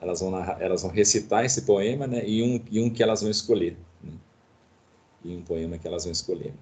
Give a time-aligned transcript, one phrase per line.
[0.00, 2.26] Elas vão, narrar, elas vão recitar esse poema, né?
[2.26, 3.76] E um, e um que elas vão escolher.
[4.02, 4.12] Né?
[5.24, 6.54] E um poema que elas vão escolher.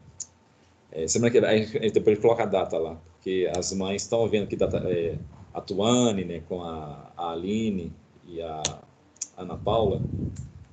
[0.91, 4.57] É, semana que a gente coloca a data lá, porque as mães estão vendo que
[4.57, 5.19] data, é,
[5.53, 7.93] a Tuane, né, com a, a Aline
[8.27, 8.63] e a
[9.37, 10.01] Ana Paula,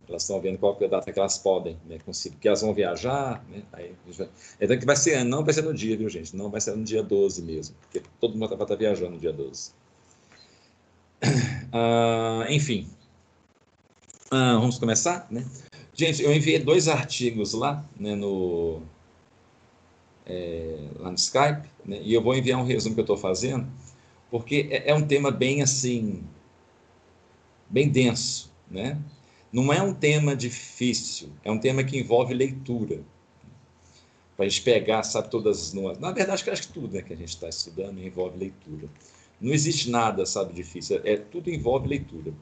[0.07, 2.73] elas estão vendo qual é a data que elas podem né, conseguir, porque elas vão
[2.73, 3.95] viajar, né, aí,
[4.61, 6.83] então que vai ser, não vai ser no dia, viu gente, não vai ser no
[6.83, 9.71] dia 12 mesmo, porque todo mundo vai estar viajando no dia 12.
[11.75, 12.87] Ah, enfim,
[14.29, 15.43] ah, vamos começar, né?
[15.93, 18.81] Gente, eu enviei dois artigos lá, né, no,
[20.25, 23.67] é, lá no Skype, né, e eu vou enviar um resumo que eu estou fazendo,
[24.29, 26.23] porque é, é um tema bem assim,
[27.67, 28.99] bem denso, né?
[29.51, 33.01] Não é um tema difícil, é um tema que envolve leitura.
[34.35, 36.01] Para a gente pegar, sabe, todas as nuances.
[36.01, 38.89] Na verdade, acho que tudo né, que a gente está estudando envolve leitura.
[39.43, 41.01] Não existe nada, sabe, difícil.
[41.03, 42.33] É, tudo envolve leitura.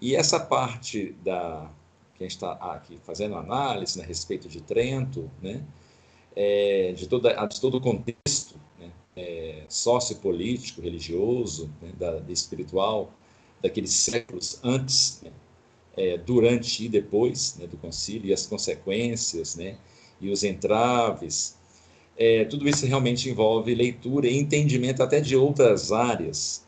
[0.00, 1.70] E essa parte da
[2.18, 5.62] que a gente está aqui fazendo análise né, a respeito de Trento, né,
[6.34, 13.12] é, de, toda, de todo o contexto né, é, sociopolítico, religioso, né, da, espiritual,
[13.62, 15.30] daqueles séculos antes né,
[15.96, 19.78] é, durante e depois né, do concílio, e as consequências, né,
[20.20, 21.56] e os entraves.
[22.20, 26.66] É, tudo isso realmente envolve leitura e entendimento até de outras áreas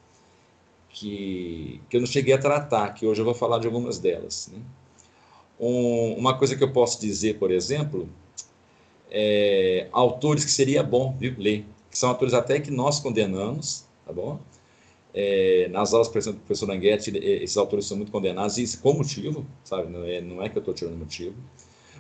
[0.89, 4.49] que, que eu não cheguei a tratar, que hoje eu vou falar de algumas delas.
[4.53, 4.61] Né?
[5.59, 8.09] Um, uma coisa que eu posso dizer, por exemplo,
[9.11, 14.13] é, autores que seria bom viu, ler, que são autores até que nós condenamos, tá
[14.13, 14.39] bom?
[15.13, 18.93] É, nas aulas, por exemplo, do professor Anguete, esses autores são muito condenados, e com
[18.93, 19.91] motivo, sabe?
[19.91, 21.35] Não é, não é que eu estou tirando motivo.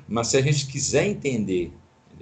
[0.09, 1.73] Mas se a gente quiser entender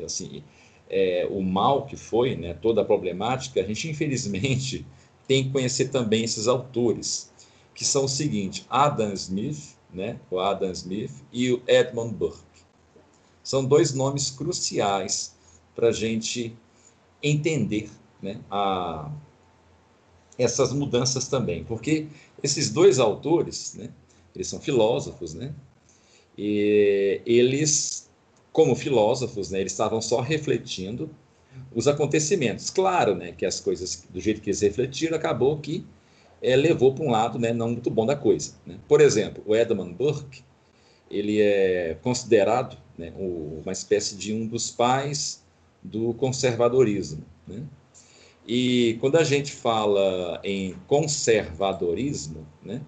[0.03, 0.43] assim,
[0.89, 4.86] é, o mal que foi, né, toda a problemática, a gente, infelizmente,
[5.27, 7.31] tem que conhecer também esses autores,
[7.75, 12.42] que são o seguinte: Adam Smith, né, o Adam Smith, e o Edmund Burke.
[13.42, 15.34] São dois nomes cruciais
[15.75, 16.54] para a gente
[17.22, 17.91] entender
[18.22, 19.10] né, a
[20.38, 22.06] essas mudanças também, porque
[22.43, 23.91] esses dois autores, né,
[24.34, 25.53] eles são filósofos, né,
[26.37, 28.08] e eles,
[28.53, 31.10] como filósofos, né, eles estavam só refletindo
[31.75, 32.70] os acontecimentos.
[32.70, 35.84] Claro, né, que as coisas, do jeito que eles refletiram, acabou que
[36.42, 38.53] é, levou para um lado né, não muito bom da coisa.
[38.66, 38.78] Né?
[38.88, 40.42] Por exemplo, o Edmund Burke,
[41.10, 45.42] ele é considerado né, uma espécie de um dos pais
[45.82, 47.25] do conservadorismo.
[47.47, 47.62] Né?
[48.47, 52.80] E quando a gente fala em conservadorismo, né,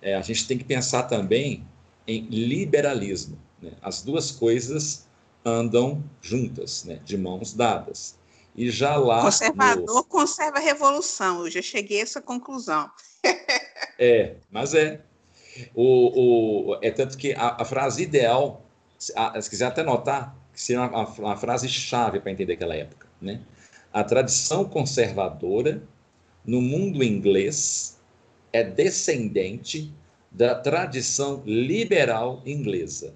[0.00, 1.64] é, a gente tem que pensar também
[2.06, 3.38] em liberalismo.
[3.62, 3.72] Né?
[3.80, 5.06] As duas coisas
[5.44, 8.18] andam juntas, né, de mãos dadas.
[8.54, 9.22] E já lá.
[9.22, 10.04] Conservador no...
[10.04, 12.90] conserva a revolução, eu já cheguei a essa conclusão.
[13.98, 15.00] é, mas é.
[15.74, 18.64] O, o, é tanto que a, a frase ideal,
[18.98, 22.74] se, a, se quiser até notar, que seria uma, uma frase chave para entender aquela
[22.74, 23.42] época, né?
[23.92, 25.82] a tradição conservadora
[26.44, 28.00] no mundo inglês
[28.52, 29.92] é descendente
[30.30, 33.14] da tradição liberal inglesa.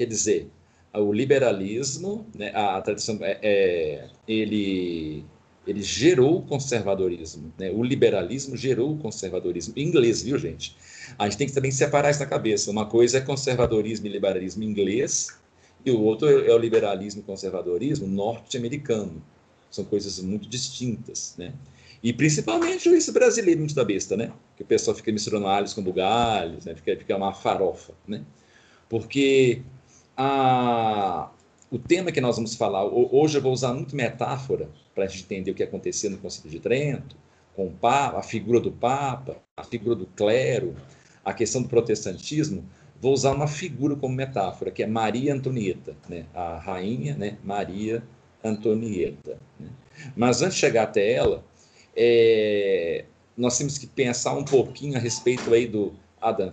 [0.00, 0.50] Quer dizer,
[0.94, 5.26] o liberalismo, né, a tradição, é, é, ele,
[5.66, 7.52] ele gerou o conservadorismo.
[7.58, 7.70] Né?
[7.70, 9.74] O liberalismo gerou o conservadorismo.
[9.76, 10.74] Em inglês, viu, gente?
[11.18, 12.70] A gente tem que também separar isso na cabeça.
[12.70, 15.38] Uma coisa é conservadorismo e liberalismo inglês,
[15.84, 19.22] e o outro é o liberalismo e conservadorismo norte-americano.
[19.70, 21.52] São coisas muito distintas, né?
[22.02, 24.32] E principalmente o isso brasileiro muito da besta, né?
[24.56, 26.74] Que o pessoal fica misturando alhos com bugalhos, né?
[26.74, 28.24] Fica, fica uma farofa, né?
[28.88, 29.62] Porque
[30.22, 31.30] a,
[31.70, 35.24] o tema que nós vamos falar, hoje eu vou usar muito metáfora para a gente
[35.24, 37.16] entender o que aconteceu no Conselho de Trento,
[37.56, 40.76] com o Papa, a figura do Papa, a figura do clero,
[41.24, 42.68] a questão do protestantismo,
[43.00, 46.26] vou usar uma figura como metáfora, que é Maria Antonieta, né?
[46.34, 47.38] a rainha né?
[47.42, 48.02] Maria
[48.44, 49.38] Antonieta.
[49.58, 49.68] Né?
[50.14, 51.42] Mas antes de chegar até ela,
[51.96, 53.06] é...
[53.34, 56.50] nós temos que pensar um pouquinho a respeito aí do Adam,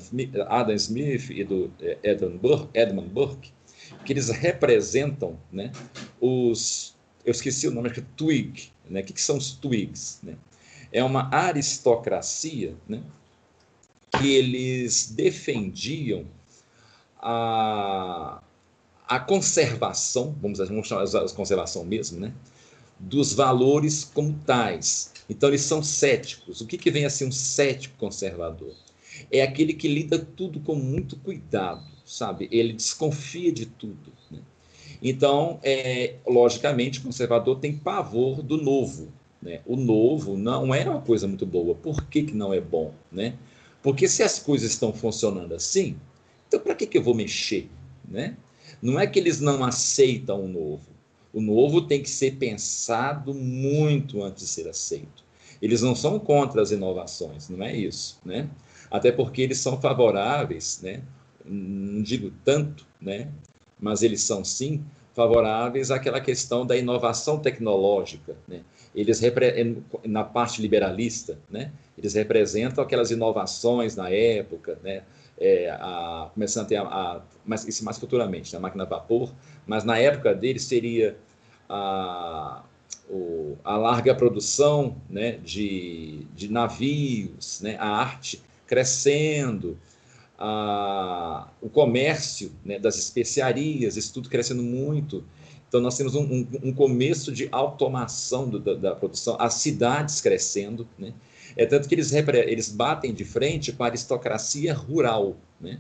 [0.48, 3.57] Adam Smith e do é, Edmund Burke, Edmund Burke,
[4.06, 5.72] que eles representam né,
[6.20, 6.96] os.
[7.26, 8.72] Eu esqueci o nome, que é Twig.
[8.90, 9.02] Né?
[9.02, 10.20] O que, que são os Twigs?
[10.24, 10.36] Né?
[10.92, 13.04] É uma aristocracia né,
[14.18, 16.26] que eles defendiam
[17.20, 18.42] a,
[19.08, 22.34] a conservação, vamos, vamos chamar de conservação mesmo, né?
[23.00, 25.14] dos valores como tais.
[25.30, 26.62] Então, eles são céticos.
[26.62, 28.74] O que, que vem a ser um cético conservador?
[29.32, 32.48] É aquele que lida tudo com muito cuidado, sabe?
[32.52, 34.14] Ele desconfia de tudo.
[34.32, 34.40] Né?
[35.04, 39.10] Então, é, logicamente, o conservador tem pavor do novo.
[39.42, 39.62] Né?
[39.66, 41.76] O novo não é uma coisa muito boa.
[41.76, 42.94] Por que, que não é bom?
[43.12, 43.36] Né?
[43.84, 45.98] Porque se as coisas estão funcionando assim,
[46.48, 47.70] então para que, que eu vou mexer?
[48.08, 48.38] Né?
[48.82, 50.98] Não é que eles não aceitam o novo.
[51.34, 55.24] O novo tem que ser pensado muito antes de ser aceito.
[55.62, 58.48] Eles não são contra as inovações, não é isso, né?
[58.90, 61.02] Até porque eles são favoráveis, né?
[61.48, 63.30] Não digo tanto, né?
[63.80, 64.84] Mas eles são sim
[65.14, 68.62] favoráveis àquela questão da inovação tecnológica, né?
[68.94, 69.22] Eles
[70.06, 71.72] na parte liberalista, né?
[71.98, 75.04] Eles representam aquelas inovações na época, né?
[75.40, 79.32] É, a, começando a ter a, a mas isso mais futuramente, na máquina a vapor,
[79.68, 81.16] mas na época deles seria
[81.70, 82.64] a,
[83.10, 89.78] o, a larga produção né, de, de navios, né, a arte crescendo,
[90.38, 95.24] a, o comércio né, das especiarias, isso tudo crescendo muito.
[95.68, 100.22] Então, nós temos um, um, um começo de automação do, da, da, produção, as cidades
[100.22, 101.14] crescendo, né?
[101.58, 105.80] É tanto que eles, eles batem de frente com a aristocracia rural, né?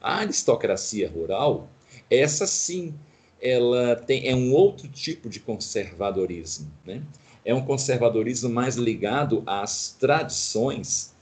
[0.00, 1.68] A aristocracia rural,
[2.10, 2.94] essa sim,
[3.40, 7.02] ela tem, é um outro tipo de conservadorismo, né?
[7.44, 11.14] É um conservadorismo mais ligado às tradições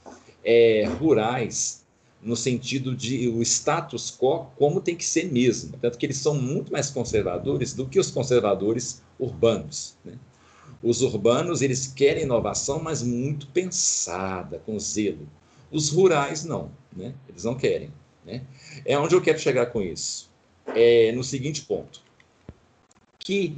[0.43, 1.85] é, rurais,
[2.27, 5.77] no sentido de o status quo como tem que ser mesmo.
[5.77, 9.95] Tanto que eles são muito mais conservadores do que os conservadores urbanos.
[10.03, 10.15] Né?
[10.83, 15.25] Os urbanos, eles querem inovação, mas muito pensada, com zelo.
[15.71, 16.69] Os rurais, não.
[16.93, 17.13] Né?
[17.29, 17.93] Eles não querem.
[18.25, 18.43] Né?
[18.85, 20.29] É onde eu quero chegar com isso.
[20.75, 22.01] É no seguinte ponto.
[23.19, 23.57] Que,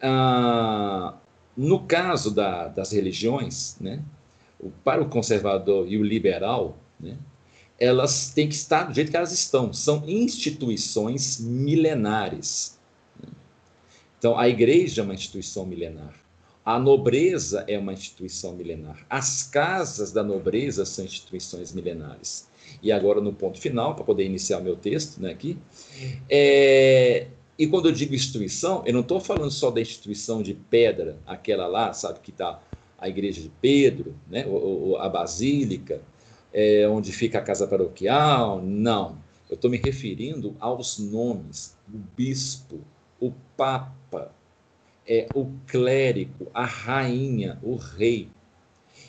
[0.00, 1.14] ah,
[1.54, 4.02] no caso da, das religiões, né?
[4.82, 7.18] para o conservador e o liberal, né?
[7.78, 9.72] Elas têm que estar do jeito que elas estão.
[9.72, 12.78] São instituições milenares.
[14.18, 16.14] Então, a igreja é uma instituição milenar.
[16.64, 19.06] A nobreza é uma instituição milenar.
[19.08, 22.48] As casas da nobreza são instituições milenares.
[22.82, 25.56] E agora, no ponto final, para poder iniciar meu texto né, aqui,
[26.28, 27.28] é...
[27.56, 31.68] e quando eu digo instituição, eu não estou falando só da instituição de pedra, aquela
[31.68, 32.60] lá, sabe, que está
[32.98, 36.00] a igreja de Pedro, né, ou, a basílica,
[36.56, 38.62] é, onde fica a casa paroquial.
[38.62, 39.18] Não.
[39.48, 42.80] Eu estou me referindo aos nomes: o bispo,
[43.20, 44.32] o papa,
[45.06, 48.28] é, o clérigo, a rainha, o rei.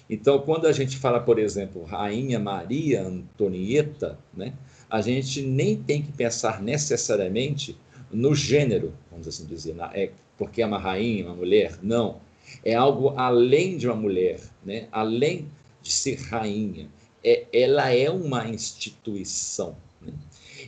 [0.09, 4.53] Então, quando a gente fala, por exemplo, Rainha Maria Antonieta, né,
[4.89, 7.77] a gente nem tem que pensar necessariamente
[8.11, 11.77] no gênero, vamos assim dizer, na, é, porque é uma rainha, uma mulher.
[11.81, 12.19] Não.
[12.63, 14.87] É algo além de uma mulher, né?
[14.91, 15.49] além
[15.81, 16.89] de ser rainha
[17.27, 19.75] é, ela é uma instituição.
[20.01, 20.13] Né?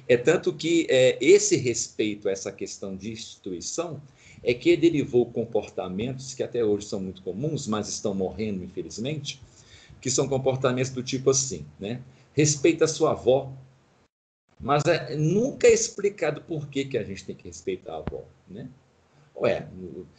[0.09, 4.01] É tanto que é, esse respeito a essa questão de instituição
[4.43, 9.41] é que derivou comportamentos que até hoje são muito comuns, mas estão morrendo, infelizmente,
[10.01, 12.01] que são comportamentos do tipo assim, né?
[12.33, 13.53] Respeita a sua avó,
[14.59, 18.23] mas é, nunca é explicado por que, que a gente tem que respeitar a avó,
[18.47, 18.69] né?
[19.41, 19.67] Ué,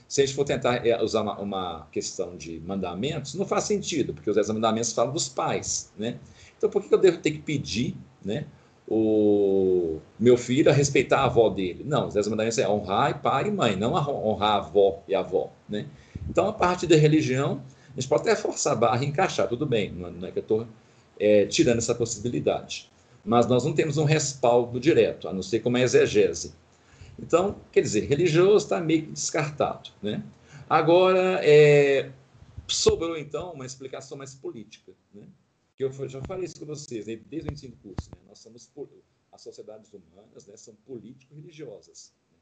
[0.09, 4.15] se a gente for tentar é, usar uma, uma, questão de mandamentos, não faz sentido,
[4.15, 6.19] porque os mandamentos falam dos pais, né?
[6.57, 7.95] Então, por que eu devo ter que pedir,
[8.25, 8.47] né,
[8.89, 11.85] o meu filho a respeitar a avó dele?
[11.87, 15.21] Não, os dez mandamentos é honrar pai e mãe, não honrar a avó e a
[15.21, 15.87] avó, né?
[16.29, 19.67] Então, a parte da religião, a gente pode até forçar a barra e encaixar, tudo
[19.67, 20.67] bem, não é que eu estou
[21.19, 22.91] é, tirando essa possibilidade.
[23.25, 26.55] Mas nós não temos um respaldo direto, a não ser como a exegese.
[27.23, 29.91] Então, quer dizer, religioso está meio que descartado.
[30.03, 30.25] Né?
[30.69, 32.12] Agora, é,
[32.67, 34.93] sobrou então uma explicação mais política.
[35.12, 35.29] Né?
[35.77, 37.17] Que eu já falei isso com vocês né?
[37.17, 38.11] desde o ensino curso.
[38.11, 38.23] Né?
[38.27, 38.71] Nós somos,
[39.31, 42.15] as sociedades humanas né, são político-religiosas.
[42.33, 42.39] Né?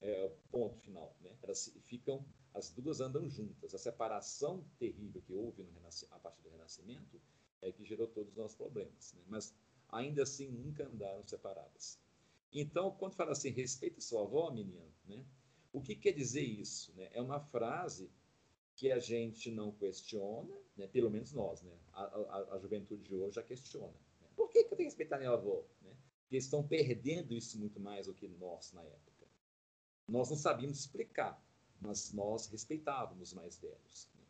[0.00, 1.14] É o ponto final.
[1.20, 1.30] Né?
[1.42, 2.24] Elas ficam,
[2.54, 3.74] as duas andam juntas.
[3.74, 5.66] A separação terrível que houve
[6.10, 7.20] a partir do Renascimento
[7.60, 9.12] é que gerou todos os nossos problemas.
[9.14, 9.22] Né?
[9.28, 9.54] Mas
[9.90, 11.98] ainda assim nunca andaram separadas.
[12.52, 15.24] Então, quando fala assim, respeita sua avó, menino, né?
[15.72, 16.92] O que quer dizer isso?
[16.94, 17.08] Né?
[17.12, 18.10] É uma frase
[18.76, 20.86] que a gente não questiona, né?
[20.86, 21.72] pelo menos nós, né?
[21.92, 23.94] A, a, a juventude de hoje já questiona.
[24.20, 24.28] Né?
[24.36, 25.64] Por que, que eu tenho que respeitar minha avó?
[25.80, 25.96] Né?
[26.22, 29.26] Porque estão perdendo isso muito mais do que nós na época.
[30.06, 31.42] Nós não sabíamos explicar,
[31.80, 34.10] mas nós respeitávamos os mais velhos.
[34.14, 34.24] Né?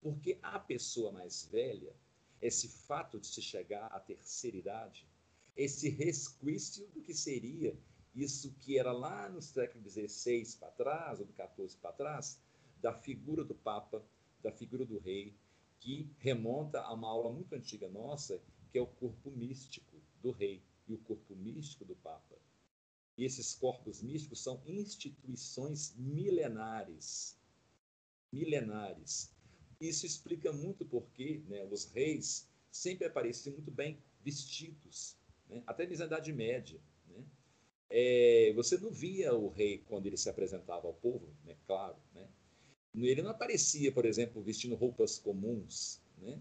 [0.00, 1.92] Porque a pessoa mais velha,
[2.40, 5.08] esse fato de se chegar à terceira idade,
[5.56, 7.76] esse resquício do que seria
[8.14, 12.40] isso que era lá no século XVI para trás, ou do XIV para trás,
[12.80, 14.04] da figura do Papa,
[14.42, 15.34] da figura do rei,
[15.80, 20.62] que remonta a uma aula muito antiga nossa, que é o corpo místico do rei
[20.86, 22.36] e o corpo místico do Papa.
[23.16, 27.38] E esses corpos místicos são instituições milenares.
[28.32, 29.32] Milenares.
[29.80, 35.16] Isso explica muito porque né, os reis sempre apareciam muito bem vestidos,
[35.48, 35.62] né?
[35.66, 36.80] até na Idade Média.
[37.08, 37.24] Né?
[37.90, 41.56] É, você não via o rei quando ele se apresentava ao povo, né?
[41.66, 41.96] claro.
[42.14, 42.26] Né?
[42.96, 46.00] Ele não aparecia, por exemplo, vestindo roupas comuns.
[46.18, 46.40] Né?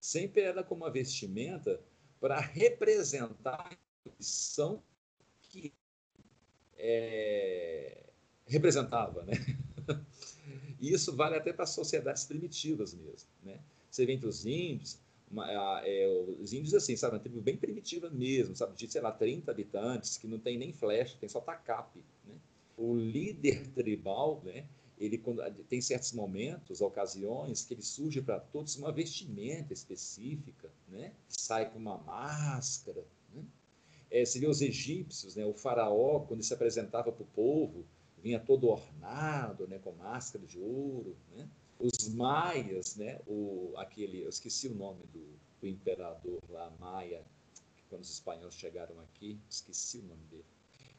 [0.00, 1.80] Sempre era como uma vestimenta
[2.20, 4.82] para representar a condição
[5.40, 5.72] que
[6.76, 8.10] é,
[8.46, 9.24] representava.
[9.24, 9.34] Né?
[10.84, 13.30] E isso vale até para sociedades primitivas mesmo.
[13.42, 13.58] Né?
[13.90, 14.98] Você vê entre os índios,
[15.30, 19.10] uma, é, os índios, assim, sabe, uma tribo bem primitiva mesmo, sabe, de, sei lá,
[19.10, 22.34] 30 habitantes, que não tem nem flecha, tem só tacape, né?
[22.76, 24.66] O líder tribal, né,
[24.98, 31.12] ele quando, tem certos momentos, ocasiões, que ele surge para todos uma vestimenta específica, né?
[31.28, 33.04] Sai com uma máscara,
[33.34, 33.42] né?
[34.10, 35.44] É, você vê os egípcios, né?
[35.44, 37.84] O faraó, quando se apresentava para o povo,
[38.22, 39.78] vinha todo ornado, né?
[39.78, 41.48] Com máscara de ouro, né?
[41.78, 45.24] Os maias, né, o, aquele, eu esqueci o nome do,
[45.60, 47.22] do imperador lá, Maia,
[47.88, 50.44] quando os espanhóis chegaram aqui, esqueci o nome dele.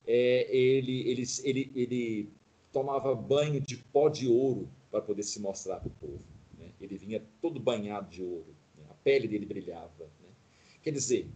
[0.07, 2.29] É, ele, ele, ele, ele
[2.71, 6.23] tomava banho de pó de ouro para poder se mostrar para o povo.
[6.57, 6.71] Né?
[6.79, 8.85] Ele vinha todo banhado de ouro, né?
[8.89, 10.03] a pele dele brilhava.
[10.21, 10.29] Né?
[10.83, 11.27] Quer dizer,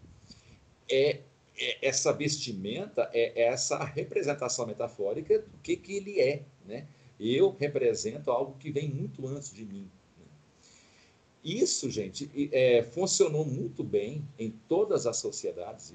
[0.89, 1.22] é,
[1.58, 6.88] é, essa vestimenta é essa representação metafórica do que, que ele é, né?
[7.20, 9.90] Eu represento algo que vem muito antes de mim.
[10.18, 10.26] Né?
[11.44, 15.94] Isso, gente, é, funcionou muito bem em todas as sociedades,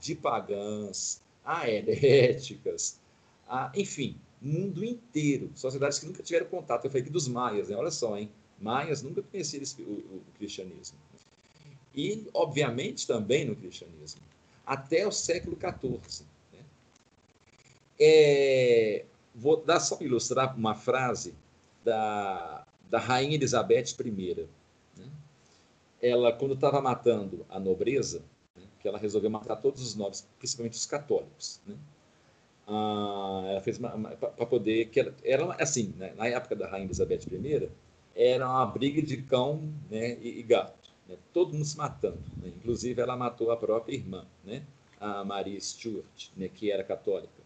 [0.00, 3.00] de pagãs, a heréticas,
[3.48, 5.50] a, enfim, mundo inteiro.
[5.54, 6.84] Sociedades que nunca tiveram contato.
[6.84, 7.76] Eu falei aqui dos maias, né?
[7.76, 8.30] olha só, hein?
[8.60, 10.98] Maias nunca conheceram o, o, o cristianismo.
[11.94, 14.20] E, obviamente, também no cristianismo,
[14.66, 16.26] até o século XIV.
[16.52, 16.58] Né?
[17.98, 19.04] É,
[19.34, 21.34] Vou dar só ilustrar uma frase
[21.84, 24.48] da, da rainha Elizabeth I.
[24.96, 25.06] Né?
[26.00, 28.22] Ela, quando estava matando a nobreza,
[28.56, 28.62] né?
[28.80, 31.74] que ela resolveu matar todos os nobres, principalmente os católicos, né?
[32.68, 36.14] ah, ela fez para poder que ela, era assim, né?
[36.16, 37.68] na época da rainha Elizabeth I,
[38.14, 39.60] era uma briga de cão
[39.90, 40.16] né?
[40.20, 41.16] e, e gato, né?
[41.32, 42.22] todo mundo se matando.
[42.44, 44.24] Inclusive, ela matou a própria irmã,
[45.00, 47.43] a Maria Stuart, que era católica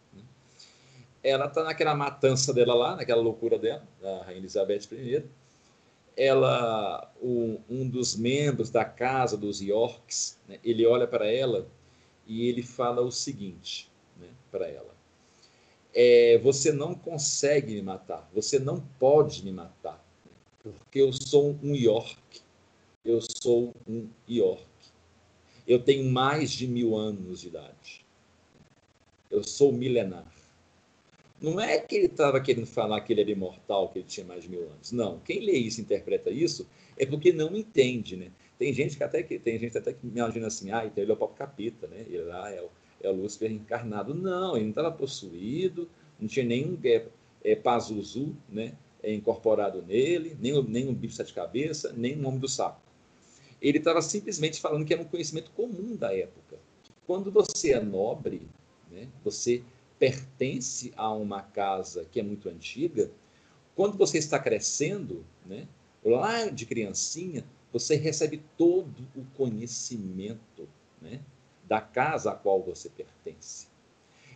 [1.23, 5.25] ela está naquela matança dela lá, naquela loucura dela, da Rainha Elizabeth I.
[6.17, 11.69] Ela, um, um dos membros da casa dos Yorks, né, ele olha para ela
[12.27, 14.95] e ele fala o seguinte né, para ela:
[15.95, 20.05] é, Você não consegue me matar, você não pode me matar,
[20.63, 22.43] porque eu sou um York,
[23.05, 24.67] eu sou um York.
[25.67, 28.05] Eu tenho mais de mil anos de idade.
[29.31, 30.38] Eu sou milenar.
[31.41, 34.43] Não é que ele estava querendo falar que ele era imortal, que ele tinha mais
[34.43, 34.91] de mil anos.
[34.91, 35.21] Não.
[35.21, 38.31] Quem lê isso, interpreta isso, é porque não entende, né?
[38.59, 41.15] Tem gente que até que tem gente até que imagina assim, ah, então ele é
[41.15, 42.05] o próprio capita, né?
[42.09, 42.69] Ele lá é o,
[43.01, 44.15] é o Lúcifer encarnado.
[44.15, 47.07] Não, ele não estava possuído, não tinha nenhum é,
[47.45, 48.75] é, Pazuzu, né?
[49.01, 52.81] É, incorporado nele, nem, nem um bicho sete cabeça, nem um homem do saco.
[53.63, 56.59] Ele estava simplesmente falando que era um conhecimento comum da época.
[57.07, 58.43] Quando você é nobre,
[58.91, 59.07] né?
[59.25, 59.63] Você
[59.99, 63.11] pertence a uma casa que é muito antiga,
[63.75, 65.67] quando você está crescendo, né,
[66.05, 70.69] lá de criancinha, você recebe todo o conhecimento
[71.01, 71.21] né,
[71.65, 73.69] da casa a qual você pertence.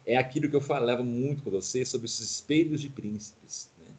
[0.04, 3.70] É aquilo que eu falava muito com você sobre os espelhos de príncipes.
[3.78, 3.92] Né?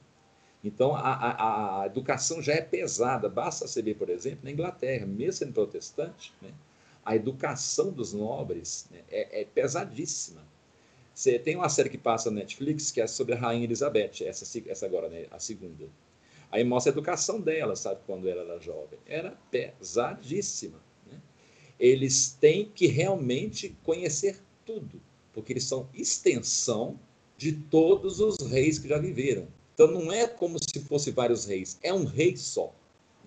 [0.63, 3.29] Então, a, a, a, educação já é pesada.
[3.29, 6.51] Basta você ver, por exemplo, na Inglaterra, mesmo sendo protestante, né,
[7.05, 10.41] a educação dos nobres né, é, é pesadíssima.
[11.13, 14.45] Você tem uma série que passa na Netflix que é sobre a Rainha Elizabeth, essa,
[14.67, 15.85] essa agora, né, a segunda.
[16.51, 18.99] Aí mostra a educação dela, sabe, quando ela era jovem.
[19.05, 20.79] Era pesadíssima.
[21.11, 21.19] Né?
[21.79, 25.01] Eles têm que realmente conhecer tudo,
[25.33, 26.99] porque eles são extensão
[27.37, 29.47] de todos os reis que já viveram.
[29.73, 32.73] Então não é como se fosse vários reis, é um rei só.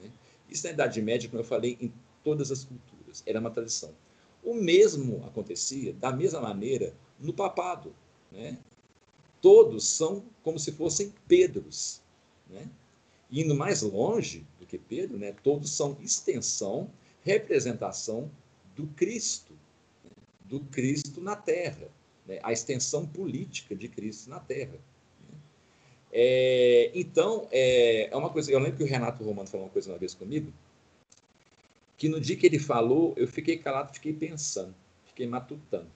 [0.00, 0.10] Né?
[0.48, 3.92] Isso na Idade Média, como eu falei, em todas as culturas, era uma tradição.
[4.42, 7.94] O mesmo acontecia, da mesma maneira, no papado.
[8.30, 8.58] Né?
[9.40, 12.00] Todos são como se fossem Pedros.
[12.49, 12.68] Né?
[13.30, 15.35] Indo mais longe do que Pedro, né?
[15.42, 16.90] todos são extensão,
[17.23, 18.30] representação
[18.75, 19.52] do Cristo,
[20.04, 20.11] né?
[20.44, 21.88] do Cristo na Terra,
[22.26, 22.38] né?
[22.42, 24.78] a extensão política de Cristo na Terra.
[25.28, 25.38] Né?
[26.12, 28.50] É, então, é, é uma coisa.
[28.52, 30.52] Eu lembro que o Renato Romano falou uma coisa uma vez comigo,
[31.96, 34.75] que no dia que ele falou, eu fiquei calado, fiquei pensando,
[35.06, 35.95] fiquei matutando.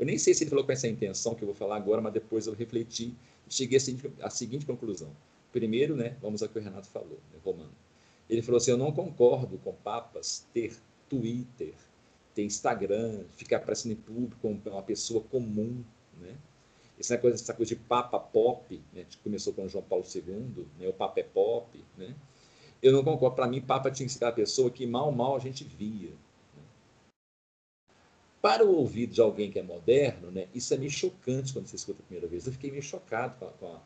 [0.00, 2.14] Eu nem sei se ele falou com essa intenção que eu vou falar agora, mas
[2.14, 3.14] depois eu refleti
[3.46, 5.14] e cheguei à seguinte, à seguinte conclusão.
[5.52, 7.74] Primeiro, né, vamos ao que o Renato falou, né, Romano.
[8.26, 10.74] Ele falou assim: Eu não concordo com papas ter
[11.06, 11.74] Twitter,
[12.34, 15.84] ter Instagram, ficar aparecendo em público como uma pessoa comum,
[16.18, 16.34] né?
[16.98, 20.88] Essa coisa, essa coisa de papa pop, né, que começou com João Paulo II, né,
[20.88, 22.14] o papa é pop, né?
[22.82, 23.36] Eu não concordo.
[23.36, 26.12] Para mim, papa tinha que ser aquela pessoa que mal, mal a gente via.
[28.40, 31.76] Para o ouvido de alguém que é moderno, né, isso é meio chocante quando você
[31.76, 32.46] escuta a primeira vez.
[32.46, 33.80] Eu fiquei meio chocado com a, com a,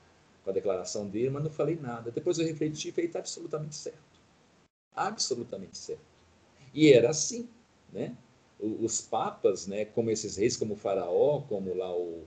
[0.44, 2.10] com a declaração dele, mas não falei nada.
[2.12, 3.98] Depois eu refleti e falei, está absolutamente certo.
[4.94, 6.04] Absolutamente certo.
[6.72, 7.48] E era assim,
[7.92, 8.16] né?
[8.60, 12.22] Os papas, né, como esses reis, como o faraó, como lá o,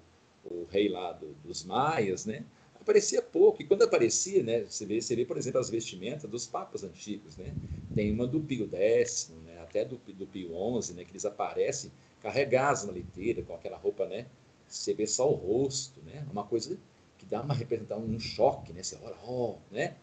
[0.46, 2.44] o rei lá do, dos maias, né?
[2.80, 3.62] Aparecia pouco.
[3.62, 4.64] E quando aparecia, né?
[4.64, 7.54] Você vê, você vê, por exemplo, as vestimentas dos papas antigos, né?
[7.96, 9.60] Tem uma do Pio X, né?
[9.60, 10.50] até do, do Pio
[10.82, 11.04] XI, né?
[11.04, 14.26] Que eles aparecem carregados na liteira, com aquela roupa, né?
[14.68, 16.26] Você vê só o rosto, né?
[16.32, 16.78] Uma coisa
[17.18, 18.84] que dá uma representar um choque, né?
[18.84, 19.96] Você olha, ó, oh, né?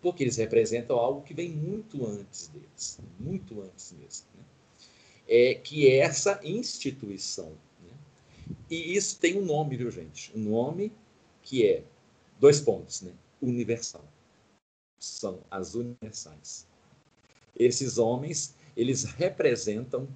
[0.00, 4.44] Porque eles representam algo que vem muito antes deles, muito antes mesmo, né?
[5.26, 7.52] É que é essa instituição
[8.70, 10.32] e isso tem um nome, viu, gente?
[10.36, 10.92] Um nome
[11.42, 11.84] que é,
[12.40, 13.12] dois pontos, né?
[13.40, 14.04] Universal.
[14.98, 16.66] São as universais.
[17.56, 20.08] Esses homens, eles representam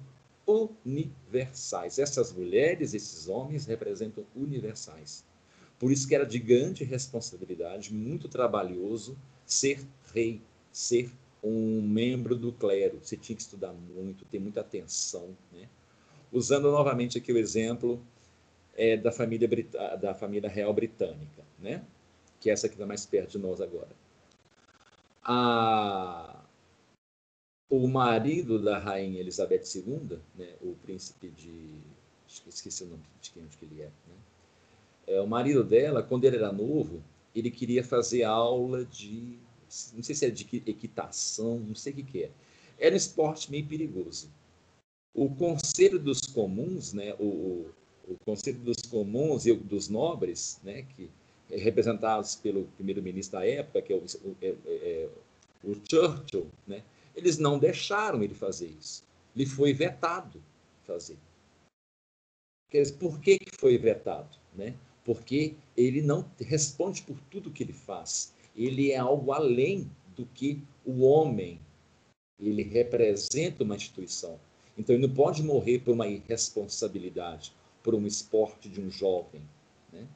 [0.49, 1.99] universais.
[1.99, 5.23] Essas mulheres, esses homens representam universais.
[5.77, 9.79] Por isso que era de grande responsabilidade, muito trabalhoso, ser
[10.13, 10.41] rei,
[10.71, 11.11] ser
[11.43, 12.99] um membro do clero.
[13.01, 15.29] Você tinha que estudar muito, ter muita atenção.
[15.53, 15.69] Né?
[16.31, 18.01] Usando novamente aqui o exemplo
[18.75, 19.47] é, da, família
[20.01, 21.83] da família real britânica, né?
[22.41, 23.89] que é essa que está mais perto de nós agora.
[25.23, 26.38] A,
[27.69, 31.75] o marido da rainha Elizabeth II, né, o príncipe de.
[32.47, 34.15] Esqueci o nome de quem que ele é, né?
[35.07, 35.21] é.
[35.21, 37.01] O marido dela, quando ele era novo,
[37.35, 39.37] ele queria fazer aula de.
[39.93, 42.31] Não sei se era de equitação, não sei o que, que é.
[42.79, 44.29] Era um esporte meio perigoso.
[45.13, 47.67] O Conselho dos Comuns, né, o,
[48.07, 51.09] o Conselho dos Comuns e dos Nobres, né, que
[51.51, 54.05] é representados pelo primeiro-ministro da época, que é o,
[54.41, 55.09] é, é, é,
[55.63, 56.83] o Churchill, né,
[57.19, 59.03] eles não deixaram ele fazer isso.
[59.35, 60.41] Lhe foi vetado
[60.83, 61.17] fazer.
[62.99, 64.37] Por que, que foi vetado?
[64.55, 64.75] Né?
[65.03, 68.33] Porque ele não responde por tudo que ele faz.
[68.55, 71.59] Ele é algo além do que o homem.
[72.39, 74.39] Ele representa uma instituição.
[74.77, 77.53] Então, ele não pode morrer por uma irresponsabilidade
[77.83, 79.41] por um esporte de um jovem.
[79.91, 80.07] Né?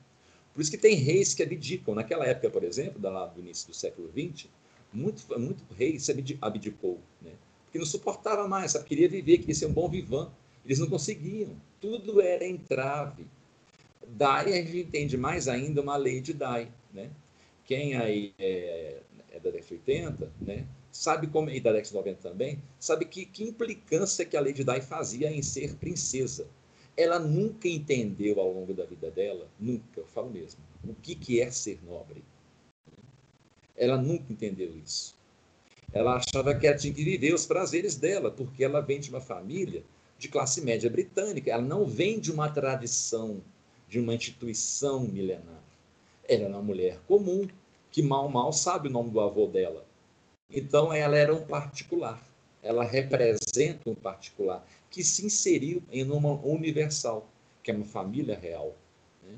[0.53, 1.95] Por isso que tem reis que abdicam.
[1.95, 4.47] Naquela época, por exemplo, do início do século XX,
[4.93, 6.99] muito, muito rei se abdicou.
[7.21, 7.32] Né?
[7.65, 8.86] Porque não suportava mais, sabe?
[8.86, 10.29] queria viver, queria ser um bom vivant.
[10.65, 11.56] Eles não conseguiam.
[11.82, 13.25] Tudo era entrave.
[14.08, 16.71] Dai, a gente entende mais ainda uma lei de Dai.
[16.93, 17.10] Né?
[17.65, 19.01] Quem aí é,
[19.32, 20.65] é da década de 80, né?
[20.91, 24.53] sabe como, e da década de 90 também, sabe que, que implicância que a lei
[24.53, 26.47] de Dai fazia em ser princesa
[26.95, 31.41] ela nunca entendeu ao longo da vida dela, nunca, eu falo mesmo, o que, que
[31.41, 32.23] é ser nobre.
[33.75, 35.15] Ela nunca entendeu isso.
[35.91, 39.83] Ela achava que tinha que viver os prazeres dela, porque ela vem de uma família
[40.17, 41.51] de classe média britânica.
[41.51, 43.41] Ela não vem de uma tradição,
[43.88, 45.62] de uma instituição milenar.
[46.27, 47.47] Ela era uma mulher comum,
[47.91, 49.86] que mal, mal sabe o nome do avô dela.
[50.49, 52.23] Então, ela era um particular.
[52.62, 57.27] Ela representa um particular que se inseriu em uma universal,
[57.62, 58.75] que é uma família real.
[59.21, 59.36] Né?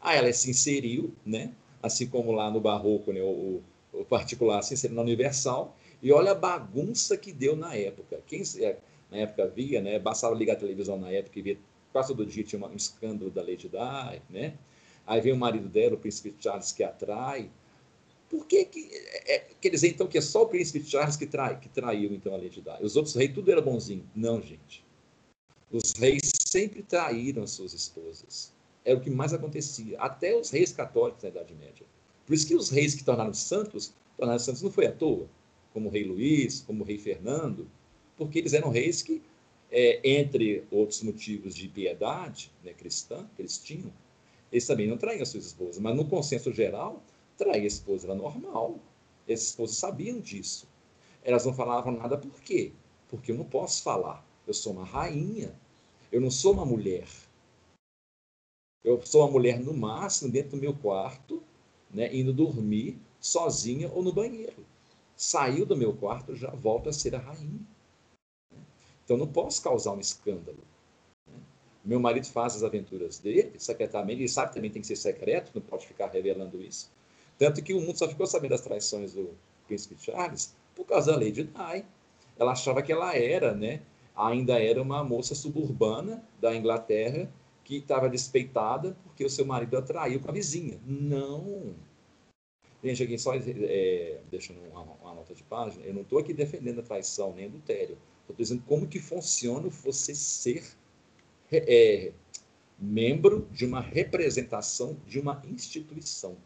[0.00, 1.52] Ah, ela se inseriu, né?
[1.82, 3.20] Assim como lá no Barroco, né?
[3.22, 3.62] o,
[3.92, 8.20] o particular inseriu na universal, e olha a bagunça que deu na época.
[8.26, 8.78] Quem é,
[9.10, 9.98] na época via, né?
[9.98, 11.60] bastava ligar a televisão na época e ver,
[11.92, 14.54] quase todo dia tinha um escândalo da Lady Di, né?
[15.06, 17.50] Aí vem o marido dela, o príncipe Charles, que atrai.
[18.28, 21.26] Por que, que é, é, quer dizer então que é só o príncipe Charles que,
[21.26, 22.70] trai, que traiu então a Lady Di?
[22.80, 24.08] Os outros reis tudo era bonzinho?
[24.14, 24.84] Não, gente.
[25.70, 28.52] Os reis sempre traíram as suas esposas.
[28.84, 29.98] Era o que mais acontecia.
[29.98, 31.86] Até os reis católicos na Idade Média.
[32.26, 35.28] Por isso que os reis que tornaram santos, tornaram santos não foi à toa,
[35.72, 37.68] como o rei Luís, como o rei Fernando,
[38.16, 39.22] porque eles eram reis que,
[39.70, 43.92] é, entre outros motivos de piedade né, cristã que eles tinham,
[44.50, 45.78] eles também não traíam as suas esposas.
[45.78, 47.02] Mas no consenso geral,
[47.36, 48.78] trair a esposa era normal.
[49.26, 50.68] Essas esposas sabiam disso.
[51.22, 52.72] Elas não falavam nada por quê?
[53.08, 54.26] Porque eu não posso falar.
[54.46, 55.54] Eu sou uma rainha.
[56.10, 57.06] Eu não sou uma mulher.
[58.84, 61.42] Eu sou uma mulher, no máximo, dentro do meu quarto,
[61.90, 64.64] né, indo dormir sozinha ou no banheiro.
[65.16, 67.60] Saiu do meu quarto, já volta a ser a rainha.
[69.04, 70.58] Então, não posso causar um escândalo.
[71.84, 75.50] Meu marido faz as aventuras dele, secretamente, ele sabe que também tem que ser secreto,
[75.54, 76.90] não pode ficar revelando isso.
[77.38, 79.30] Tanto que o mundo só ficou sabendo das traições do
[79.66, 81.50] príncipe Charles por causa da de Di.
[82.38, 83.80] ela achava que ela era, né,
[84.14, 87.30] ainda era uma moça suburbana da Inglaterra
[87.70, 90.80] que estava despeitada porque o seu marido a traiu com a vizinha.
[90.84, 91.72] Não.
[92.82, 96.80] Gente, aqui só é, deixando uma, uma, nota de página, eu não estou aqui defendendo
[96.80, 97.96] a traição nem adultério.
[98.22, 100.64] Estou dizendo como que funciona você ser
[101.52, 102.12] é,
[102.76, 106.36] membro de uma representação de uma instituição.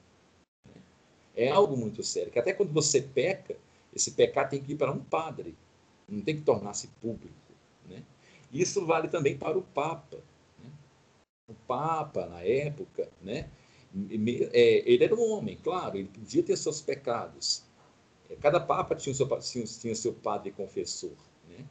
[1.35, 3.57] É algo muito sério, que até quando você peca,
[3.95, 5.57] esse pecado tem que ir para um padre,
[6.07, 7.35] não tem que tornar-se público.
[7.89, 8.03] Né?
[8.53, 10.19] Isso vale também para o Papa.
[11.49, 11.55] Né?
[11.55, 13.51] O Papa, na época, né?
[14.53, 17.63] É, ele era um homem, claro, ele podia ter seus pecados.
[18.29, 19.29] É, cada Papa tinha seu,
[19.81, 21.13] tinha, seu padre confessor.
[21.49, 21.65] Né?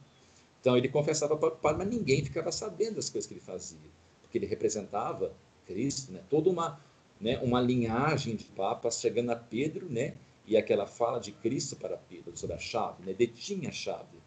[0.61, 3.89] Então ele confessava para o padre, mas ninguém ficava sabendo das coisas que ele fazia,
[4.21, 5.33] porque ele representava
[5.65, 6.23] Cristo, né?
[6.29, 6.79] toda uma,
[7.19, 10.15] né, uma linhagem de papas chegando a Pedro, né?
[10.45, 13.13] e aquela fala de Cristo para Pedro sobre a chave, né?
[13.13, 14.23] detinha a chave.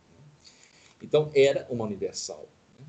[1.03, 2.49] Então, era uma universal.
[2.79, 2.87] Né?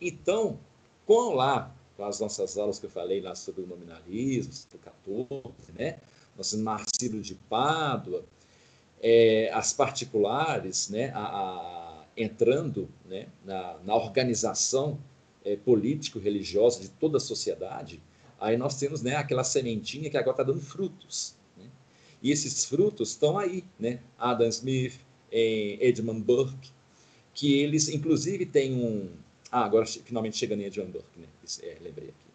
[0.00, 0.58] Então,
[1.06, 5.72] com lá, com as nossas aulas que eu falei lá sobre o nominalismo, do 14,
[5.74, 5.98] né?
[6.36, 8.24] nosso Marcílio de Pádua,
[9.02, 11.10] é, as particulares, né?
[11.14, 13.26] A, a, entrando né?
[13.44, 14.98] na, na organização
[15.44, 18.02] é, político-religiosa de toda a sociedade,
[18.40, 21.36] aí nós temos né, aquela sementinha que agora está dando frutos.
[21.56, 21.66] Né?
[22.22, 24.00] E esses frutos estão aí, né?
[24.18, 24.98] Adam Smith,
[25.30, 26.70] Edmund Burke,
[27.36, 29.10] que eles, inclusive, têm um.
[29.56, 31.26] Ah, agora finalmente chegando em Edmund Burke, né?
[31.62, 32.26] É, lembrei aqui.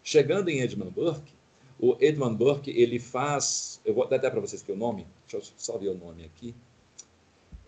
[0.00, 1.32] Chegando em Edmund Burke,
[1.76, 3.80] o Edmund Burke ele faz.
[3.84, 6.24] Eu vou dar até para vocês que o nome, deixa eu só ver o nome
[6.24, 6.54] aqui.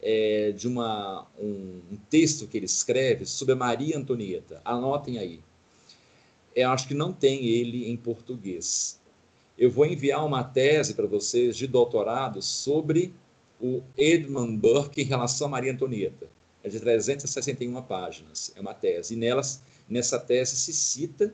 [0.00, 4.62] É de uma, um, um texto que ele escreve sobre Maria Antonieta.
[4.64, 5.40] Anotem aí.
[6.54, 9.00] Eu acho que não tem ele em português.
[9.58, 13.12] Eu vou enviar uma tese para vocês de doutorado sobre
[13.60, 16.28] o Edmund Burke em relação a Maria Antonieta
[16.62, 19.14] é de 361 páginas, é uma tese.
[19.14, 21.32] E nelas, nessa tese se cita,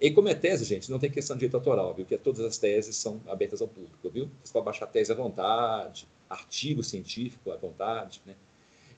[0.00, 2.04] e como é tese, gente, não tem questão de direito autoral, viu?
[2.04, 4.28] Porque todas as teses são abertas ao público, viu?
[4.42, 8.34] Você pode baixar tese à vontade, artigo científico à vontade, né?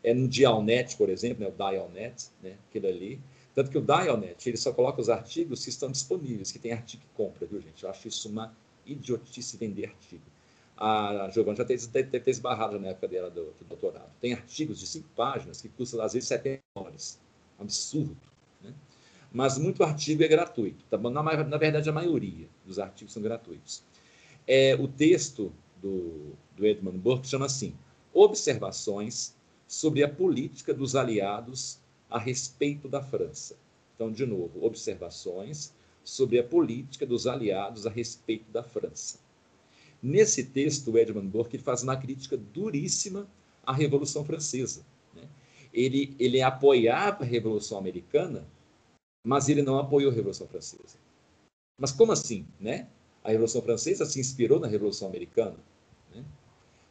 [0.02, 1.50] É no Dialnet, por exemplo, né?
[1.50, 2.56] o Dialnet, né?
[2.68, 3.20] Aquilo ali.
[3.54, 7.02] Tanto que o Dialnet, ele só coloca os artigos que estão disponíveis, que tem artigo
[7.02, 7.84] que compra, viu, gente?
[7.84, 8.54] Eu acho isso uma
[8.86, 10.33] idiotice vender artigo
[10.76, 14.10] a Giovanna já teve, deve ter esbarrado na época dela do, do, doutorado.
[14.20, 17.20] Tem artigos de cinco páginas que custam, às vezes, 70 dólares.
[17.58, 18.16] Absurdo.
[18.62, 18.74] Né?
[19.32, 20.84] Mas muito artigo é gratuito.
[20.90, 20.98] Tá?
[20.98, 23.84] Na, na verdade, a maioria dos artigos são gratuitos.
[24.46, 27.74] É, o texto do, do Edmund Burke chama assim:
[28.12, 29.34] Observações
[29.66, 31.78] sobre a política dos aliados
[32.10, 33.56] a respeito da França.
[33.94, 39.18] Então, de novo, observações sobre a política dos aliados a respeito da França.
[40.04, 43.26] Nesse texto, o Edmund Burke faz uma crítica duríssima
[43.64, 44.84] à Revolução Francesa.
[45.14, 45.26] Né?
[45.72, 48.46] Ele, ele apoiava a Revolução Americana,
[49.26, 50.98] mas ele não apoiou a Revolução Francesa.
[51.80, 52.46] Mas como assim?
[52.60, 52.86] Né?
[53.22, 55.56] A Revolução Francesa se inspirou na Revolução Americana.
[56.14, 56.22] Né?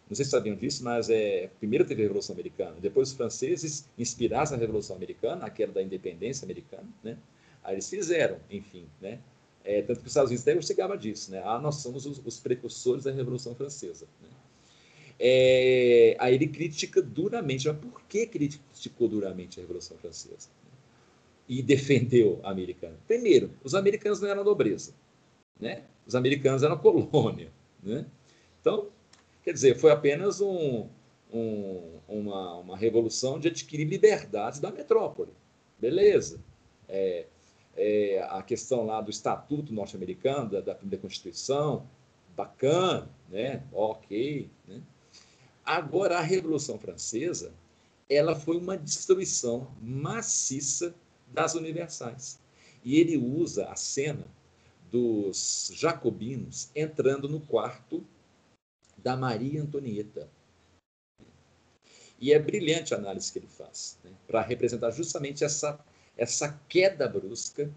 [0.10, 3.88] Não sei se sabiam disso, mas é, primeiro teve a Revolução Americana, depois os franceses
[3.96, 7.16] inspirados na Revolução Americana, aquela da independência americana, né?
[7.64, 9.20] Aí eles fizeram, enfim, né?
[9.64, 11.42] É, tanto que os Estados Unidos até chegava disso, né?
[11.46, 14.08] Ah, nós somos os, os precursores da Revolução Francesa.
[14.22, 14.30] Né?
[15.20, 20.50] É, aí ele critica duramente, mas por que criticou duramente a Revolução Francesa?
[21.48, 22.98] E defendeu a americana?
[23.08, 24.94] Primeiro, os americanos não eram nobreza,
[25.60, 25.84] né?
[26.06, 28.06] Os americanos eram colônia, né?
[28.60, 28.90] Então,
[29.44, 30.88] quer dizer, foi apenas um,
[31.34, 35.32] um, uma, uma revolução de adquirir liberdades da metrópole.
[35.80, 36.40] Beleza.
[36.88, 37.26] É,
[37.76, 41.88] é, a questão lá do Estatuto norte-americano, da, da primeira Constituição,
[42.36, 43.64] bacana, né?
[43.72, 44.50] ok.
[44.68, 44.82] Né?
[45.66, 47.54] Agora, a Revolução Francesa,
[48.10, 50.94] ela foi uma destruição maciça
[51.28, 52.40] das universais.
[52.84, 54.28] E ele usa a cena
[54.92, 58.06] dos jacobinos entrando no quarto
[58.98, 60.30] da Maria Antonieta.
[62.20, 64.12] E é brilhante a análise que ele faz, né?
[64.28, 65.80] para representar justamente essa
[66.18, 67.72] essa queda brusca,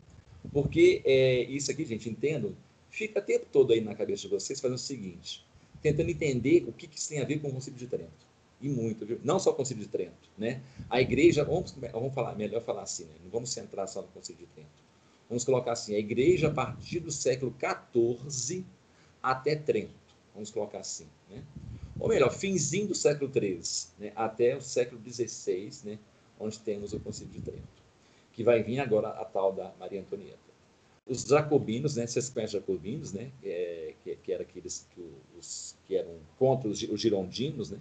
[0.52, 2.56] porque é, isso aqui, gente, entendo,
[2.90, 5.44] fica o tempo todo aí na cabeça de vocês fazendo o seguinte,
[5.82, 8.26] tentando entender o que, que isso tem a ver com o Concílio de Trento.
[8.60, 9.20] E muito, viu?
[9.22, 10.62] Não só o Concílio de Trento, né?
[10.88, 13.14] A igreja, vamos, vamos falar, melhor falar assim, né?
[13.22, 14.86] Não vamos centrar só no Concílio de Trento.
[15.28, 18.64] Vamos colocar assim, a igreja a partir do século XIV
[19.22, 19.90] até Trento.
[20.32, 21.42] Vamos colocar assim, né?
[21.98, 24.12] Ou melhor, finzinho do século XIII, né?
[24.14, 25.98] até o século XVI, né?
[26.38, 27.85] onde temos o Concílio de Trento
[28.36, 30.38] que vai vir agora a tal da Maria Antonieta.
[31.08, 35.00] Os jacobinos, né, vocês conhecem os jacobinos, né, é, que, que eram aqueles que,
[35.38, 37.78] os, que eram contra os, os girondinos, né,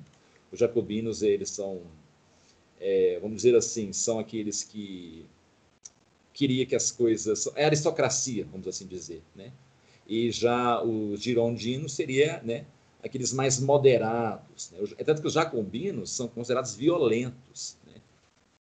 [0.51, 1.81] os jacobinos, eles são
[2.79, 5.25] é, vamos dizer assim, são aqueles que
[6.33, 9.51] queria que as coisas é aristocracia, vamos assim dizer, né?
[10.07, 12.65] E já os girondinos seria, né,
[13.03, 14.71] aqueles mais moderados.
[14.71, 14.79] Né?
[14.97, 17.77] É tanto que os jacobinos são considerados violentos?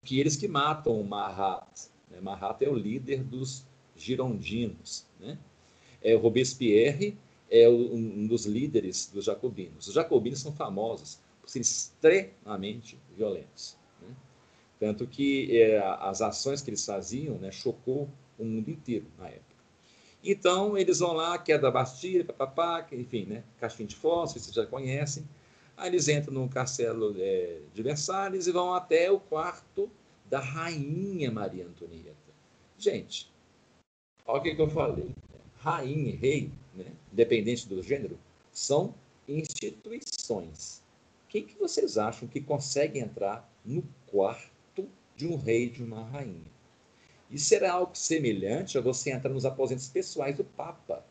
[0.04, 1.88] Que eles que matam o Marat.
[2.10, 2.20] Né?
[2.20, 3.64] Marat é o líder dos
[3.96, 5.06] girondinos.
[5.20, 5.38] Né?
[6.02, 7.16] É, Robespierre
[7.50, 9.86] é um dos líderes dos jacobinos.
[9.86, 13.76] Os jacobinos são famosos por serem extremamente violentos.
[14.00, 14.14] Né?
[14.80, 19.52] Tanto que é, as ações que eles faziam né, chocou o mundo inteiro na época.
[20.24, 23.42] Então, eles vão lá, queda da Bastilha, papapá, enfim, né?
[23.58, 25.28] Caixinha de fósforo, vocês já conhecem.
[25.82, 29.90] Aí eles entram no castelo é, de Versalhes e vão até o quarto
[30.30, 32.14] da rainha Maria Antonieta.
[32.78, 33.28] Gente,
[34.24, 35.10] olha o que, que eu falei.
[35.58, 36.86] Rainha e rei, né?
[37.12, 38.16] independente do gênero,
[38.52, 38.94] são
[39.26, 40.84] instituições.
[41.28, 46.04] Quem que vocês acham que consegue entrar no quarto de um rei e de uma
[46.04, 46.52] rainha?
[47.28, 51.04] Isso era algo semelhante a você entrar nos aposentos pessoais do Papa.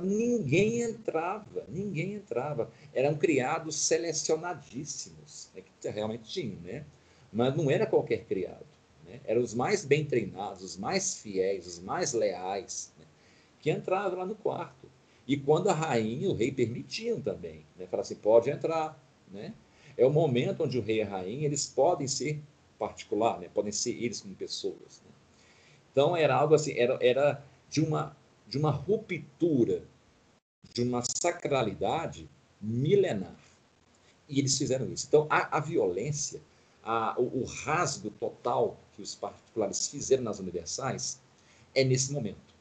[0.00, 2.70] Ninguém entrava, ninguém entrava.
[2.94, 6.84] Eram criados selecionadíssimos, né, que realmente tinham, né?
[7.32, 8.66] Mas não era qualquer criado.
[9.04, 9.20] Né?
[9.24, 13.04] Eram os mais bem treinados, os mais fiéis, os mais leais, né?
[13.60, 14.88] que entravam lá no quarto.
[15.26, 17.86] E quando a rainha e o rei permitiam também, né?
[17.86, 19.00] Falaram assim, pode entrar,
[19.30, 19.54] né?
[19.96, 22.40] É o momento onde o rei e a rainha, eles podem ser
[22.78, 23.48] particular, né?
[23.52, 25.00] podem ser eles como pessoas.
[25.04, 25.12] Né?
[25.92, 28.16] Então era algo assim, era, era de, uma,
[28.52, 29.82] de uma ruptura,
[30.74, 32.28] de uma sacralidade
[32.60, 33.40] milenar.
[34.28, 35.06] E eles fizeram isso.
[35.08, 36.38] Então a, a violência,
[36.82, 41.18] a, o, o rasgo total que os particulares fizeram nas universais
[41.74, 42.54] é nesse momento.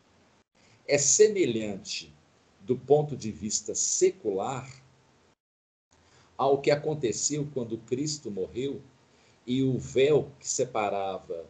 [0.88, 2.16] É semelhante
[2.62, 4.72] do ponto de vista secular
[6.38, 8.82] ao que aconteceu quando Cristo morreu
[9.46, 11.46] e o véu que separava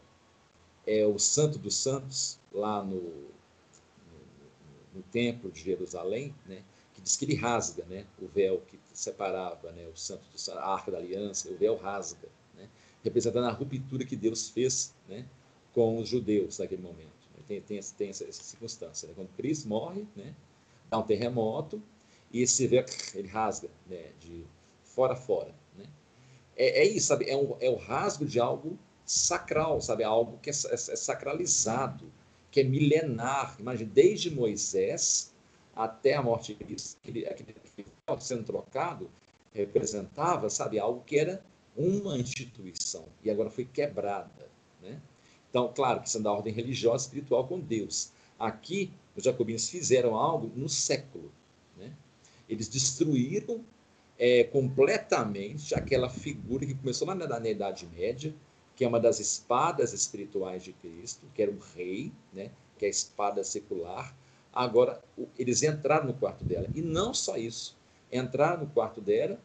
[0.87, 3.30] é, o Santo dos Santos, lá no,
[4.93, 9.71] no, Templo de Jerusalém, né, que diz que ele rasga né, o véu que separava
[9.71, 12.67] né, o Santo do a Arca da Aliança, o véu rasga, né,
[13.03, 15.25] representando a ruptura que Deus fez né,
[15.73, 17.27] com os judeus naquele momento.
[17.35, 17.43] Né.
[17.47, 19.07] Tem, tem, tem essa, essa, circunstância.
[19.07, 20.33] Né, quando Cristo morre, né,
[20.89, 21.81] dá um terremoto,
[22.31, 24.45] e esse véu ele rasga né, de
[24.83, 25.53] fora a fora
[26.61, 27.29] é, é isso, sabe?
[27.29, 30.03] É, um, é o rasgo de algo sacral, sabe?
[30.03, 32.11] Algo que é, é, é sacralizado,
[32.51, 33.55] que é milenar.
[33.59, 35.33] Imagina, desde Moisés
[35.75, 37.55] até a morte de Cristo, aquele, aquele
[38.19, 39.09] sendo trocado
[39.53, 41.43] representava, sabe, algo que era
[41.75, 44.49] uma instituição e agora foi quebrada,
[44.81, 45.01] né?
[45.49, 48.11] Então, claro que isso é da ordem religiosa espiritual com Deus.
[48.39, 51.31] Aqui, os jacobinos fizeram algo no século,
[51.77, 51.93] né?
[52.47, 53.63] Eles destruíram
[54.17, 58.33] é, completamente aquela figura que começou lá na Idade Média,
[58.81, 62.87] que é uma das espadas espirituais de Cristo, que era o rei, né, que é
[62.87, 64.11] a espada secular.
[64.51, 64.99] Agora,
[65.37, 66.67] eles entraram no quarto dela.
[66.73, 67.77] E não só isso,
[68.11, 69.39] entraram no quarto dela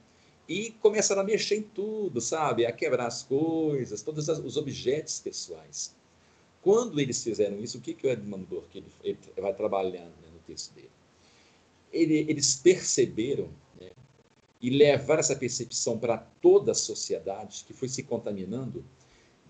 [0.48, 2.64] e começaram a mexer em tudo, sabe?
[2.64, 5.94] A quebrar as coisas, todos os objetos pessoais.
[6.62, 10.30] Quando eles fizeram isso, o que, que o Edmund Burke ele, ele vai trabalhando né,
[10.32, 10.90] no texto dele?
[11.92, 13.50] Ele, eles perceberam
[14.62, 18.82] e levar essa percepção para toda a sociedade que foi se contaminando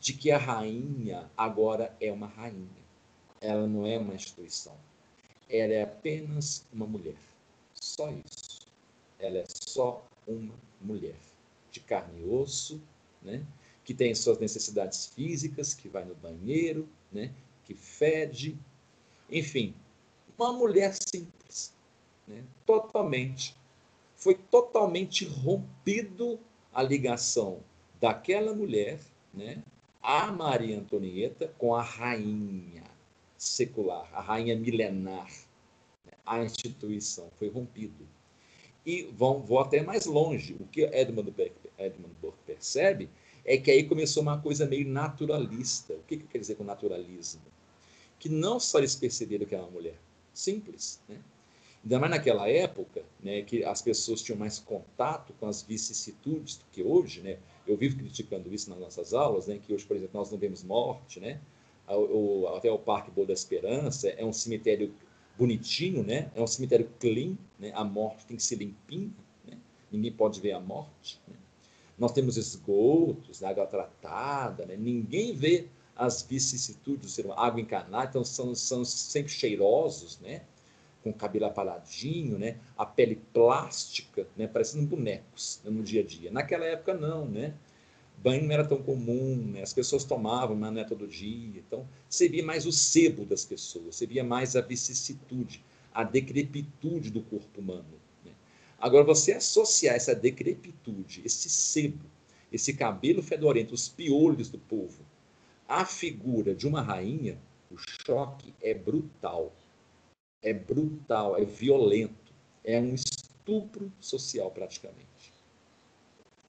[0.00, 2.86] de que a rainha agora é uma rainha.
[3.40, 4.76] Ela não é uma instituição.
[5.48, 7.16] Ela é apenas uma mulher.
[7.74, 8.66] Só isso.
[9.18, 11.16] Ela é só uma mulher
[11.70, 12.80] de carne e osso,
[13.22, 13.44] né?
[13.84, 17.32] que tem suas necessidades físicas, que vai no banheiro, né?
[17.64, 18.58] que fede,
[19.30, 19.74] enfim,
[20.36, 21.72] uma mulher simples,
[22.26, 22.44] né?
[22.64, 23.56] totalmente
[24.16, 26.40] foi totalmente rompido
[26.72, 27.60] a ligação
[28.00, 28.98] daquela mulher,
[29.32, 29.62] né,
[30.06, 32.84] a Maria Antonieta, com a rainha
[33.36, 35.26] secular, a rainha milenar,
[36.06, 38.06] né, a instituição foi rompido.
[38.86, 40.54] E vão, vou até mais longe.
[40.60, 43.10] O que Edmund Burke, Edmund Burke percebe
[43.44, 45.94] é que aí começou uma coisa meio naturalista.
[45.94, 47.42] O que, que quer dizer com naturalismo?
[48.20, 49.98] Que não só eles perceberam que era uma mulher
[50.32, 51.18] simples, né?
[51.82, 56.64] Ainda mais naquela época, né, que as pessoas tinham mais contato com as vicissitudes do
[56.70, 57.38] que hoje, né?
[57.66, 60.62] Eu vivo criticando isso nas nossas aulas, né, que hoje, por exemplo, nós não vemos
[60.62, 61.40] morte, né?
[61.88, 64.92] O, até o Parque Boa da Esperança é um cemitério
[65.38, 66.30] bonitinho, né?
[66.34, 67.70] É um cemitério clean, né?
[67.74, 69.12] A morte tem que ser limpinha,
[69.46, 69.56] né?
[69.90, 71.36] Ninguém pode ver a morte, né?
[71.98, 74.76] Nós temos esgotos, água tratada, né?
[74.76, 80.42] Ninguém vê as vicissitudes ser água encanada, então são, são sempre cheirosos, né?
[81.06, 82.58] Com cabelo aparadinho, né?
[82.76, 84.48] a pele plástica, né?
[84.48, 85.70] parecendo bonecos né?
[85.70, 86.30] no dia a dia.
[86.32, 87.26] Naquela época, não.
[87.26, 87.54] Né?
[88.18, 89.62] banho não era tão comum, né?
[89.62, 91.62] as pessoas tomavam, mas não é todo dia.
[91.64, 95.62] Então, você via mais o sebo das pessoas, você via mais a vicissitude,
[95.94, 98.00] a decrepitude do corpo humano.
[98.24, 98.32] Né?
[98.80, 102.04] Agora, você associar essa decrepitude, esse sebo,
[102.52, 105.04] esse cabelo fedorento, os piolhos do povo,
[105.68, 107.38] à figura de uma rainha,
[107.70, 109.52] o choque é brutal.
[110.42, 112.32] É brutal, é violento,
[112.64, 115.32] é um estupro social praticamente.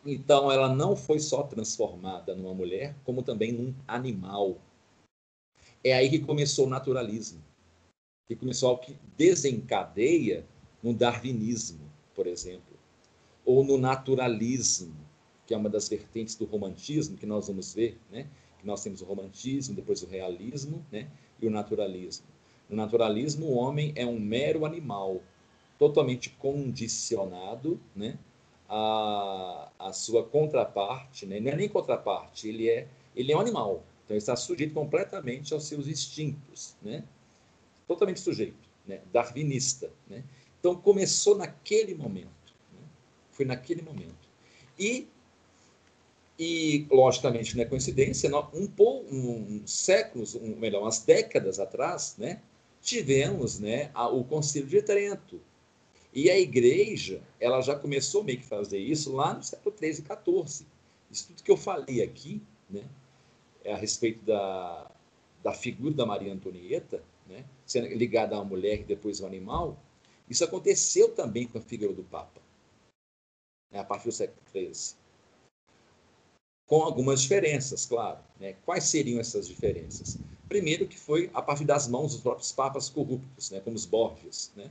[0.05, 4.57] Então, ela não foi só transformada numa mulher, como também num animal.
[5.83, 7.43] É aí que começou o naturalismo,
[8.27, 10.45] que começou o que desencadeia
[10.81, 12.77] no darwinismo, por exemplo,
[13.45, 14.95] ou no naturalismo,
[15.45, 18.27] que é uma das vertentes do romantismo que nós vamos ver, né?
[18.59, 21.09] Que nós temos o romantismo, depois o realismo, né?
[21.41, 22.25] E o naturalismo.
[22.69, 25.21] No naturalismo, o homem é um mero animal,
[25.77, 28.17] totalmente condicionado, né?
[28.69, 31.39] a, a sua contraparte, né?
[31.39, 33.83] não é nem contraparte, ele é, ele é um animal.
[34.03, 37.03] Então, ele está sujeito completamente aos seus instintos, né?
[37.87, 39.01] totalmente sujeito, né?
[39.11, 39.89] darwinista.
[40.09, 40.23] Né?
[40.59, 42.27] Então, começou naquele momento.
[42.73, 42.79] Né?
[43.31, 44.27] Foi naquele momento.
[44.77, 45.07] E,
[46.37, 52.41] e logicamente, não é coincidência, um, um, um séculos, um, melhor, umas décadas atrás, né?
[52.87, 55.41] Tivemos né, a, o Concílio de Trento,
[56.13, 60.05] e a igreja, ela já começou meio que fazer isso lá no século 13 e
[60.05, 60.65] 14.
[61.11, 62.87] Isso tudo que eu falei aqui, né,
[63.63, 64.89] é a respeito da,
[65.43, 69.77] da figura da Maria Antonieta, né, sendo ligada uma mulher e depois ao animal,
[70.29, 72.41] isso aconteceu também com a figura do Papa,
[73.69, 74.95] né, a partir do século XIII.
[76.67, 78.19] Com algumas diferenças, claro.
[78.39, 78.55] Né?
[78.65, 80.19] Quais seriam essas diferenças?
[80.47, 83.59] Primeiro, que foi a partir das mãos dos próprios papas corruptos, né?
[83.61, 84.69] como os Borgias, né?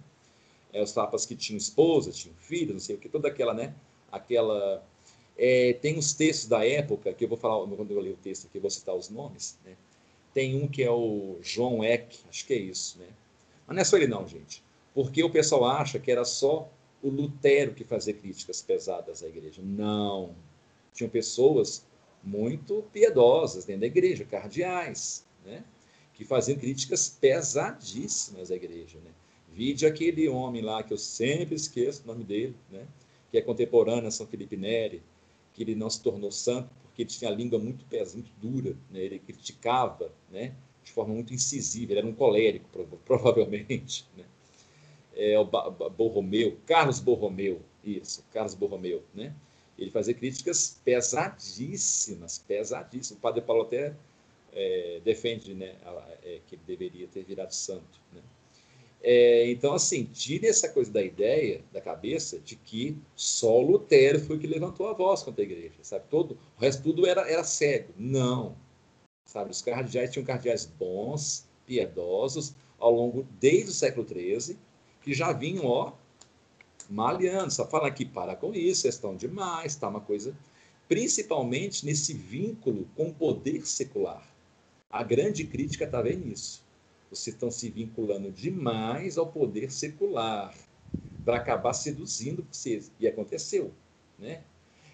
[0.77, 3.75] é, os papas que tinham esposa, tinham filhos, não sei o que, toda aquela, né?
[4.13, 4.85] Aquela.
[5.39, 8.47] É, tem os textos da época, que eu vou falar, quando eu ler o texto
[8.47, 9.75] aqui, eu vou citar os nomes, né?
[10.35, 13.09] Tem um que é o João Eck, acho que é isso, né?
[13.67, 14.63] Mas não é só ele não, gente.
[14.95, 16.71] Porque o pessoal acha que era só
[17.03, 19.63] o Lutero que fazia críticas pesadas à igreja.
[19.65, 20.35] Não.
[20.97, 21.87] Tinham pessoas
[22.25, 25.63] muito piedosas dentro da igreja, cardeais, né?
[26.13, 29.13] Que faziam críticas pesadíssimas à igreja, né?
[29.57, 32.87] Vide aquele homem lá, que eu sempre esqueço o nome dele, né?
[33.31, 35.03] que é contemporâneo a São Felipe Neri,
[35.55, 38.77] que ele não se tornou santo porque ele tinha a língua muito pesada, muito dura,
[38.91, 39.01] né?
[39.01, 40.55] ele criticava né?
[40.85, 42.69] de forma muito incisiva, ele era um colérico,
[43.07, 44.07] provavelmente.
[44.15, 44.25] Né?
[45.15, 49.35] É, o Borromeu, Carlos Borromeu, isso, Carlos Borromeu, né?
[49.79, 53.19] Ele fazia críticas pesadíssimas, pesadíssimas.
[53.19, 53.95] O padre Paulo até
[54.53, 55.77] é, defende né,
[56.23, 58.01] é, que ele deveria ter virado santo.
[58.13, 58.23] Né?
[59.03, 64.37] É, então, assim, tire essa coisa da ideia, da cabeça, de que só Lutero foi
[64.37, 66.07] o que levantou a voz contra a igreja, sabe?
[66.11, 67.93] Todo, o resto tudo era, era cego.
[67.97, 68.57] Não.
[69.25, 69.51] Sabe?
[69.51, 74.57] Os cardeais tinham cardeais bons, piedosos, ao longo, desde o século XIII,
[75.03, 75.93] que já vinham, ó,
[76.89, 77.53] malhando.
[77.53, 80.37] Só fala aqui, para com isso, vocês estão demais, tá uma coisa...
[80.89, 84.23] Principalmente nesse vínculo com o poder secular.
[84.89, 86.65] A grande crítica está vendo nisso
[87.11, 90.55] vocês estão se vinculando demais ao poder secular
[91.25, 92.91] para acabar seduzindo vocês.
[92.99, 93.73] E aconteceu.
[94.19, 94.43] Né?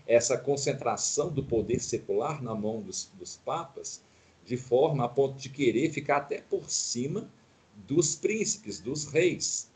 [0.06, 4.02] Essa concentração do poder secular na mão dos, dos papas,
[4.44, 7.30] de forma a ponto de querer ficar até por cima
[7.86, 9.70] dos príncipes, dos reis.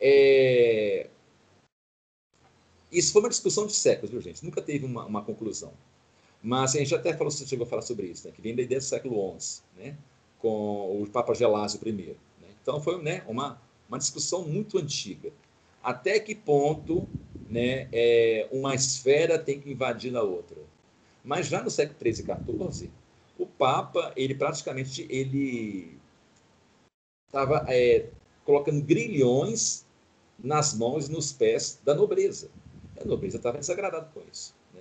[0.00, 1.08] É...
[2.90, 4.44] Isso foi uma discussão de séculos, viu, gente?
[4.44, 5.72] Nunca teve uma, uma conclusão.
[6.42, 8.32] Mas a gente até falou, chegou a falar sobre isso, né?
[8.34, 9.62] que vem da ideia do século XI.
[9.76, 9.96] Né?
[10.38, 11.92] com o Papa Gelásio I.
[11.92, 12.14] Né?
[12.62, 15.32] Então, foi né, uma, uma discussão muito antiga.
[15.82, 17.08] Até que ponto
[17.48, 20.58] né, é, uma esfera tem que invadir a outra?
[21.24, 22.90] Mas já no século XIII e XIV,
[23.38, 25.98] o Papa, ele praticamente ele
[27.26, 28.08] estava é,
[28.44, 29.85] colocando grilhões
[30.38, 32.50] nas mãos e nos pés da nobreza.
[33.00, 34.54] A nobreza estava desagradada com isso.
[34.74, 34.80] Né?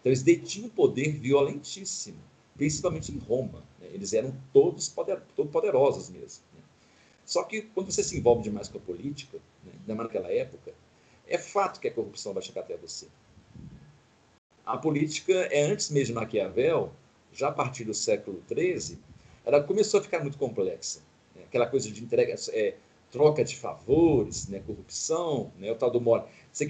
[0.00, 2.18] Então, eles detinham um poder violentíssimo,
[2.56, 3.62] principalmente em Roma.
[3.80, 6.44] Eles eram todos poder, poderosos mesmo.
[6.54, 6.62] Né?
[7.24, 10.72] Só que quando você se envolve demais com a política, né, naquela época,
[11.26, 13.06] é fato que a corrupção vai chegar até você.
[14.64, 16.92] A política é antes mesmo de Maquiavel,
[17.32, 18.98] já a partir do século XIII,
[19.44, 21.00] ela começou a ficar muito complexa.
[21.34, 21.42] Né?
[21.44, 22.76] Aquela coisa de entrega, é,
[23.12, 24.60] troca de favores, né?
[24.66, 25.70] corrupção, né?
[25.70, 26.24] o tal do mole.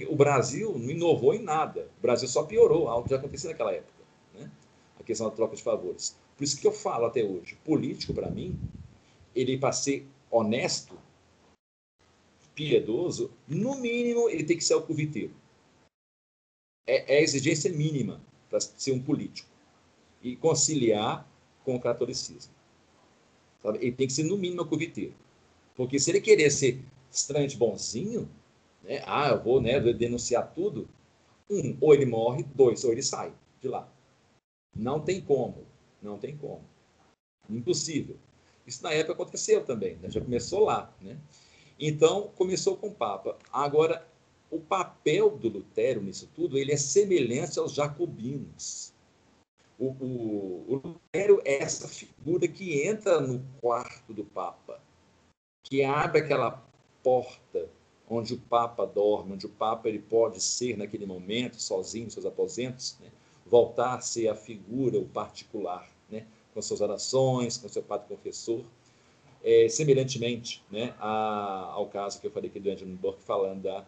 [0.09, 1.89] O Brasil não inovou em nada.
[1.97, 4.03] O Brasil só piorou algo que já acontecia naquela época.
[4.33, 4.51] Né?
[4.99, 6.15] A questão da troca de favores.
[6.37, 8.59] Por isso que eu falo até hoje, político para mim,
[9.33, 10.99] ele para ser honesto,
[12.53, 15.33] piedoso, no mínimo ele tem que ser alcoviteiro.
[16.85, 19.49] É, é a exigência mínima para ser um político
[20.21, 21.27] e conciliar
[21.63, 22.53] com o catolicismo.
[23.61, 23.77] Sabe?
[23.77, 25.15] Ele tem que ser, no mínimo, coviteiro.
[25.75, 28.29] Porque se ele querer ser extremamente bonzinho,
[28.83, 29.03] né?
[29.05, 30.87] ah, eu vou né, denunciar tudo,
[31.49, 33.87] um, ou ele morre, dois, ou ele sai de lá.
[34.75, 35.65] Não tem como,
[36.01, 36.63] não tem como.
[37.49, 38.17] Impossível.
[38.65, 40.09] Isso na época aconteceu também, né?
[40.09, 40.93] já começou lá.
[41.01, 41.17] Né?
[41.79, 43.37] Então, começou com o Papa.
[43.51, 44.07] Agora,
[44.49, 48.93] o papel do Lutero nisso tudo, ele é semelhante aos jacobinos.
[49.77, 54.79] O, o, o Lutero é essa figura que entra no quarto do Papa,
[55.63, 56.63] que abre aquela
[57.01, 57.69] porta
[58.07, 62.97] onde o Papa dorme, onde o Papa ele pode ser naquele momento sozinho, seus aposentos,
[62.99, 63.07] né?
[63.45, 66.25] voltar a ser a figura, o particular, né?
[66.53, 68.63] com suas orações, com seu padre confessor,
[69.43, 70.93] é, semelhantemente né?
[70.99, 73.85] a, ao caso que eu falei aqui do Andrew Burke falando da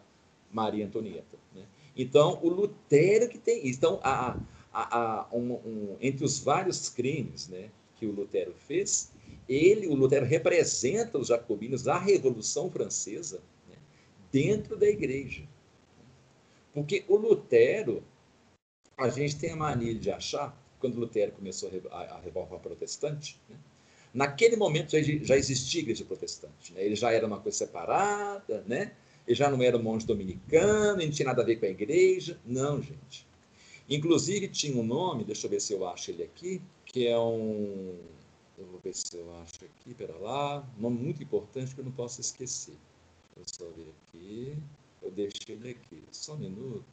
[0.50, 1.36] Maria Antonieta.
[1.54, 1.62] Né?
[1.96, 3.78] Então, o Lutero que tem isso.
[3.78, 4.36] Então, a,
[4.72, 9.12] a, um, um, entre os vários crimes né, que o Lutero fez,
[9.48, 13.76] ele, o Lutero, representa os jacobinos, a Revolução Francesa, né,
[14.32, 15.44] dentro da igreja.
[16.72, 18.02] Porque o Lutero,
[18.96, 23.56] a gente tem a mania de achar, quando Lutero começou a, revolta protestante, né,
[24.12, 26.72] naquele momento já, já existia igreja protestante.
[26.72, 28.92] Né, ele já era uma coisa separada, né?
[29.26, 32.38] ele já não era um monge dominicano, não tinha nada a ver com a igreja.
[32.46, 33.26] Não, gente.
[33.88, 37.94] Inclusive tinha um nome, deixa eu ver se eu acho ele aqui, que é um.
[38.58, 40.66] Eu vou ver se eu acho aqui, pera lá.
[40.78, 42.76] Um nome muito importante que eu não posso esquecer.
[43.36, 44.56] Deixa eu só ver aqui.
[45.02, 46.02] Eu deixei ele aqui.
[46.10, 46.84] Só um minuto.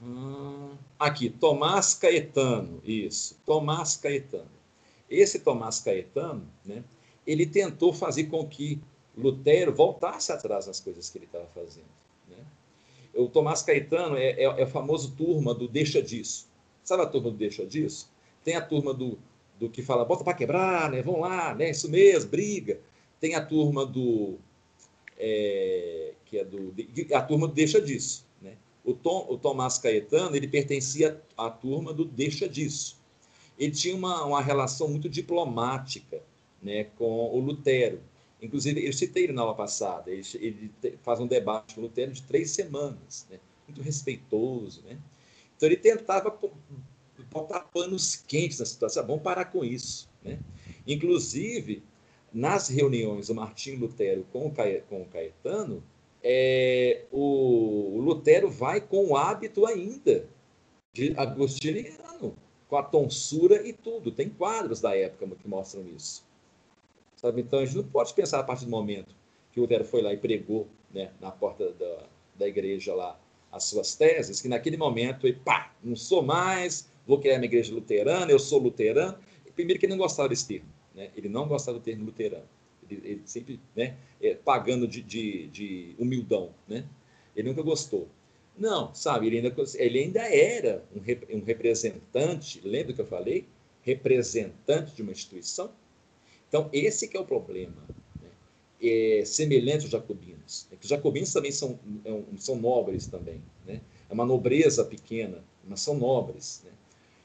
[0.00, 0.76] Uhum.
[0.98, 2.82] Aqui, Tomás Caetano.
[2.84, 4.50] Isso, Tomás Caetano.
[5.08, 6.82] Esse Tomás Caetano, né,
[7.26, 8.80] ele tentou fazer com que
[9.16, 11.86] Lutero voltasse atrás nas coisas que ele estava fazendo.
[12.28, 12.44] Né?
[13.14, 16.48] O Tomás Caetano é, é, é a famosa turma do deixa disso.
[16.82, 18.12] Sabe a turma do deixa disso?
[18.44, 19.18] Tem a turma do,
[19.58, 21.02] do que fala, bota para quebrar, né?
[21.02, 21.70] Vão lá, né?
[21.70, 22.78] Isso mesmo, briga.
[23.18, 24.36] Tem a turma do.
[25.18, 26.74] É, que é do.
[27.14, 28.26] A turma do deixa disso.
[28.40, 28.56] Né?
[28.84, 33.02] O, Tom, o Tomás Caetano ele pertencia à turma do deixa disso.
[33.58, 36.22] Ele tinha uma, uma relação muito diplomática
[36.62, 38.00] né, com o Lutero.
[38.42, 40.70] Inclusive, eu citei ele na aula passada, ele, ele
[41.02, 43.38] faz um debate com o Lutero de três semanas, né?
[43.66, 44.82] muito respeitoso.
[44.84, 44.98] Né?
[45.56, 46.36] Então, ele tentava
[47.34, 49.04] botar panos quentes na situação.
[49.06, 50.08] Vamos parar com isso.
[50.22, 50.38] Né?
[50.86, 51.82] Inclusive,
[52.32, 55.82] nas reuniões do Martinho Lutero com o Caetano,
[56.22, 60.26] é, o, Lutero vai com o hábito ainda
[60.92, 62.36] de agostiniano,
[62.68, 64.12] com a tonsura e tudo.
[64.12, 66.24] Tem quadros da época que mostram isso.
[67.16, 67.42] Sabe?
[67.42, 69.14] Então, a gente não pode pensar a partir do momento
[69.52, 72.06] que o Lutero foi lá e pregou né, na porta da,
[72.36, 73.18] da igreja lá
[73.54, 77.74] as suas teses, que naquele momento ele, pá, não sou mais, vou criar minha igreja
[77.74, 79.18] luterana, eu sou luterano.
[79.54, 81.10] Primeiro que ele não gostava desse termo, né?
[81.16, 82.48] ele não gostava do termo luterano.
[82.90, 86.84] Ele, ele sempre né, é, pagando de, de, de, humildão, né?
[87.36, 88.08] ele nunca gostou.
[88.58, 93.46] Não, sabe, ele ainda, ele ainda era um, um representante, lembra que eu falei?
[93.82, 95.70] Representante de uma instituição,
[96.54, 97.82] então, esse que é o problema,
[98.22, 98.28] né?
[98.80, 100.68] é semelhante aos jacobinos.
[100.70, 103.80] É os jacobinos também são, é são nobres também, né?
[104.08, 106.62] é uma nobreza pequena, mas são nobres.
[106.64, 106.70] Né?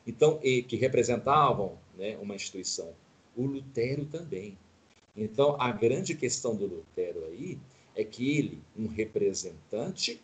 [0.06, 2.94] Então, e, que representavam né, uma instituição.
[3.36, 4.58] O Lutero também.
[5.16, 7.60] Então, a grande questão do Lutero aí
[7.96, 10.22] é que ele, um representante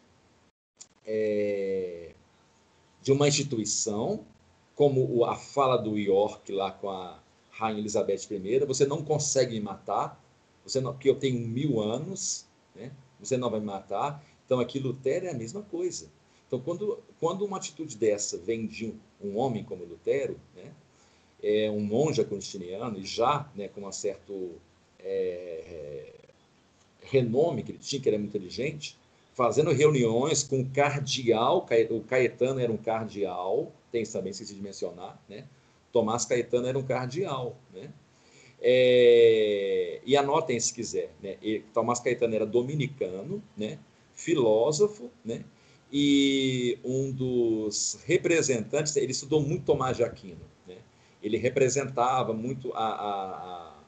[1.06, 2.14] é,
[3.02, 4.26] de uma instituição,
[4.74, 7.20] como a fala do York lá com a
[7.52, 10.22] Rainha Elizabeth I, você não consegue me matar,
[10.64, 12.46] você não, porque eu tenho mil anos,
[12.76, 12.92] né?
[13.20, 14.24] você não vai me matar.
[14.46, 16.10] Então, aqui Lutero é a mesma coisa.
[16.48, 20.72] Então, quando, quando uma atitude dessa vem de um, um homem como Lutero, né?
[21.42, 24.54] é um monge agostiniano, e já né, com um certo
[25.00, 26.14] é, é,
[27.02, 28.98] renome que ele tinha, que era muito inteligente,
[29.34, 35.22] fazendo reuniões com o cardeal, o Caetano era um cardeal, tem também, esqueci de mencionar,
[35.30, 35.46] né?
[35.92, 37.92] Tomás Caetano era um cardeal, né?
[38.62, 41.38] É, e anotem se quiser, né?
[41.42, 43.78] E Tomás Caetano era dominicano, né?
[44.16, 45.44] Filósofo, né?
[45.92, 50.78] E um dos representantes, ele estudou muito Tomás de Aquino, né?
[51.22, 53.80] Ele representava muito a, a,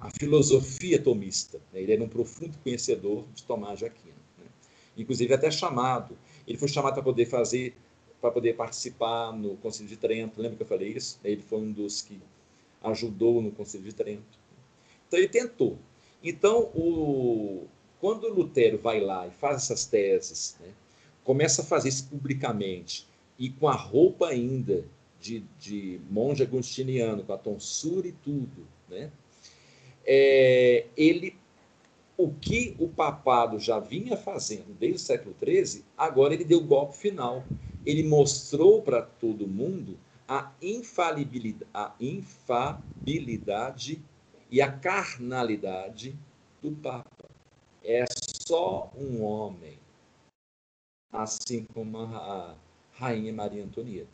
[0.00, 1.82] a filosofia tomista, né?
[1.82, 4.46] Ele era um profundo conhecedor de Tomás de Aquino, né?
[4.96, 6.16] Inclusive até chamado,
[6.46, 7.74] ele foi chamado para poder fazer
[8.20, 10.40] para poder participar no Conselho de Trento.
[10.42, 11.20] Lembra que eu falei isso?
[11.22, 12.20] Ele foi um dos que
[12.82, 14.38] ajudou no Conselho de Trento.
[15.06, 15.78] Então ele tentou.
[16.22, 17.66] Então, o,
[18.00, 20.68] quando Lutero vai lá e faz essas teses, né,
[21.28, 23.06] começa a fazer isso publicamente
[23.38, 24.82] e com a roupa ainda
[25.20, 29.12] de, de monge agostiniano, com a tonsura e tudo, né?
[30.06, 31.36] É, ele,
[32.16, 36.64] o que o papado já vinha fazendo desde o século XIII, agora ele deu o
[36.64, 37.44] golpe final.
[37.84, 44.02] Ele mostrou para todo mundo a infalibilidade, a infabilidade
[44.50, 46.16] e a carnalidade
[46.62, 47.28] do Papa.
[47.84, 48.06] É
[48.46, 49.78] só um homem,
[51.12, 52.54] assim como a
[52.92, 54.08] Rainha Maria Antonieta.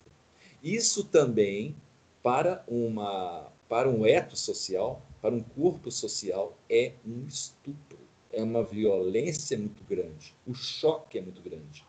[0.63, 1.75] Isso também,
[2.23, 7.99] para, uma, para um eto social, para um corpo social, é um estupro.
[8.33, 10.35] É uma violência muito grande.
[10.47, 11.85] O choque é muito grande.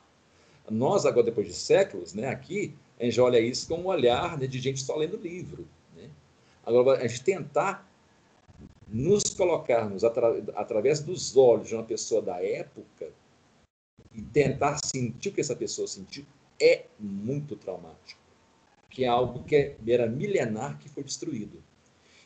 [0.69, 4.47] Nós, agora, depois de séculos, né, aqui, a gente olha isso com um olhar né,
[4.47, 5.67] de gente só lendo livro.
[5.95, 6.09] Né?
[6.65, 7.89] Agora, a gente tentar
[8.87, 13.11] nos colocarmos atra através dos olhos de uma pessoa da época
[14.15, 16.25] e tentar sentir o que essa pessoa sentiu
[16.59, 18.25] é muito traumático
[18.95, 21.61] que é algo que é, era milenar que foi destruído.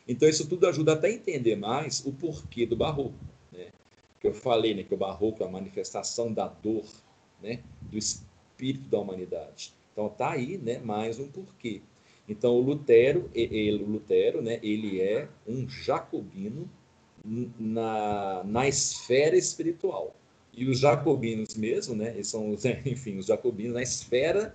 [0.06, 3.18] Então, isso tudo ajuda até a entender mais o porquê do barroco.
[3.50, 3.72] Né?
[4.20, 6.86] Que eu falei né, que o barroco é a manifestação da dor,
[7.42, 9.74] né, do espírito da humanidade.
[9.92, 11.82] Então, está aí né, mais um porquê.
[12.28, 16.70] Então, o Lutero, ele, o Lutero né, ele é um jacobino
[17.24, 20.14] na, na esfera espiritual.
[20.52, 24.54] E os jacobinos mesmo, né, eles são, enfim, os jacobinos na esfera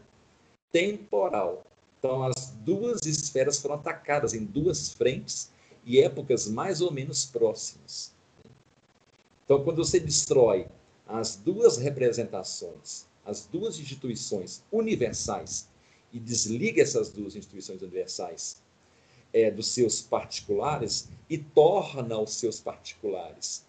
[0.71, 1.65] temporal.
[1.99, 5.51] Então, as duas esferas foram atacadas em duas frentes
[5.85, 8.13] e épocas mais ou menos próximas.
[9.43, 10.67] Então, quando você destrói
[11.07, 15.67] as duas representações, as duas instituições universais,
[16.15, 18.63] e desliga essas duas instituições universais
[19.33, 23.65] é, dos seus particulares e torna os seus particulares,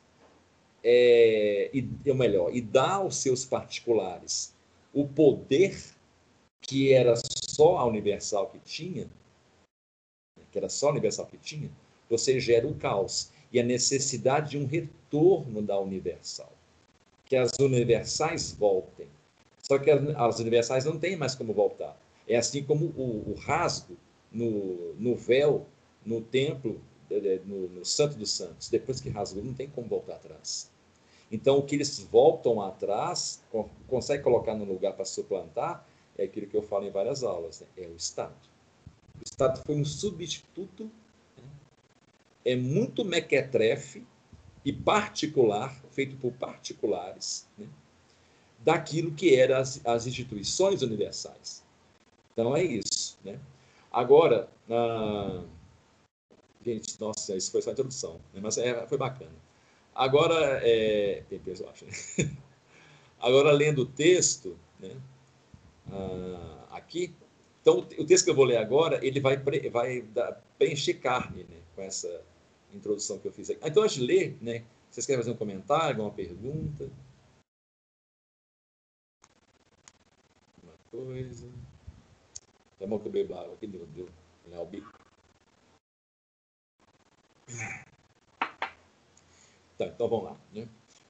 [0.88, 4.54] é, e, ou melhor, e dá aos seus particulares
[4.94, 5.76] o poder
[6.60, 7.14] que era
[7.48, 9.10] só a Universal que tinha,
[10.52, 11.68] que era só a Universal que tinha,
[12.08, 16.52] você gera o caos e a necessidade de um retorno da Universal.
[17.24, 19.08] Que as universais voltem.
[19.60, 22.00] Só que as universais não têm mais como voltar.
[22.28, 23.96] É assim como o, o rasgo
[24.30, 25.66] no, no véu,
[26.04, 26.80] no templo,
[27.44, 28.68] no, no Santo dos Santos.
[28.68, 30.70] Depois que rasgou, não tem como voltar atrás.
[31.30, 33.42] Então, o que eles voltam atrás,
[33.88, 35.84] consegue colocar no lugar para suplantar,
[36.16, 37.66] é aquilo que eu falo em várias aulas, né?
[37.76, 38.34] é o Estado.
[39.18, 40.84] O Estado foi um substituto,
[41.36, 41.44] né?
[42.44, 44.06] é muito mequetrefe
[44.64, 47.66] e particular, feito por particulares, né?
[48.60, 51.64] daquilo que eram as, as, instituições universais.
[52.32, 53.18] Então é isso.
[53.24, 53.38] Né?
[53.92, 55.44] Agora, ah,
[56.64, 58.40] gente, nossa, isso foi só a introdução, né?
[58.42, 59.45] mas é, foi bacana.
[59.96, 61.84] Agora, é, tem peso, eu acho.
[61.86, 61.92] Né?
[63.18, 64.94] Agora, lendo o texto, né?
[65.88, 67.14] uh, aqui.
[67.60, 71.44] Então, o texto que eu vou ler agora, ele vai, pre, vai dar, preencher carne
[71.44, 72.22] né, com essa
[72.72, 73.60] introdução que eu fiz aqui.
[73.64, 76.88] Então, antes de ler, né, vocês querem fazer um comentário, alguma pergunta?
[80.62, 81.48] Uma coisa.
[82.78, 84.08] É bom que eu bebo água aqui, deu, deu,
[84.46, 84.92] né, o bico.
[89.78, 90.36] Tá, então vamos lá.
[90.52, 90.68] Né?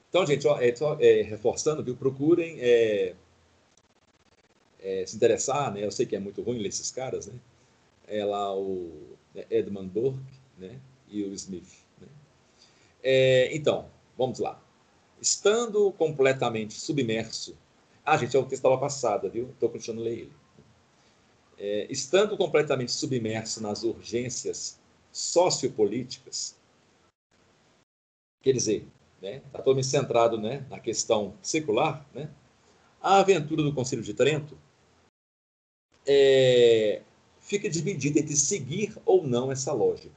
[0.08, 1.96] Então, gente, ó, é, só, é, reforçando, viu?
[1.96, 3.14] Procurem é,
[4.80, 5.84] é, se interessar, né?
[5.84, 7.34] Eu sei que é muito ruim ler esses caras, né?
[8.08, 8.90] É lá o
[9.34, 10.20] né, Edmund Burke,
[10.58, 10.80] né?
[11.08, 11.84] E o Smith.
[12.00, 12.08] Né?
[13.02, 14.60] É, então, vamos lá.
[15.20, 17.56] Estando completamente submerso.
[18.04, 19.50] Ah, gente, é o texto da aula passada, viu?
[19.50, 20.32] Estou continuando a ler ele.
[21.58, 24.78] É, estando completamente submerso nas urgências
[25.12, 26.55] sociopolíticas,
[28.46, 28.86] quer dizer,
[29.20, 32.30] né, está centrado né, na questão secular, né,
[33.02, 34.56] a aventura do Conselho de Trento
[36.06, 37.02] é,
[37.40, 40.14] fica dividida entre seguir ou não essa lógica.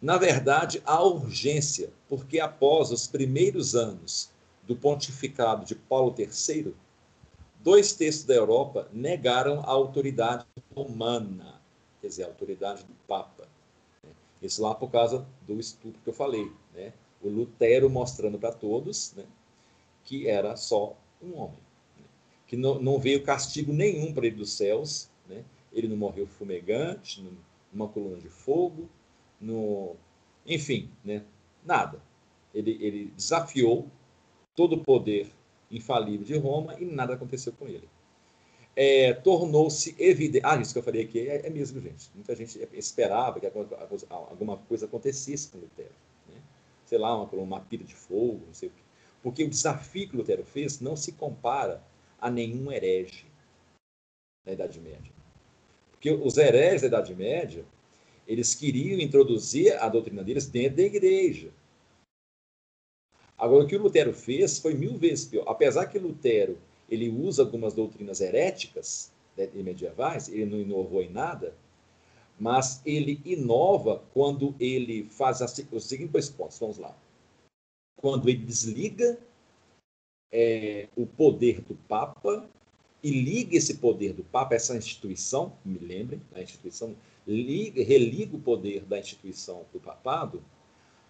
[0.00, 4.30] Na verdade, há urgência, porque após os primeiros anos
[4.62, 6.74] do pontificado de Paulo III,
[7.60, 11.60] dois terços da Europa negaram a autoridade romana,
[12.00, 13.35] quer dizer, a autoridade do Papa.
[14.42, 16.92] Isso lá por causa do estudo que eu falei, né?
[17.22, 19.24] O Lutero mostrando para todos né,
[20.04, 21.66] que era só um homem
[22.46, 25.44] que não, não veio castigo nenhum para ele dos céus, né?
[25.72, 27.24] ele não morreu fumegante,
[27.72, 28.88] numa coluna de fogo,
[29.40, 29.96] no,
[30.46, 31.22] enfim, né?
[31.64, 32.00] nada.
[32.54, 33.86] Ele, ele desafiou
[34.54, 35.30] todo o poder
[35.70, 37.88] infalível de Roma e nada aconteceu com ele.
[38.78, 40.44] É, Tornou-se evidente.
[40.44, 42.10] Ah, isso que eu falei aqui é, é, mesmo, gente.
[42.14, 43.46] Muita gente esperava que
[44.10, 45.94] alguma coisa acontecesse com Lutero.
[46.28, 46.38] Né?
[46.84, 48.82] Sei lá, uma, uma pilha de fogo, não sei o quê.
[49.22, 51.82] Porque o desafio que Lutero fez não se compara
[52.20, 53.24] a nenhum herege
[54.44, 55.12] da Idade Média.
[55.90, 57.64] Porque os hereges da Idade Média,
[58.28, 61.50] eles queriam introduzir a doutrina deles dentro da igreja.
[63.38, 65.44] Agora, o que o Lutero fez foi mil vezes pior.
[65.48, 66.58] Apesar que Lutero
[66.88, 71.54] ele usa algumas doutrinas heréticas né, medievais, ele não inovou em nada,
[72.38, 76.58] mas ele inova quando ele faz os seguintes pontos.
[76.58, 76.96] Vamos lá.
[77.98, 79.18] Quando ele desliga
[80.30, 82.48] é, o poder do Papa
[83.02, 86.94] e liga esse poder do Papa, essa instituição, me lembrem, a instituição,
[87.26, 90.42] liga, religa o poder da instituição do papado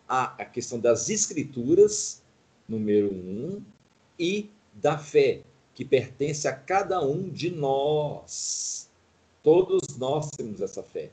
[0.08, 2.22] à, à questão das escrituras,
[2.68, 3.62] número um,
[4.18, 5.42] e da fé,
[5.76, 8.88] que pertence a cada um de nós.
[9.42, 11.10] Todos nós temos essa fé.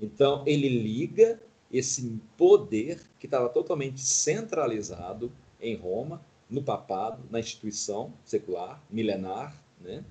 [0.00, 8.12] Então, ele liga esse poder que estava totalmente centralizado em Roma, no papado, na instituição
[8.24, 10.04] secular, milenar, né?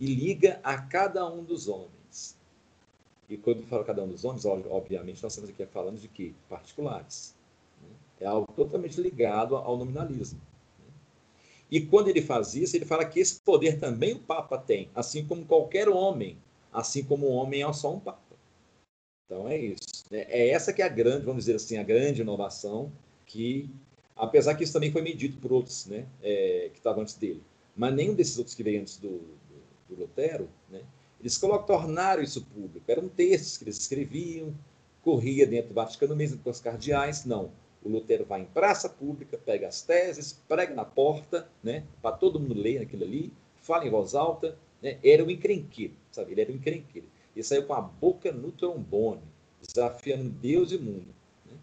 [0.00, 2.38] e liga a cada um dos homens.
[3.28, 6.34] E quando falo cada um dos homens, obviamente, nós estamos aqui falando de que?
[6.48, 7.34] Particulares.
[7.82, 7.88] Né?
[8.20, 10.40] É algo totalmente ligado ao nominalismo.
[11.72, 15.24] E quando ele faz isso, ele fala que esse poder também o Papa tem, assim
[15.24, 16.36] como qualquer homem,
[16.70, 18.36] assim como o homem é só um Papa.
[19.24, 20.04] Então é isso.
[20.10, 20.26] Né?
[20.28, 22.92] É essa que é a grande, vamos dizer assim, a grande inovação
[23.24, 23.70] que,
[24.14, 27.42] apesar que isso também foi medido por outros, né, é, que estavam antes dele,
[27.74, 30.82] mas nenhum desses outros que veio antes do, do, do Lutero, né,
[31.18, 32.84] eles tornaram isso público.
[32.86, 34.54] Eram textos que eles escreviam,
[35.00, 37.50] corria dentro do Vaticano mesmo com os cardeais, não.
[37.84, 42.38] O Lutero vai em praça pública, pega as teses, prega na porta, né, para todo
[42.38, 44.56] mundo ler aquilo ali, fala em voz alta.
[44.80, 46.32] Né, era um encrenqueiro, sabe?
[46.32, 47.08] Ele era um encrenqueiro.
[47.34, 49.22] Ele saiu com a boca no trombone,
[49.60, 51.14] desafiando Deus e mundo.
[51.46, 51.56] Né,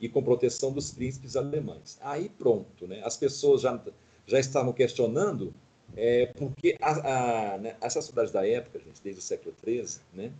[0.00, 1.98] e com proteção dos príncipes alemães.
[2.00, 3.00] Aí pronto, né?
[3.04, 3.80] As pessoas já,
[4.26, 5.54] já estavam questionando
[5.96, 10.32] é, porque a, a, né, sociedades da época, gente, desde o século XIII, né,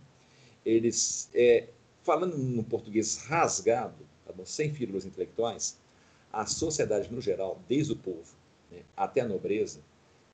[0.65, 1.67] eles, é,
[2.03, 4.05] falando no português rasgado,
[4.43, 5.77] sem fíbulas intelectuais,
[6.33, 8.35] a sociedade no geral, desde o povo
[8.71, 9.79] né, até a nobreza,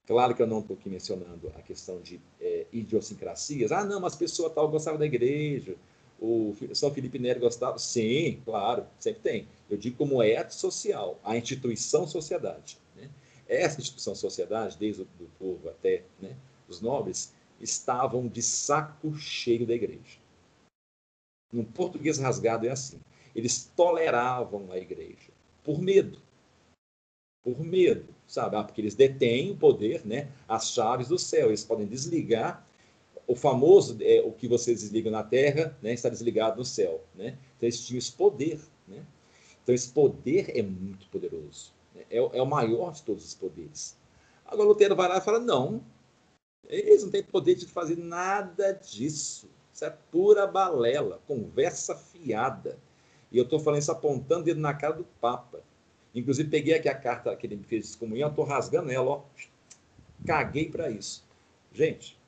[0.08, 4.16] claro que eu não estou aqui mencionando a questão de é, idiosincrasias, ah, não, mas
[4.16, 5.76] pessoa tal gostava da igreja,
[6.22, 9.47] o São Felipe Neri gostava, sim, claro, sempre tem.
[9.68, 12.78] Eu digo como é social, a instituição sociedade.
[12.95, 13.10] Né?
[13.47, 16.36] Essa instituição sociedade, desde o do povo até né,
[16.70, 20.20] os nobres, estavam de saco cheio da igreja.
[21.52, 22.99] No português rasgado é assim.
[23.36, 25.32] Eles toleravam a igreja
[25.64, 26.20] por medo.
[27.44, 28.56] Por medo, sabe?
[28.56, 30.30] Ah, porque eles detêm o poder, né?
[30.48, 31.48] As chaves do céu.
[31.48, 32.66] Eles podem desligar
[33.32, 37.02] o famoso, é, o que vocês desligam na terra, né, está desligado no céu.
[37.16, 37.38] Né?
[37.56, 38.60] Então, eles tinham esse poder.
[38.86, 39.06] Né?
[39.64, 41.72] Então, esse poder é muito poderoso.
[41.96, 42.04] Né?
[42.10, 43.96] É, é, o maior de todos os poderes.
[44.46, 45.82] Agora, Lutero vai lá e fala: não,
[46.68, 49.50] eles não têm poder de fazer nada disso.
[49.74, 52.78] Isso é pura balela, conversa fiada.
[53.32, 55.64] E eu estou falando isso apontando ele na cara do Papa.
[56.14, 59.24] Inclusive, peguei aqui a carta que ele me fez de comunhão, estou rasgando ela, ó.
[60.26, 61.24] Caguei para isso.
[61.72, 62.20] Gente,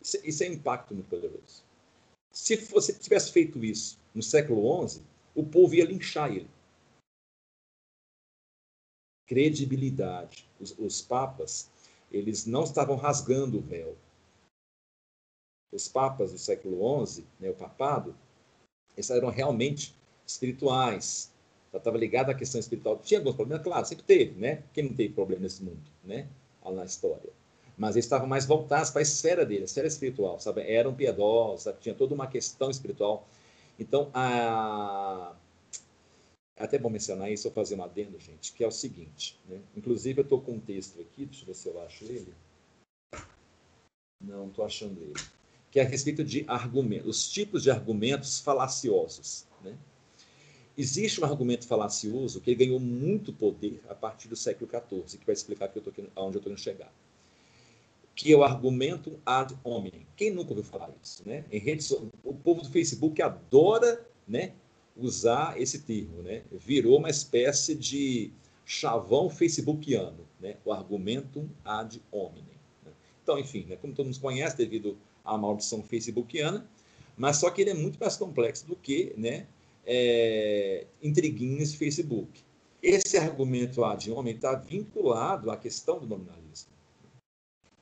[0.00, 1.64] isso, isso é impacto muito poderoso.
[2.30, 5.02] Se você tivesse feito isso no século XI,
[5.34, 6.50] o povo ia linchar ele.
[9.26, 10.48] Credibilidade.
[10.60, 11.70] Os, os papas,
[12.12, 13.96] eles não estavam rasgando o véu.
[15.72, 18.16] Os papas do século XI, né, o papado,
[18.96, 19.94] eles eram realmente
[20.26, 21.32] espirituais.
[21.72, 22.98] Estava ligado à questão espiritual.
[22.98, 24.62] Tinha alguns problemas, claro, sempre teve, né?
[24.72, 26.26] Quem não teve problema nesse mundo, né?
[26.64, 27.30] Na história.
[27.76, 30.62] Mas eles estavam mais voltados para a esfera dele, a esfera espiritual, sabe?
[30.62, 31.78] Eram piedosos, sabe?
[31.80, 33.28] tinha toda uma questão espiritual.
[33.78, 35.36] Então, a...
[36.58, 39.60] até bom mencionar isso, eu fazer um adendo, gente, que é o seguinte, né?
[39.76, 42.32] Inclusive, eu estou com um texto aqui, deixa eu ver se eu acho ele.
[44.24, 45.12] Não, estou achando ele
[45.70, 49.46] que é a respeito de argumentos, os tipos de argumentos falaciosos.
[49.62, 49.76] Né?
[50.76, 55.32] Existe um argumento falacioso que ganhou muito poder a partir do século XIV, que vai
[55.34, 56.92] explicar que eu tô aqui, aonde eu estou indo chegar.
[58.14, 60.06] Que é o argumento ad hominem.
[60.16, 61.26] Quem nunca ouviu falar isso?
[61.26, 61.44] Né?
[61.50, 64.52] Em redes, o povo do Facebook adora né,
[64.96, 66.22] usar esse termo.
[66.22, 66.42] Né?
[66.52, 68.30] Virou uma espécie de
[68.64, 70.56] chavão facebookiano, né?
[70.64, 72.56] o argumentum ad hominem.
[72.84, 72.92] Né?
[73.22, 76.66] Então, enfim, né, como todo mundo conhece, devido a maldição facebookiana,
[77.16, 79.46] mas só que ele é muito mais complexo do que né,
[79.84, 82.42] é, intriguinhas Facebook.
[82.82, 86.70] Esse argumento ad hominem está vinculado à questão do nominalismo.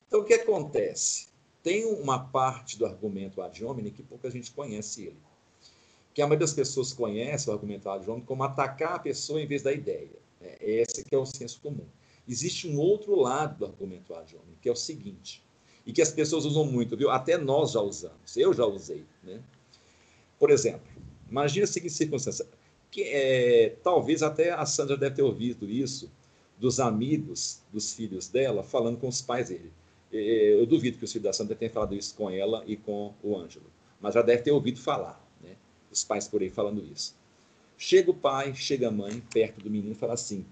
[0.07, 1.29] Então, o que acontece?
[1.63, 5.17] Tem uma parte do argumento ad hominem que pouca gente conhece ele.
[6.15, 9.47] Que a maioria das pessoas conhece o argumento ad hominem como atacar a pessoa em
[9.47, 10.25] vez da ideia.
[10.41, 11.87] É, esse que é o senso comum.
[12.29, 15.44] Existe um outro lado do argumento ad hominem, que é o seguinte,
[15.87, 17.11] e que as pessoas usam muito, viu?
[17.11, 19.41] Até nós já usamos, eu já usei, né?
[20.39, 20.87] Por exemplo,
[21.29, 22.47] imagine a seguinte circunstância,
[22.91, 26.11] que é, talvez até a Sandra deve ter ouvido isso
[26.59, 29.73] dos amigos dos filhos dela falando com os pais dele.
[30.11, 33.37] Eu duvido que os filhos da Sandra tenham falado isso com ela e com o
[33.37, 33.67] Ângelo,
[34.01, 35.57] mas já deve ter ouvido falar, né?
[35.91, 37.17] Os pais por aí falando isso.
[37.77, 40.47] Chega o pai, chega a mãe perto do menino e fala assim: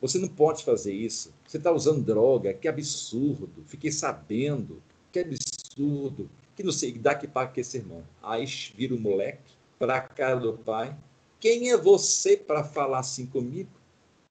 [0.00, 1.32] Você não pode fazer isso.
[1.46, 2.54] Você está usando droga.
[2.54, 3.64] Que absurdo.
[3.66, 4.82] Fiquei sabendo.
[5.10, 6.30] Que absurdo.
[6.54, 8.02] Que não sei, dá que paga que esse irmão.
[8.22, 8.44] Aí
[8.74, 10.96] vira o moleque para cara do pai.
[11.40, 13.70] Quem é você para falar assim comigo?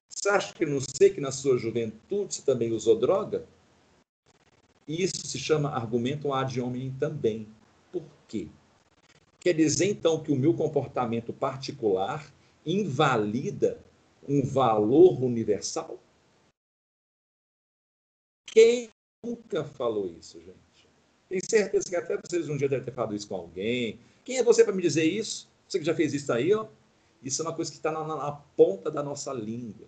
[0.08, 3.46] Você acha que não sei que na sua juventude você também usou droga?
[4.86, 7.46] Isso se chama argumento ad hominem também.
[7.92, 8.48] Por quê?
[9.40, 12.32] Quer dizer, então, que o meu comportamento particular
[12.66, 13.78] invalida
[14.28, 15.98] um valor universal?
[18.46, 18.90] Quem
[19.24, 20.58] nunca falou isso, gente?
[21.28, 23.98] Tenho certeza que até vocês um dia devem ter falado isso com alguém.
[24.24, 25.48] Quem é você para me dizer isso?
[25.66, 26.66] Você que já fez isso aí, ó.
[27.22, 29.86] Isso é uma coisa que está na, na, ponta da nossa língua.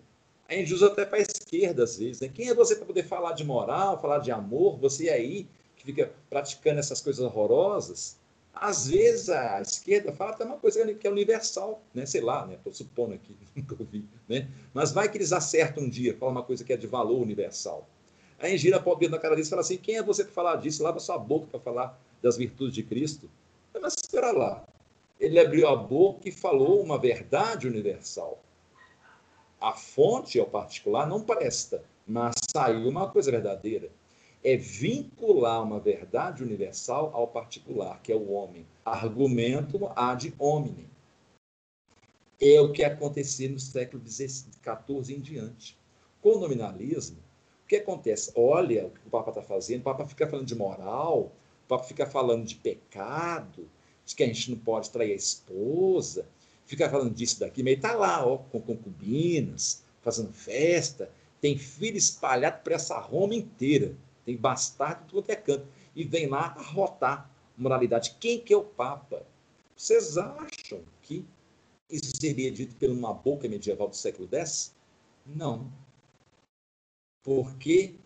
[0.48, 2.20] A gente usa até para a esquerda, às vezes.
[2.20, 2.28] Né?
[2.28, 4.78] Quem é você para poder falar de moral, falar de amor?
[4.78, 8.18] Você aí, que fica praticando essas coisas horrorosas,
[8.60, 12.04] às vezes a esquerda fala até uma coisa que é universal, né?
[12.04, 12.56] sei lá, né?
[12.56, 14.46] estou supondo aqui, nunca ouvi, né?
[14.74, 17.88] mas vai que eles acertam um dia, fala uma coisa que é de valor universal.
[18.38, 20.56] Aí gira a pobre na cara deles e fala assim: quem é você para falar
[20.56, 20.82] disso?
[20.82, 23.30] Lava sua boca para falar das virtudes de Cristo.
[23.80, 24.64] Mas espera lá.
[25.18, 28.42] Ele abriu a boca e falou uma verdade universal.
[29.60, 33.90] A fonte, ao particular, não presta, mas saiu uma coisa verdadeira
[34.42, 38.66] é vincular uma verdade universal ao particular, que é o homem.
[38.84, 40.88] Argumento ad hominem.
[42.40, 45.76] É o que acontecia no século XIV em diante.
[46.22, 47.18] Com o nominalismo,
[47.64, 48.32] o que acontece?
[48.34, 51.32] Olha o que o Papa está fazendo, o Papa fica falando de moral,
[51.64, 53.68] o Papa fica falando de pecado,
[54.06, 56.26] de que a gente não pode trair a esposa,
[56.64, 61.10] fica falando disso daqui, mas está lá, ó, com concubinas, fazendo festa,
[61.40, 63.94] tem filho espalhado por essa Roma inteira
[64.30, 68.16] tem bastardo tudo é canto, e vem lá arrotar moralidade.
[68.20, 69.26] Quem que é o Papa?
[69.76, 71.24] Vocês acham que
[71.90, 74.72] isso seria dito por uma boca medieval do século X?
[75.26, 75.70] Não.
[77.24, 77.96] Porque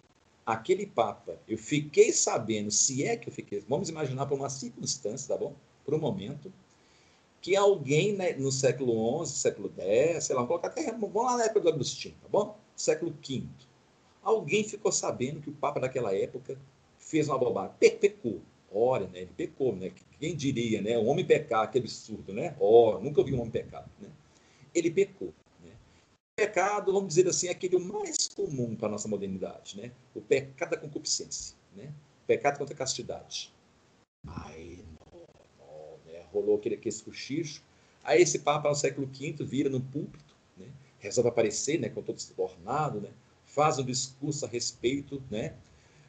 [0.47, 5.35] aquele Papa, eu fiquei sabendo, se é que eu fiquei, vamos imaginar por uma circunstância,
[5.35, 5.55] tá bom?
[5.85, 6.51] Por um momento,
[7.43, 11.37] que alguém né, no século XI, século X, sei lá, vamos colocar até, vamos lá
[11.37, 12.59] na época do Agostinho, tá bom?
[12.75, 13.45] Século V
[14.25, 16.59] Alguém ficou sabendo que o Papa daquela época
[16.99, 18.41] fez uma bobagem, pecou.
[18.73, 19.21] Olha, né?
[19.21, 19.93] Ele pecou, né?
[20.19, 20.99] Quem diria, né?
[20.99, 22.57] O homem pecar, que absurdo, né?
[22.59, 24.09] Oh, nunca vi um homem pecar, né?
[24.75, 25.33] Ele pecou.
[25.63, 25.71] Né?
[26.35, 29.93] Pecado, vamos dizer assim, é aquele mais comum para a nossa modernidade, né?
[30.15, 31.93] O pecado da concupiscência, né?
[32.25, 33.53] O pecado contra a castidade.
[34.27, 35.21] Aí, não,
[35.59, 36.25] não, né?
[36.33, 37.63] rolou aquele, aquele cochicho.
[38.03, 40.67] Aí esse Papa no século V vira no púlpito, né?
[40.99, 41.91] resolve aparecer, né?
[41.91, 43.11] Com todo ornado, né?
[43.55, 45.55] Faz um discurso a respeito né,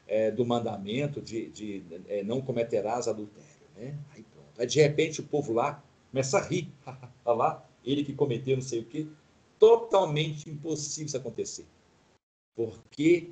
[0.08, 3.50] é, do mandamento de, de é, não cometerás adultério.
[3.76, 3.96] Né?
[4.12, 4.60] Aí pronto.
[4.60, 6.72] Aí de repente o povo lá começa a rir.
[7.24, 9.08] Olha lá, ele que cometeu não sei o quê.
[9.60, 11.66] Totalmente impossível isso acontecer.
[12.56, 13.30] Porque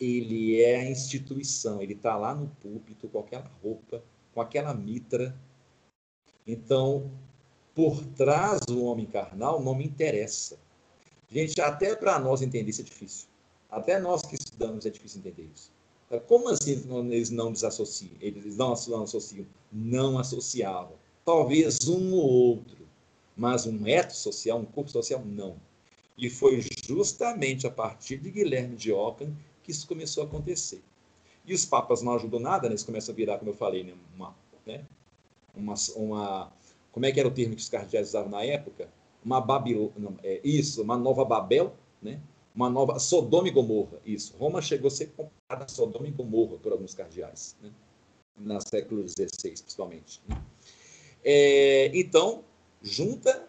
[0.00, 5.36] ele é a instituição, ele está lá no púlpito com aquela roupa, com aquela mitra.
[6.46, 7.10] Então,
[7.74, 10.58] por trás do homem carnal não me interessa.
[11.30, 13.28] Gente, até para nós entender isso é difícil.
[13.70, 15.70] Até nós que estudamos é difícil entender isso.
[16.28, 18.12] Como assim eles não desassociam?
[18.20, 19.46] Eles não associam?
[19.72, 20.94] Não associavam.
[21.24, 22.86] Talvez um ou outro,
[23.36, 25.56] mas um eto social, um corpo social, não.
[26.16, 30.80] E foi justamente a partir de Guilherme de Ockham que isso começou a acontecer.
[31.44, 32.72] E os papas não ajudam nada, né?
[32.72, 33.92] eles começam a virar, como eu falei, né?
[34.14, 34.84] Uma, né?
[35.54, 36.52] Uma, uma,
[36.92, 38.88] como é que era o termo que os cardeais usavam na época?
[39.26, 42.20] Uma Babilônia, é, isso, uma nova Babel, né?
[42.54, 44.36] uma nova Sodoma e Gomorra, isso.
[44.38, 47.72] Roma chegou a ser comparada a Sodoma e Gomorra por alguns cardeais, né?
[48.38, 50.22] no século XVI, principalmente.
[50.28, 50.40] Né?
[51.24, 52.44] É, então,
[52.80, 53.48] junta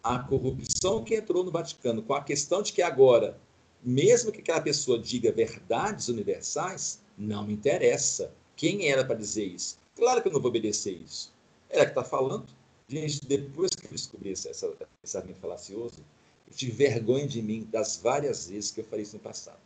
[0.00, 3.36] a corrupção que entrou no Vaticano com a questão de que agora,
[3.82, 8.32] mesmo que aquela pessoa diga verdades universais, não me interessa.
[8.54, 9.76] Quem era para dizer isso?
[9.96, 11.34] Claro que eu não vou obedecer isso.
[11.68, 12.46] Ela que está falando.
[12.88, 14.72] Gente, depois que eu descobri esse, essa,
[15.02, 16.04] esse argumento falacioso,
[16.48, 19.58] eu tive vergonha de mim das várias vezes que eu falei isso no passado.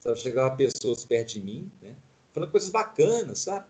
[0.00, 1.94] Sabe, chegava pessoas perto de mim, né,
[2.32, 3.66] falando coisas bacanas, sabe?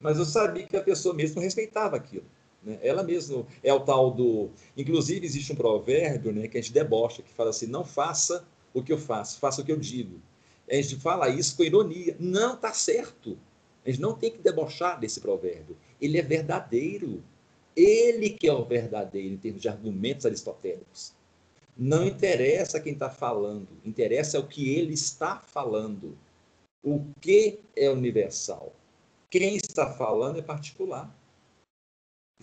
[0.00, 2.24] Mas eu sabia que a pessoa mesmo não respeitava aquilo.
[2.62, 2.78] Né?
[2.82, 4.50] Ela mesma é o tal do.
[4.76, 8.44] Inclusive, existe um provérbio né, que a gente debocha, que fala assim: não faça
[8.74, 10.20] o que eu faço, faça o que eu digo.
[10.70, 12.16] A gente fala isso com ironia.
[12.18, 13.38] Não está certo.
[13.84, 15.76] A gente não tem que debochar desse provérbio.
[16.00, 17.22] Ele é verdadeiro.
[17.76, 21.14] Ele que é o verdadeiro em termos de argumentos aristotélicos.
[21.76, 26.16] Não interessa quem está falando, interessa o que ele está falando.
[26.82, 28.74] O que é universal?
[29.30, 31.10] Quem está falando é particular.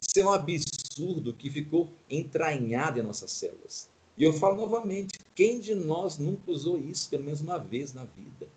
[0.02, 3.90] Isso é um absurdo que ficou entranhado em nossas células.
[4.18, 8.06] E eu falo novamente: quem de nós nunca usou isso pelo menos uma vez na
[8.06, 8.48] vida?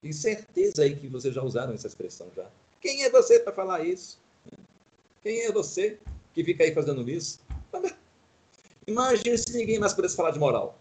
[0.00, 2.50] Tenho certeza aí que vocês já usaram essa expressão já.
[2.80, 4.20] Quem é você para falar isso?
[5.28, 5.98] Quem é você
[6.32, 7.40] que fica aí fazendo isso?
[8.86, 10.80] Imagina se ninguém mais pudesse falar de moral,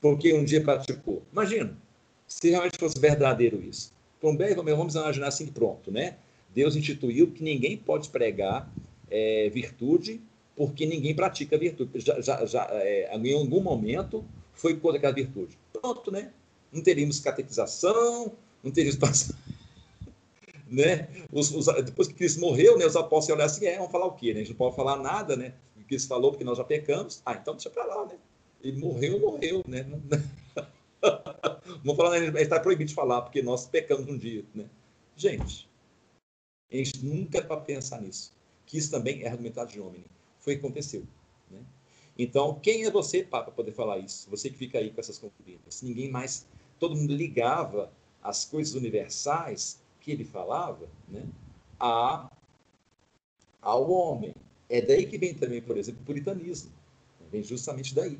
[0.00, 1.22] porque um dia praticou.
[1.30, 1.76] Imagina
[2.26, 3.92] se realmente fosse verdadeiro isso.
[4.16, 6.16] Então, bem, vamos imaginar assim, pronto, né?
[6.54, 8.72] Deus instituiu que ninguém pode pregar
[9.10, 10.18] é, virtude
[10.56, 11.90] porque ninguém pratica virtude.
[12.00, 15.58] Já, já, já é, em algum momento foi contra aquela virtude.
[15.74, 16.32] Pronto, né?
[16.72, 18.32] Não teríamos catequização,
[18.64, 18.96] não teríamos
[20.70, 21.08] né?
[21.32, 24.12] Os, os, depois que Cristo morreu, né, os apóstolos olharam assim, é, vamos falar o
[24.12, 24.32] quê?
[24.32, 24.40] Né?
[24.40, 25.54] A gente não pode falar nada, né?
[25.74, 27.22] O que Cristo falou, porque nós já pecamos.
[27.24, 28.18] Ah, então deixa para lá, né?
[28.62, 29.86] Ele morreu, morreu, né?
[31.84, 32.42] Vamos falar, né?
[32.42, 34.66] está proibido de falar, porque nós pecamos um dia, né?
[35.16, 35.68] Gente,
[36.70, 38.32] a gente nunca é para pensar nisso.
[38.66, 40.04] Que isso também é argumentado de homem.
[40.40, 41.04] Foi o que aconteceu,
[41.50, 41.60] né?
[42.18, 44.28] Então, quem é você para poder falar isso?
[44.28, 45.82] Você que fica aí com essas concubinas.
[45.82, 46.46] Ninguém mais,
[46.78, 51.26] todo mundo ligava as coisas universais que ele falava, né,
[51.78, 52.30] a,
[53.60, 54.34] ao homem.
[54.66, 56.72] É daí que vem também, por exemplo, o puritanismo.
[57.30, 58.18] Vem justamente daí.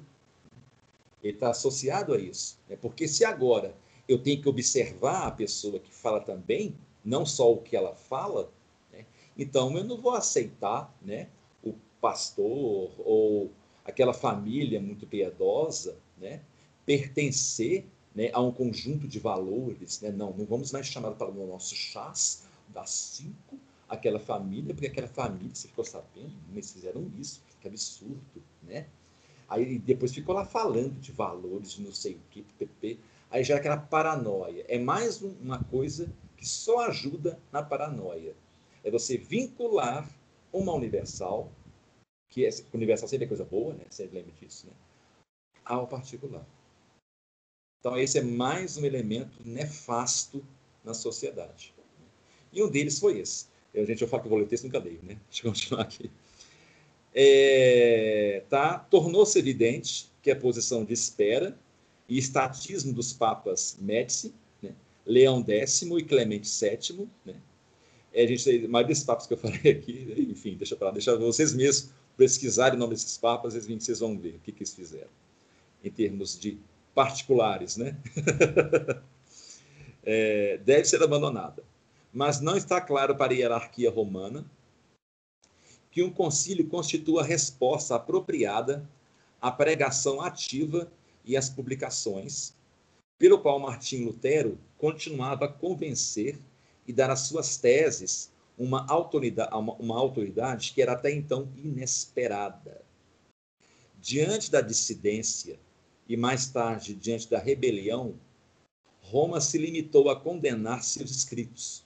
[1.23, 2.59] Ele está associado a isso.
[2.69, 2.77] Né?
[2.77, 3.75] Porque se agora
[4.07, 8.53] eu tenho que observar a pessoa que fala também, não só o que ela fala,
[8.93, 9.07] né?
[9.37, 11.29] então eu não vou aceitar né,
[11.65, 11.73] o
[12.03, 13.51] pastor ou
[13.83, 16.43] aquela família muito piedosa né,
[16.85, 20.01] pertencer né, a um conjunto de valores.
[20.01, 20.11] Né?
[20.11, 25.09] Não, não vamos mais chamar para o nosso chás das cinco aquela família, porque aquela
[25.09, 28.87] família, você ficou sabendo, eles fizeram isso, que absurdo, né?
[29.49, 32.99] Aí depois ficou lá falando de valores, não sei o que, PP.
[33.31, 34.65] Aí já aquela paranoia.
[34.69, 38.35] É mais uma coisa que só ajuda na paranoia.
[38.85, 40.09] É você vincular
[40.53, 41.51] uma universal,
[42.29, 43.85] que é, universal sempre é coisa boa, né?
[43.89, 44.73] Você lembra disso, né?
[45.65, 46.47] Ao particular.
[47.81, 50.45] Então, esse é mais um elemento nefasto
[50.85, 51.73] na sociedade.
[52.53, 53.47] E um deles foi esse.
[53.73, 55.17] Eu, gente, eu falo que eu vou ler texto, nunca leio, né?
[55.31, 56.11] Deixa eu continuar aqui.
[57.15, 58.79] É, tá?
[58.79, 61.57] Tornou-se evidente que a posição de espera
[62.09, 64.75] e estatismo dos papas Médici, né?
[65.07, 67.35] Leão X e Clemente VII, né?
[68.13, 71.91] É, gente, maioria desses papas que eu falei aqui, enfim, deixa para deixa vocês mesmos
[72.17, 75.11] pesquisarem o nome desses papas, vocês vão ver o que, que eles fizeram
[75.85, 76.59] em termos de
[76.99, 77.97] particulares, né?
[80.03, 81.63] é, deve ser abandonada.
[82.13, 84.45] Mas não está claro para a hierarquia romana
[85.93, 88.85] que um concílio constitua a resposta apropriada
[89.41, 90.91] à pregação ativa
[91.25, 92.53] e às publicações,
[93.17, 96.37] pelo qual Martim Lutero continuava a convencer
[96.85, 102.83] e dar às suas teses uma autoridade, uma autoridade que era até então inesperada.
[104.01, 105.61] Diante da dissidência
[106.09, 108.19] e mais tarde diante da rebelião,
[109.03, 111.85] Roma se limitou a condenar seus escritos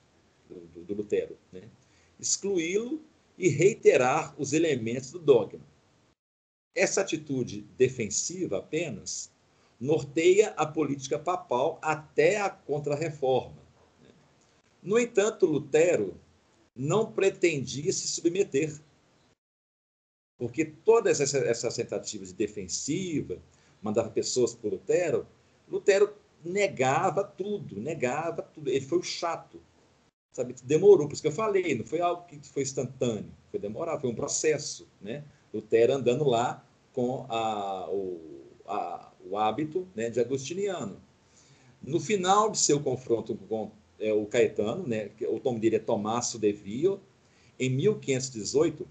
[0.48, 1.68] do, do, do Lutero, né?
[2.18, 3.02] excluí-lo
[3.36, 5.66] e reiterar os elementos do dogma.
[6.74, 9.30] Essa atitude defensiva apenas
[9.78, 13.60] norteia a política papal até a Contra-Reforma.
[14.00, 14.08] Né?
[14.82, 16.18] No entanto, Lutero
[16.74, 18.80] não pretendia se submeter,
[20.38, 23.40] porque todas essas tentativas de defensiva,
[23.82, 25.26] mandava pessoas para Lutero,
[25.68, 26.14] Lutero
[26.44, 28.70] negava tudo, negava tudo.
[28.70, 29.60] Ele foi o chato,
[30.32, 30.54] sabe?
[30.64, 34.10] Demorou, por isso que eu falei, não foi algo que foi instantâneo, foi demorar, foi
[34.10, 35.24] um processo, né?
[35.52, 38.20] Lutero andando lá com a, o,
[38.66, 41.00] a, o hábito né, de agostiniano.
[41.82, 46.38] No final de seu confronto com é, o Caetano, né, o nome dele é Tommaso
[46.38, 47.00] de Vio,
[47.58, 48.88] em 1518,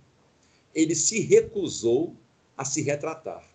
[0.74, 2.16] ele se recusou
[2.58, 3.51] a se retratar.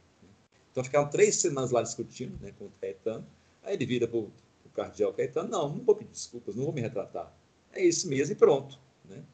[0.77, 3.27] Então ficaram três semanas lá discutindo né, com o Caetano.
[3.63, 4.31] Aí ele vira para o
[4.75, 7.35] cardeal Caetano: não, não vou pedir desculpas, não vou me retratar.
[7.73, 8.79] É isso mesmo e pronto.
[9.09, 9.25] Né?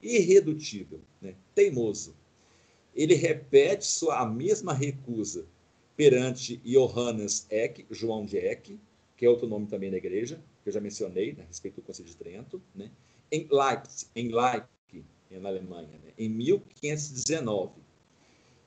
[0.00, 1.34] Irredutível, né?
[1.56, 2.14] teimoso.
[2.94, 5.44] Ele repete sua, a mesma recusa
[5.96, 8.78] perante Johannes Eck, João de Eck,
[9.16, 11.82] que é outro nome também da igreja, que eu já mencionei né, a respeito do
[11.82, 12.92] Conselho de Trento, né?
[13.28, 16.12] em Leipzig, em Leipzig, na Alemanha, né?
[16.16, 17.81] em 1519.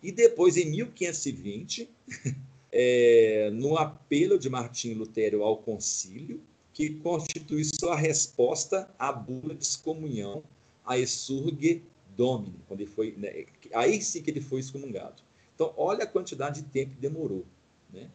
[0.05, 1.89] E depois, em 1520,
[2.71, 6.39] é, no apelo de Martinho Lutero ao concílio,
[6.71, 10.43] que constitui sua resposta à bula de excomunhão,
[10.85, 11.81] a Exurge
[12.15, 15.23] Domini, quando ele foi, né, aí sim que ele foi excomungado.
[15.55, 17.43] Então, olha a quantidade de tempo que demorou.
[17.91, 18.07] Né?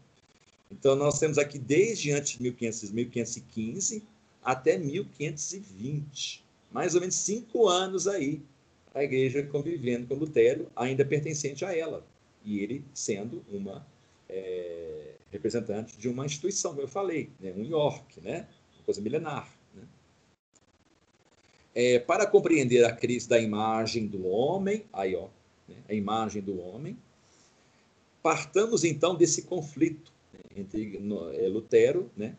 [0.71, 4.05] Então, nós temos aqui desde antes de 1500, 1515
[4.45, 8.41] até 1520, mais ou menos cinco anos aí,
[8.95, 12.05] a igreja convivendo com Lutero, ainda pertencente a ela,
[12.45, 13.87] e ele sendo uma
[14.29, 17.53] é, representante de uma instituição, como eu falei, né?
[17.57, 18.49] um York, né?
[18.77, 19.53] uma coisa milenar.
[19.75, 19.83] Né?
[21.75, 25.29] É, para compreender a crise da imagem do homem, aí ó,
[25.69, 25.77] né?
[25.89, 26.97] a imagem do homem,
[28.23, 30.41] partamos então desse conflito né?
[30.57, 32.35] entre no, é, Lutero né?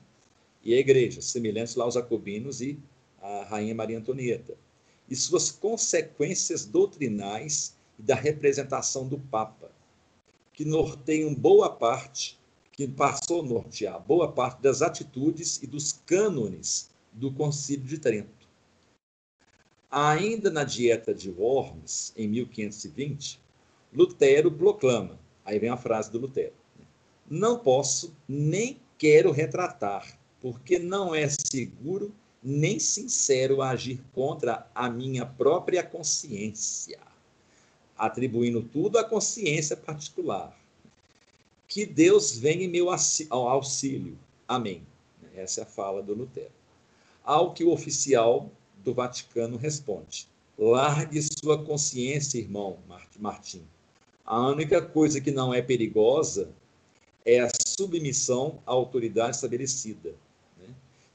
[0.63, 2.77] e a igreja, semelhantes lá aos jacobinos e
[3.21, 4.55] a rainha Maria Antonieta,
[5.11, 9.69] e suas consequências doutrinais e da representação do Papa,
[10.53, 12.39] que norteiam boa parte,
[12.71, 18.47] que passou a nortear boa parte das atitudes e dos cânones do Concílio de Trento.
[19.91, 23.37] Ainda na Dieta de Worms, em 1520,
[23.93, 26.85] Lutero proclama, aí vem a frase do Lutero, né?
[27.29, 35.25] não posso nem quero retratar, porque não é seguro nem sincero agir contra a minha
[35.25, 36.99] própria consciência
[38.01, 40.59] atribuindo tudo à consciência particular.
[41.67, 42.87] Que Deus venha em meu
[43.29, 44.17] auxílio.
[44.47, 44.81] Amém.
[45.35, 46.51] Essa é a fala do Lutero.
[47.23, 48.49] Ao que o oficial
[48.83, 50.27] do Vaticano responde:
[50.57, 52.79] Largue sua consciência, irmão
[53.19, 53.61] Martim.
[54.25, 56.49] A única coisa que não é perigosa
[57.23, 60.15] é a submissão à autoridade estabelecida.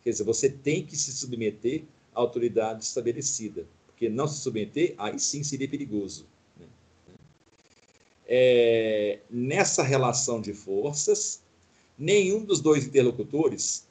[0.06, 0.10] Né?
[0.10, 1.82] Quer dizer, você tem que se submeter
[2.14, 6.26] à autoridade estabelecida, porque não se submeter, aí sim seria perigoso
[8.26, 11.42] é, nessa relação de forças,
[11.96, 13.86] nenhum dos dois interlocutores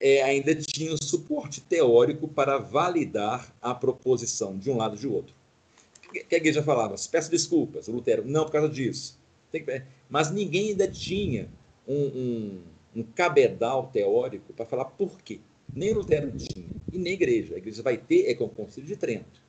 [0.00, 5.08] é, ainda tinha o suporte teórico para validar a proposição de um lado e de
[5.08, 5.34] outro.
[6.12, 9.18] Que a igreja falava, peço desculpas, Lutero, não por causa disso.
[9.50, 11.48] Que, mas ninguém ainda tinha
[11.88, 12.62] um, um,
[12.94, 15.40] um cabedal teórico para falar por quê.
[15.72, 17.54] Nem Lutero tinha, e nem igreja.
[17.54, 19.42] A igreja vai ter é com o Concílio de Trento,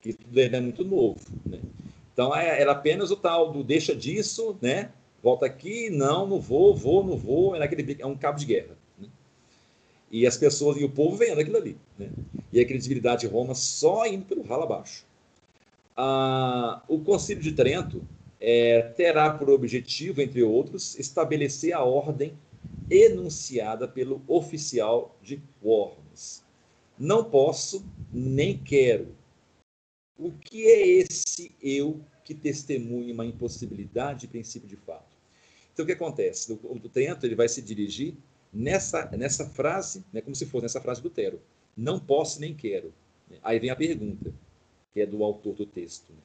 [0.00, 1.20] que tudo é muito novo.
[1.44, 1.60] Né?
[2.12, 4.92] Então, é, era apenas o tal do deixa disso, né?
[5.22, 7.54] Volta aqui, não, não vou, vou, não vou.
[7.54, 8.76] É, naquele, é um cabo de guerra.
[8.98, 9.08] Né?
[10.10, 11.76] E as pessoas e o povo vendo aquilo ali.
[11.98, 12.10] Né?
[12.52, 15.04] E a credibilidade de Roma só indo pelo ralo abaixo.
[15.96, 18.02] Ah, o Concílio de Trento
[18.40, 22.34] é, terá por objetivo, entre outros, estabelecer a ordem
[22.90, 26.42] enunciada pelo oficial de Worms.
[26.98, 29.14] Não posso nem quero
[30.22, 35.16] o que é esse eu que testemunha uma impossibilidade de princípio de fato?
[35.72, 36.52] Então, o que acontece?
[36.52, 38.14] O, o Trento ele vai se dirigir
[38.52, 41.40] nessa, nessa frase, né, como se fosse nessa frase do Lutero.
[41.76, 42.92] Não posso nem quero.
[43.42, 44.32] Aí vem a pergunta,
[44.92, 46.10] que é do autor do texto.
[46.10, 46.18] Né?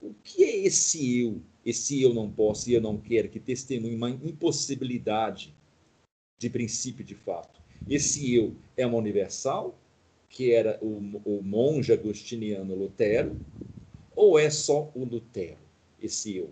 [0.00, 3.96] O que é esse eu, esse eu não posso e eu não quero, que testemunha
[3.96, 5.54] uma impossibilidade
[6.40, 7.60] de princípio de fato?
[7.88, 9.78] Esse eu é uma universal
[10.28, 13.36] que era o, o monge agostiniano Lutero,
[14.16, 15.58] ou é só o Lutero,
[16.00, 16.50] esse eu?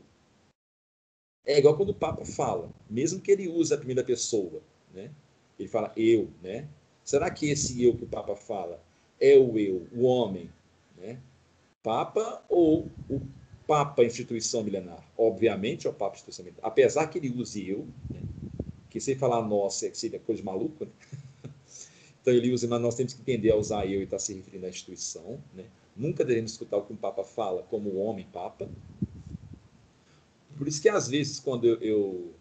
[1.46, 4.60] É igual quando o Papa fala, mesmo que ele use a primeira pessoa,
[4.92, 5.10] né?
[5.58, 6.68] Ele fala eu, né?
[7.02, 8.82] Será que esse eu que o Papa fala
[9.18, 10.50] é o eu, o homem,
[10.96, 11.18] né?
[11.82, 13.20] Papa ou o
[13.66, 15.02] Papa instituição milenar?
[15.16, 16.66] Obviamente é o Papa instituição milenar.
[16.66, 18.20] Apesar que ele use eu, né?
[18.90, 20.90] Que sem falar nossa seria coisa de maluco, né?
[22.20, 24.34] Então ele usa, mas nós temos que entender a usar eu e estar tá se
[24.34, 25.42] referindo à instituição.
[25.54, 25.64] Né?
[25.96, 28.68] Nunca devemos escutar o que um Papa fala como homem Papa.
[30.58, 32.34] Por isso que às vezes quando eu, eu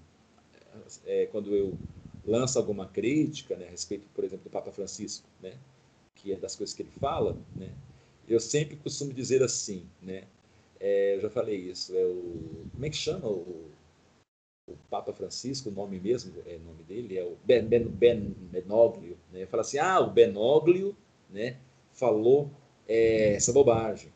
[1.05, 1.77] é, quando eu
[2.25, 5.53] lanço alguma crítica né, a respeito, por exemplo, do Papa Francisco, né,
[6.15, 7.71] que é das coisas que ele fala, né,
[8.27, 10.25] eu sempre costumo dizer assim, né,
[10.79, 13.71] é, eu já falei isso, é o, como é que chama o,
[14.67, 19.17] o Papa Francisco, o nome mesmo, é nome dele é o Ben, ben, ben Benoglio,
[19.31, 19.45] né?
[19.45, 20.95] Fala assim, ah, o Benoglio,
[21.29, 21.57] né,
[21.93, 22.51] falou
[22.87, 24.11] é, essa bobagem.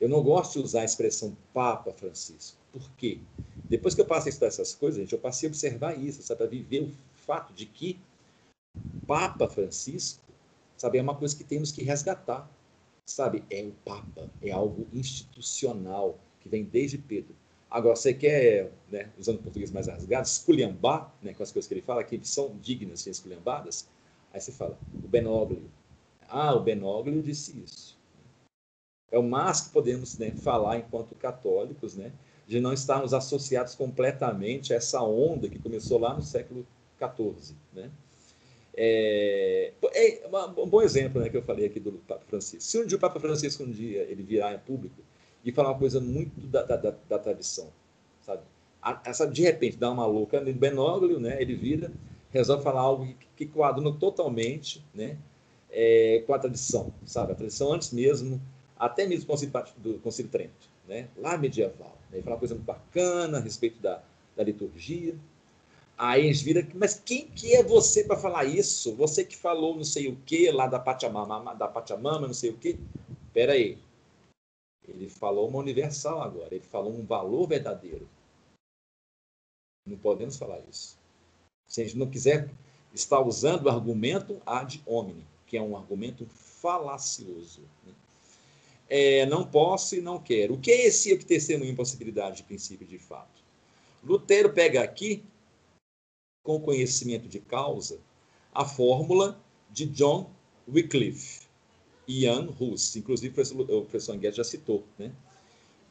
[0.00, 2.58] Eu não gosto de usar a expressão Papa Francisco.
[2.72, 3.20] Por quê?
[3.64, 6.38] Depois que eu passei a estudar essas coisas, gente, eu passei a observar isso, sabe,
[6.38, 7.98] para viver o fato de que
[9.06, 10.22] Papa Francisco,
[10.76, 12.50] sabe, é uma coisa que temos que resgatar,
[13.06, 13.44] sabe?
[13.48, 17.34] É o Papa, é algo institucional que vem desde Pedro.
[17.74, 21.82] Agora, você quer, né, usando português mais rasgado, esculhambar né, com as coisas que ele
[21.82, 23.88] fala, que são dignas de esculhambadas,
[24.32, 25.68] aí você fala, o Benoglio.
[26.28, 27.98] Ah, o Benoglio disse isso.
[29.10, 32.12] É o máximo que podemos né, falar enquanto católicos, né?
[32.46, 36.64] De não estarmos associados completamente a essa onda que começou lá no século
[36.96, 37.90] XIV, né?
[38.76, 42.62] É, é um bom exemplo né, que eu falei aqui do Papa Francisco.
[42.62, 45.02] Se um dia o Papa Francisco um dia ele virar em público
[45.44, 47.68] e falar uma coisa muito da, da, da, da tradição,
[48.22, 48.42] sabe?
[49.04, 51.40] Essa, de repente dá uma louca no Benóglio, né?
[51.40, 51.92] Ele vira,
[52.30, 55.16] resolve falar algo que, que coaduna totalmente, né?
[55.70, 57.32] É, com a tradição, sabe?
[57.32, 58.40] A tradição antes mesmo,
[58.78, 61.08] até mesmo do Concílio, do Concílio Trento, né?
[61.16, 61.98] Lá medieval.
[62.10, 62.18] Né?
[62.18, 64.02] Ele fala uma coisa muito bacana a respeito da,
[64.36, 65.14] da liturgia,
[65.96, 68.94] Aí eles viram, mas quem que é você para falar isso?
[68.96, 72.54] Você que falou não sei o que lá da Pachamama, da Pachamama, não sei o
[72.54, 72.78] que.
[73.28, 73.78] Espera aí.
[74.86, 76.54] Ele falou uma universal agora.
[76.54, 78.08] Ele falou um valor verdadeiro.
[79.86, 80.98] Não podemos falar isso.
[81.66, 82.50] Se a gente não quiser
[82.92, 87.62] estar usando o argumento ad hominem, que é um argumento falacioso.
[87.84, 87.92] Né?
[88.88, 90.54] É, não posso e não quero.
[90.54, 93.42] O que é esse testemunha impossibilidade de princípio de fato?
[94.02, 95.24] Lutero pega aqui
[96.42, 97.98] com conhecimento de causa,
[98.52, 100.30] a fórmula de John
[100.68, 101.43] Wycliffe
[102.08, 102.96] Jan Hus.
[102.96, 105.12] Inclusive, o professor Anguete já citou, né?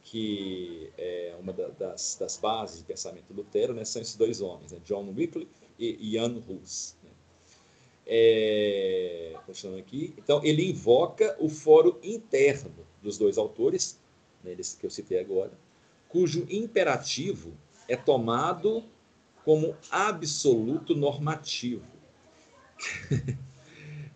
[0.04, 3.84] que é uma das, das, bases do pensamento Lutero né?
[3.84, 4.78] são esses dois homens, né?
[4.84, 6.94] John Wycliffe e Jan Hus.
[7.02, 7.10] Né?
[8.06, 13.98] É, continuando aqui, então ele invoca o fórum interno dos dois autores,
[14.42, 15.52] né, que eu citei agora,
[16.06, 17.54] cujo imperativo
[17.88, 18.84] é tomado
[19.42, 21.86] como absoluto normativo.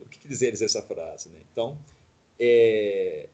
[0.09, 1.29] o que quer dizer essa frase?
[1.29, 1.41] Né?
[1.53, 1.79] Então,
[2.39, 3.29] é,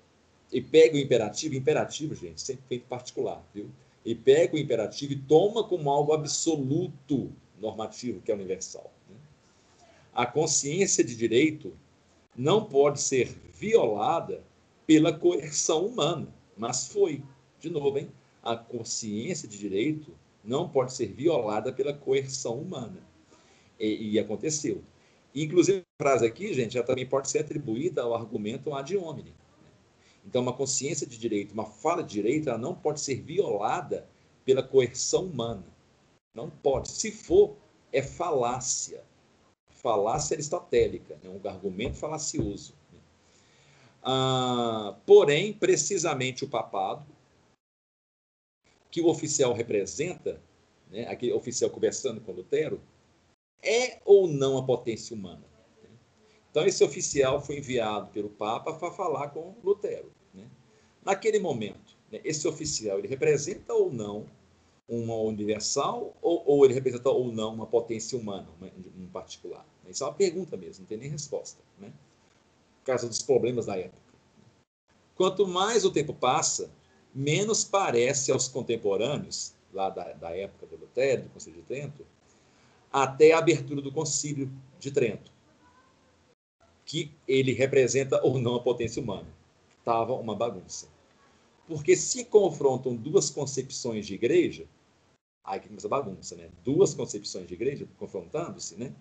[0.52, 3.70] e pega o imperativo, imperativo, gente, sempre feito particular, viu?
[4.04, 8.92] E pega o imperativo e toma como algo absoluto normativo, que é universal.
[9.08, 9.16] Né?
[10.12, 11.72] A consciência de direito
[12.36, 14.42] não pode ser violada
[14.86, 17.22] pela coerção humana, mas foi.
[17.58, 18.10] De novo, hein?
[18.42, 20.12] A consciência de direito
[20.44, 23.00] não pode ser violada pela coerção humana.
[23.80, 24.82] E, e aconteceu.
[25.34, 29.32] Inclusive, a frase aqui, gente, já também pode ser atribuída ao argumento ad hominem.
[29.32, 29.68] Né?
[30.24, 34.08] Então, uma consciência de direito, uma fala de direito, ela não pode ser violada
[34.44, 35.64] pela coerção humana.
[36.34, 36.88] Não pode.
[36.88, 37.56] Se for,
[37.92, 39.02] é falácia.
[39.68, 41.28] Falácia aristotélica, né?
[41.28, 42.74] um argumento falacioso.
[42.92, 43.00] Né?
[44.02, 47.04] Ah, porém, precisamente o papado,
[48.90, 50.40] que o oficial representa,
[50.88, 52.80] né, aquele oficial conversando com Lutero,
[53.64, 55.42] é ou não a potência humana?
[56.54, 60.12] Então, esse oficial foi enviado pelo Papa para falar com Lutero.
[60.32, 60.48] Né?
[61.04, 64.24] Naquele momento, né, esse oficial ele representa ou não
[64.88, 69.66] uma universal ou, ou, ele representa ou não uma potência humana, uma, um particular?
[69.88, 71.60] Isso é uma pergunta mesmo, não tem nem resposta.
[71.76, 71.92] Né?
[72.78, 73.98] Por causa dos problemas da época.
[75.16, 76.70] Quanto mais o tempo passa,
[77.12, 82.06] menos parece aos contemporâneos, lá da, da época do Lutero, do Concílio de Trento,
[82.94, 85.32] até a abertura do Concílio de Trento,
[86.86, 89.26] que ele representa ou não a potência humana.
[89.76, 90.86] Estava uma bagunça.
[91.66, 94.68] Porque se confrontam duas concepções de igreja,
[95.42, 96.48] aí que começa a bagunça, né?
[96.62, 98.94] Duas concepções de igreja confrontando-se, né?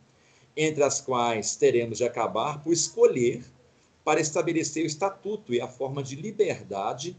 [0.58, 3.46] Entre as quais teremos de acabar por escolher
[4.04, 7.16] para estabelecer o estatuto e a forma de liberdade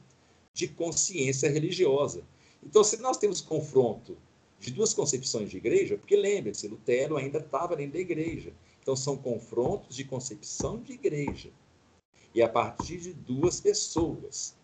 [0.52, 2.24] de consciência religiosa.
[2.64, 4.18] Então, se nós temos confronto
[4.64, 8.52] de duas concepções de igreja, porque lembre-se, Lutero ainda estava dentro da igreja.
[8.80, 11.50] Então, são confrontos de concepção de igreja.
[12.34, 14.56] E a partir de duas pessoas.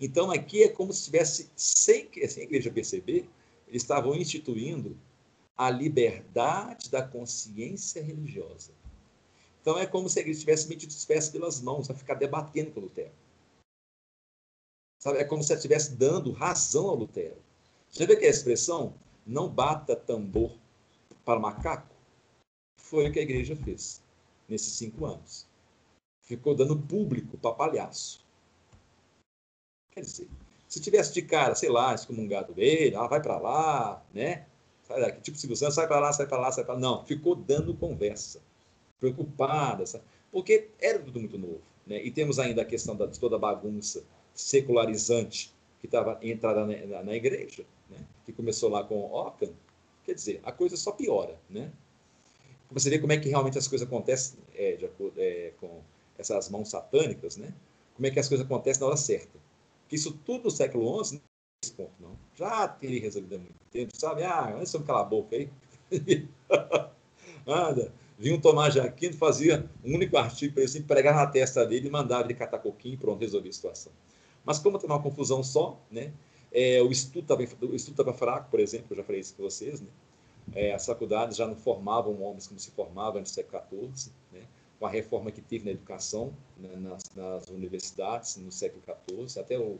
[0.00, 3.28] Então, aqui é como se tivesse, sem, sem a igreja perceber,
[3.68, 4.98] eles estavam instituindo
[5.56, 8.72] a liberdade da consciência religiosa.
[9.62, 12.72] Então, é como se a igreja tivesse metido os pés pelas mãos, a ficar debatendo
[12.72, 13.12] com Lutero.
[14.98, 15.18] Sabe?
[15.18, 17.36] É como se ela estivesse dando razão ao Lutero.
[17.88, 18.94] Você vê que a expressão
[19.26, 20.52] não bata tambor
[21.24, 21.94] para macaco
[22.78, 24.02] foi o que a igreja fez
[24.48, 25.46] nesses cinco anos.
[26.22, 28.24] Ficou dando público para palhaço.
[29.90, 30.28] Quer dizer,
[30.68, 34.46] se tivesse de cara, sei lá, excomungado ele, ah, vai para lá, né?
[34.82, 36.80] Sai daqui, tipo Silvio Santos, sai para lá, sai para lá, sai para lá.
[36.80, 38.40] Não, ficou dando conversa,
[39.00, 40.04] preocupada, sabe?
[40.30, 41.62] porque era tudo muito novo.
[41.86, 42.04] Né?
[42.04, 44.04] E temos ainda a questão da, de toda a bagunça
[44.34, 47.98] secularizante que estava entrada na, na, na, igreja, né?
[48.24, 49.52] que começou lá com Ockham,
[50.04, 51.72] quer dizer, a coisa só piora, né?
[52.70, 55.80] Você vê como é que realmente as coisas acontecem é, de, é, com
[56.18, 57.54] essas mãos satânicas, né?
[57.94, 59.38] Como é que as coisas acontecem na hora certa.
[59.88, 61.20] Que isso tudo no século XI, não
[61.62, 62.16] esse ponto, não.
[62.34, 64.22] Já teria resolvido há muito tempo, sabe?
[64.22, 65.50] Ah, nós somos cala a boca aí.
[67.46, 67.92] Anda.
[68.18, 71.88] Vinha um Tomás de Aquino, fazia um único artigo para assim, pregar na testa dele
[71.88, 73.92] e mandava ele catar coquinho e pronto, resolvia a situação.
[74.42, 76.12] Mas como tem uma confusão só, né?
[76.58, 77.20] É, o estudo
[77.74, 79.88] estava fraco, por exemplo, eu já falei isso com vocês, né?
[80.54, 84.40] É, as faculdades já não formavam homens como se formavam no século XIV, né?
[84.78, 86.74] com a reforma que teve na educação, né?
[86.76, 89.78] nas, nas, universidades no século XIV, até o,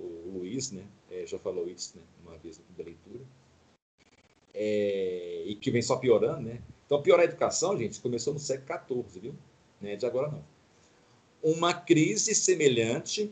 [0.00, 0.86] o Luiz né?
[1.10, 2.02] É, já falou isso né?
[2.24, 3.20] uma vez na leitura,
[4.54, 6.62] é, e que vem só piorando, né?
[6.86, 9.34] Então, piorar a educação, gente, começou no século XIV, viu?
[9.78, 10.44] Não é de agora, não.
[11.42, 13.30] Uma crise semelhante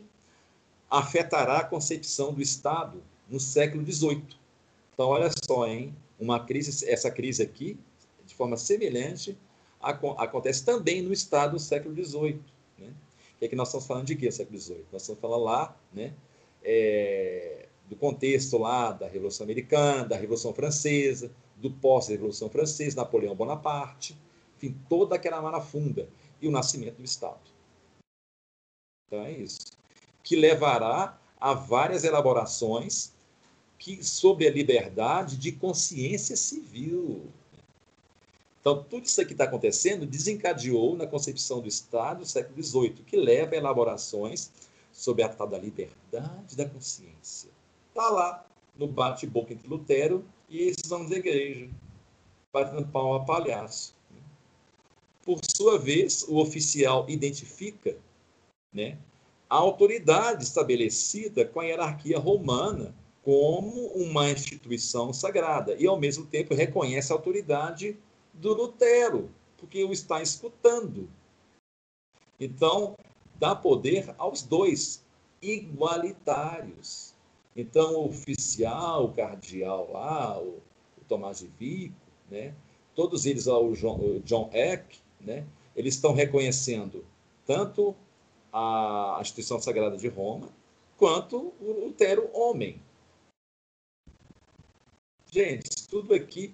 [0.93, 4.23] afetará a concepção do Estado no século XVIII.
[4.93, 5.95] Então, olha só, hein?
[6.19, 7.79] Uma crise, essa crise aqui,
[8.23, 9.35] de forma semelhante,
[9.81, 12.39] acontece também no Estado no século XVIII.
[12.77, 12.93] Né?
[13.41, 14.85] É que nós estamos falando de quê, século XVIII?
[14.91, 16.13] Nós estamos falando lá, né?
[16.63, 24.15] É, do contexto lá da Revolução Americana, da Revolução Francesa, do pós-Revolução Francesa, Napoleão Bonaparte,
[24.55, 26.07] enfim, toda aquela marafunda
[26.39, 27.41] e o nascimento do Estado.
[29.07, 29.82] Então é isso.
[30.23, 33.11] Que levará a várias elaborações
[33.77, 37.29] que, sobre a liberdade de consciência civil.
[38.61, 43.17] Então, tudo isso que está acontecendo desencadeou na concepção do Estado do século XVIII, que
[43.17, 44.49] leva a elaborações
[44.93, 47.49] sobre a tal da liberdade da consciência.
[47.89, 48.45] Está lá
[48.77, 51.69] no bate-boca entre Lutero e esses homens da igreja,
[52.53, 53.93] batendo pau a palhaço.
[55.23, 57.97] Por sua vez, o oficial identifica
[58.71, 58.97] né,
[59.53, 66.55] a autoridade estabelecida com a hierarquia romana como uma instituição sagrada e, ao mesmo tempo,
[66.55, 67.95] reconhece a autoridade
[68.33, 71.07] do Lutero, porque o está escutando.
[72.39, 72.97] Então,
[73.35, 75.05] dá poder aos dois,
[75.39, 77.13] igualitários.
[77.55, 80.57] Então, o oficial, o cardeal lá, o,
[80.99, 81.93] o Tomás de Vico,
[82.27, 82.55] né?
[82.95, 85.45] todos eles, o John, o John Eck, né?
[85.75, 87.05] eles estão reconhecendo
[87.45, 87.95] tanto
[88.53, 90.47] a instituição sagrada de Roma,
[90.95, 92.79] quanto o Lutero homem.
[95.31, 96.53] Gente, tudo aqui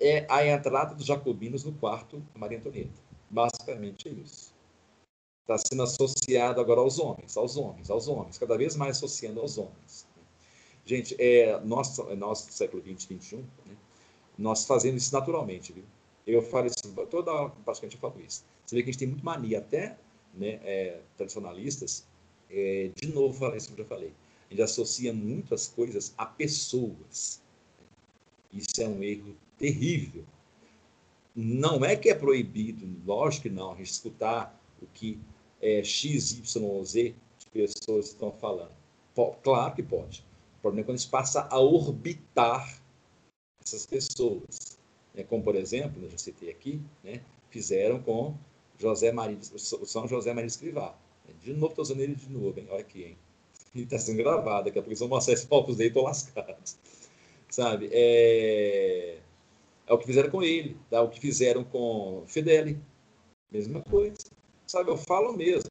[0.00, 3.02] é a entrada dos jacobinos no quarto Maria Antonieta.
[3.28, 4.54] Basicamente é isso.
[5.42, 9.58] Está sendo associado agora aos homens, aos homens, aos homens, cada vez mais associando aos
[9.58, 10.06] homens.
[10.84, 13.36] Gente, é, nós, nós do século XX, XXI,
[13.66, 13.76] né,
[14.38, 15.84] nós fazemos isso naturalmente, viu?
[16.24, 18.44] Eu falo isso, toda praticamente eu falo isso.
[18.64, 19.98] Você vê que a gente tem muito mania, até
[20.34, 22.06] né, é, tradicionalistas,
[22.50, 24.12] é, de novo, falei isso que eu já falei,
[24.48, 27.40] a gente associa muitas coisas a pessoas.
[28.52, 30.24] Isso é um erro terrível.
[31.34, 35.18] Não é que é proibido, lógico que não, a gente escutar o que
[35.60, 38.72] é, X, Y Z de pessoas estão falando.
[39.42, 40.24] Claro que pode.
[40.58, 42.82] O problema é quando a gente passa a orbitar
[43.64, 44.78] essas pessoas.
[45.14, 45.22] Né?
[45.24, 47.22] Como, por exemplo, eu já citei aqui, né?
[47.50, 48.34] fizeram com
[48.82, 50.94] José Maria, São José Maria Escrivá.
[51.40, 52.66] De novo, estou usando ele de novo, hein?
[52.68, 53.16] olha aqui, hein?
[53.74, 56.56] E está sendo gravado, daqui a pouco eles vão mostrar esse palcos dele, estou lascado.
[57.48, 57.88] Sabe?
[57.90, 59.18] É...
[59.86, 61.00] é o que fizeram com ele, tá?
[61.00, 62.78] o que fizeram com Fidele.
[63.50, 64.16] Mesma coisa.
[64.66, 65.70] Sabe, eu falo mesmo.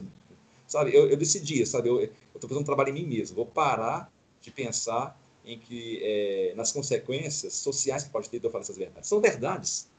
[0.66, 3.36] Sabe, eu, eu decidi, sabe, eu estou fazendo um trabalho em mim mesmo.
[3.36, 4.12] Vou parar
[4.42, 8.78] de pensar em que é, nas consequências sociais que pode ter de eu falar essas
[8.78, 9.10] verdades.
[9.10, 9.90] São verdades.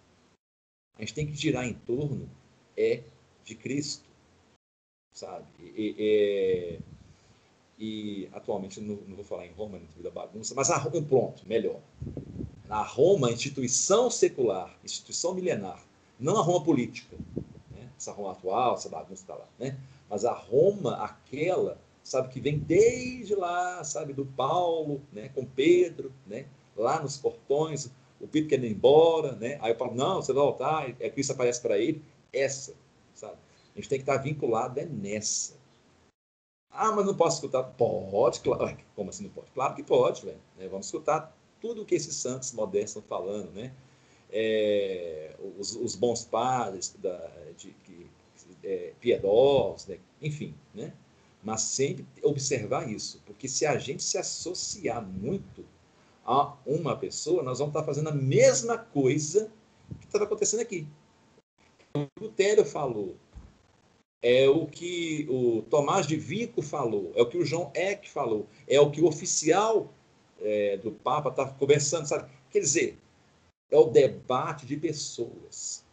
[0.97, 2.29] A gente tem que girar em torno
[2.83, 3.03] é
[3.45, 4.09] de Cristo,
[5.13, 5.47] sabe?
[5.61, 6.79] E, e,
[7.79, 11.47] e atualmente não, não, vou falar em Roma, não da bagunça, mas a Roma, pronto,
[11.47, 11.81] melhor.
[12.69, 15.85] A Roma, instituição secular, instituição milenar,
[16.19, 17.17] não a Roma política,
[17.71, 17.91] né?
[17.97, 19.79] essa Roma atual, essa bagunça está lá, né?
[20.09, 26.13] Mas a Roma, aquela sabe, que vem desde lá, sabe, do Paulo, né, com Pedro,
[26.27, 26.47] né,
[26.77, 27.91] lá nos portões,
[28.21, 31.21] o Pedro querendo ir embora, né, aí o Paulo, não, você vai voltar, é que
[31.21, 32.03] isso aparece para ele,
[32.33, 32.75] essa,
[33.15, 33.37] sabe,
[33.75, 35.55] a gente tem que estar vinculado é nessa.
[36.71, 37.65] Ah, mas não posso escutar?
[37.65, 38.77] Pode, claro.
[38.95, 39.51] Como assim não pode?
[39.51, 40.41] Claro que pode, velho.
[40.57, 40.69] Né?
[40.69, 43.73] Vamos escutar tudo o que esses santos modestos estão falando, né?
[44.31, 47.19] É, os, os, bons padres, da,
[47.59, 48.07] de, de,
[48.65, 49.99] é, piedosos, né?
[50.23, 50.95] enfim, né?
[51.43, 55.67] mas sempre observar isso, porque se a gente se associar muito
[56.25, 59.53] a uma pessoa, nós vamos estar fazendo a mesma coisa
[60.01, 60.87] que estava acontecendo aqui.
[62.21, 63.17] Lutero falou,
[64.23, 68.47] é o que o Tomás de Vico falou, é o que o João Eck falou,
[68.69, 69.93] é o que o oficial
[70.41, 72.31] é, do Papa está conversando, sabe?
[72.51, 72.99] Quer dizer,
[73.71, 75.85] é o debate de pessoas.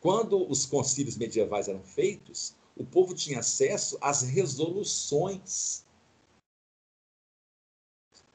[0.00, 5.84] Quando os concílios medievais eram feitos, o povo tinha acesso às resoluções.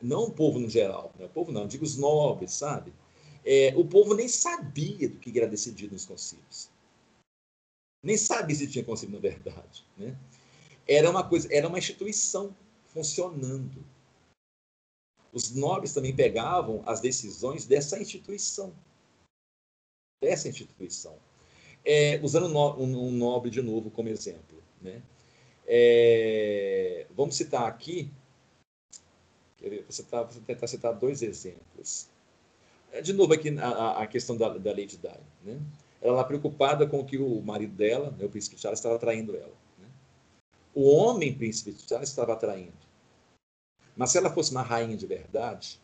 [0.01, 1.25] Não o povo no geral, né?
[1.25, 2.93] o povo não, digo os nobres, sabe?
[3.49, 6.69] É, o povo nem sabia do que era decidido nos concílios.
[8.03, 9.85] Nem sabia se tinha concílio na verdade.
[9.95, 10.17] Né?
[10.85, 12.53] Era uma coisa, era uma instituição
[12.87, 13.81] funcionando.
[15.31, 18.75] Os nobres também pegavam as decisões dessa instituição.
[20.21, 21.17] Dessa instituição.
[21.85, 24.61] É, usando um nobre de novo como exemplo.
[24.81, 25.01] Né?
[25.65, 28.11] É, vamos citar aqui,
[29.61, 32.09] vou, vou tentar citar dois exemplos.
[32.91, 35.19] É, de novo aqui a, a questão da, da Lady Di.
[35.43, 35.59] Né?
[36.01, 39.53] Ela está preocupada com que o marido dela, né, o príncipe Charles, estava traindo ela.
[39.77, 39.87] Né?
[40.73, 42.87] O homem príncipe Charles estava traindo.
[43.95, 45.79] Mas se ela fosse uma rainha de verdade,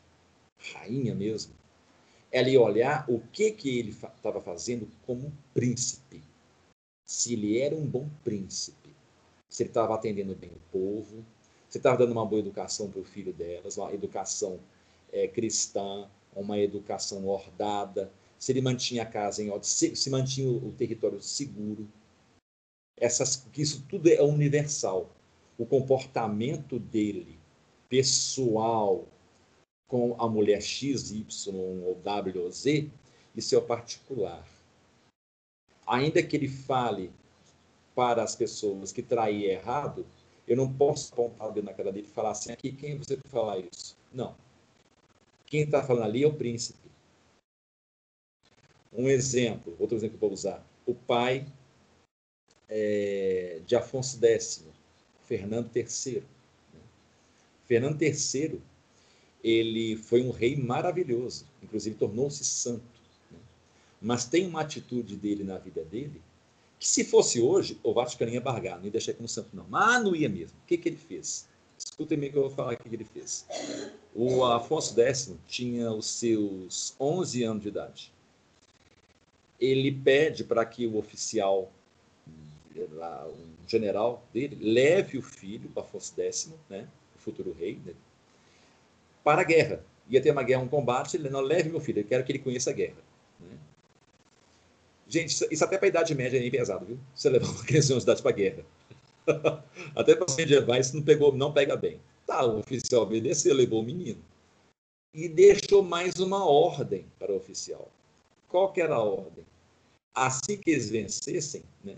[0.74, 1.54] rainha mesmo,
[2.32, 6.24] ela ia olhar o que, que ele estava fazendo como príncipe.
[7.06, 8.96] Se ele era um bom príncipe,
[9.50, 11.24] se ele estava atendendo bem o povo,
[11.70, 14.60] se estava dando uma boa educação para o filho delas, uma educação
[15.12, 20.48] é, cristã, uma educação ordada, se ele mantinha a casa em ordem, se, se mantinha
[20.48, 21.88] o, o território seguro.
[22.98, 25.10] Essas, isso tudo é universal.
[25.58, 27.40] O comportamento dele,
[27.88, 29.08] pessoal,
[29.88, 31.56] com a mulher X, Y
[31.86, 32.90] ou W ou Z,
[33.36, 34.48] isso é o particular.
[35.86, 37.12] Ainda que ele fale
[37.96, 40.06] para as pessoas que trair errado,
[40.48, 42.96] eu não posso apontar o dedo na cara dele e falar assim, aqui, quem é
[42.96, 43.96] você para falar isso?
[44.12, 44.36] Não.
[45.54, 46.90] Quem está falando ali é o príncipe.
[48.92, 50.66] Um exemplo, outro exemplo que eu vou usar.
[50.84, 51.46] O pai
[52.68, 54.66] é, de Afonso X,
[55.28, 56.22] Fernando III.
[56.74, 56.80] Né?
[57.66, 58.60] Fernando III,
[59.44, 63.00] ele foi um rei maravilhoso, inclusive tornou-se santo.
[63.30, 63.38] Né?
[64.02, 66.20] Mas tem uma atitude dele na vida dele
[66.80, 69.68] que se fosse hoje, o Vaticano ia bargar, não ia deixar como santo, não.
[69.70, 70.58] Mas não ia mesmo.
[70.64, 71.48] O que, que ele fez?
[71.78, 73.46] Escutem bem o que eu vou falar o que ele fez.
[74.16, 78.12] O Afonso X tinha os seus 11 anos de idade.
[79.60, 81.72] Ele pede para que o oficial,
[82.76, 87.94] um general dele, leve o filho, o Afonso X, né, o futuro rei, né,
[89.24, 89.84] para a guerra.
[90.10, 92.40] Ia ter uma guerra, um combate, ele não leve meu filho, eu quero que ele
[92.40, 92.98] conheça a guerra.
[93.40, 93.58] Né?
[95.08, 97.00] Gente, isso até para a Idade Média é bem pesado, viu?
[97.16, 98.64] Você levar uma criança de uma cidade para a guerra.
[99.96, 102.00] Até para os medievais não, pegou, não pega bem.
[102.42, 104.24] O oficial obedeceu, levou o menino.
[105.14, 107.92] E deixou mais uma ordem para o oficial.
[108.48, 109.46] Qual que era a ordem?
[110.16, 111.98] Assim que eles vencessem, né,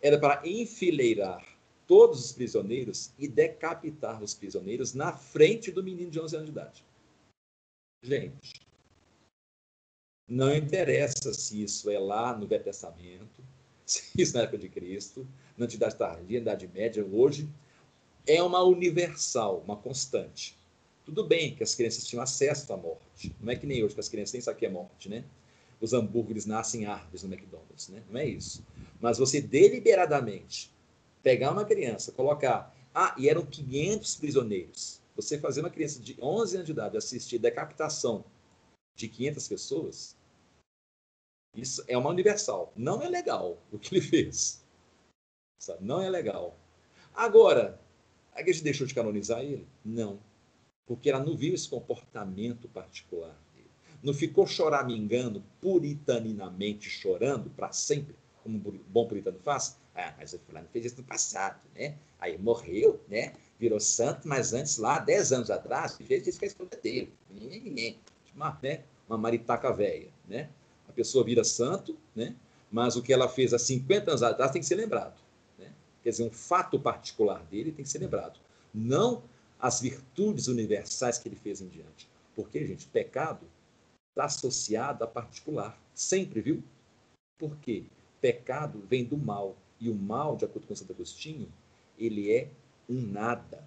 [0.00, 1.44] era para enfileirar
[1.86, 6.52] todos os prisioneiros e decapitar os prisioneiros na frente do menino de 11 anos de
[6.52, 6.84] idade.
[8.02, 8.60] Gente,
[10.28, 13.42] não interessa se isso é lá no Velho Testamento,
[13.86, 15.26] se isso é na época de Cristo,
[15.56, 17.48] na Antiguidade Tardia, na Idade Média, hoje,
[18.26, 20.56] é uma universal, uma constante.
[21.04, 23.34] Tudo bem que as crianças tinham acesso à morte.
[23.40, 25.24] Não é que nem hoje, que as crianças nem sabem que é morte, né?
[25.80, 28.02] Os hambúrgueres nascem em árvores no McDonald's, né?
[28.10, 28.64] Não é isso.
[29.00, 30.74] Mas você deliberadamente
[31.22, 32.74] pegar uma criança, colocar...
[32.92, 35.00] Ah, e eram 500 prisioneiros.
[35.14, 38.24] Você fazer uma criança de 11 anos de idade assistir decapitação
[38.96, 40.16] de 500 pessoas,
[41.54, 42.72] isso é uma universal.
[42.74, 44.64] Não é legal o que ele fez.
[45.80, 46.56] Não é legal.
[47.14, 47.80] Agora,
[48.36, 49.66] a igreja deixou de canonizar ele?
[49.84, 50.20] Não.
[50.86, 53.70] Porque ela não viu esse comportamento particular dele.
[54.02, 59.78] Não ficou choramingando, puritaninamente chorando para sempre, como um bom puritano faz.
[59.94, 61.96] Ah, mas o fulano fez isso no passado, né?
[62.20, 63.32] Aí morreu, né?
[63.58, 67.12] Virou santo, mas antes, lá, 10 anos atrás, fez isso que é a esposa dele.
[68.34, 68.84] Uma, né?
[69.08, 70.50] uma maritaca velha, né?
[70.86, 72.36] A pessoa vira santo, né?
[72.70, 75.25] Mas o que ela fez há 50 anos atrás tem que ser lembrado.
[76.06, 78.38] Quer dizer, um fato particular dele tem que ser lembrado.
[78.72, 79.24] Não
[79.58, 82.08] as virtudes universais que ele fez em diante.
[82.32, 83.44] Porque, gente, pecado
[84.10, 85.76] está associado a particular.
[85.92, 86.62] Sempre, viu?
[87.36, 87.86] Por quê?
[88.20, 89.56] Pecado vem do mal.
[89.80, 91.52] E o mal, de acordo com Santo Agostinho,
[91.98, 92.52] ele é
[92.88, 93.66] um nada.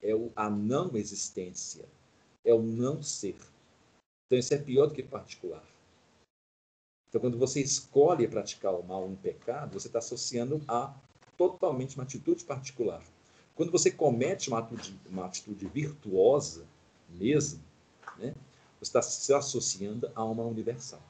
[0.00, 1.84] É a não existência.
[2.42, 3.36] É o não ser.
[4.24, 5.68] Então, isso é pior do que particular.
[7.06, 10.94] Então, quando você escolhe praticar o mal, um pecado, você está associando a
[11.38, 13.02] totalmente uma atitude particular.
[13.54, 16.66] Quando você comete uma atitude, uma atitude virtuosa
[17.08, 17.60] mesmo,
[18.18, 18.34] né,
[18.78, 21.02] você está se associando a uma universal.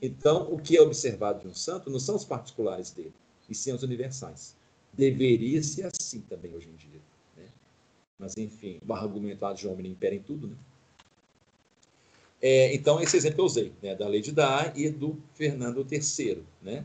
[0.00, 3.12] Então, o que é observado de um santo não são os particulares dele,
[3.48, 4.56] e sim os universais.
[4.92, 7.00] Deveria ser assim também hoje em dia.
[7.36, 7.48] Né?
[8.18, 10.48] Mas, enfim, o argumento de homem impera em tudo.
[10.48, 10.56] Né?
[12.42, 16.44] É, então, esse exemplo eu usei, né, da Lady Di e do Fernando III.
[16.60, 16.84] Né?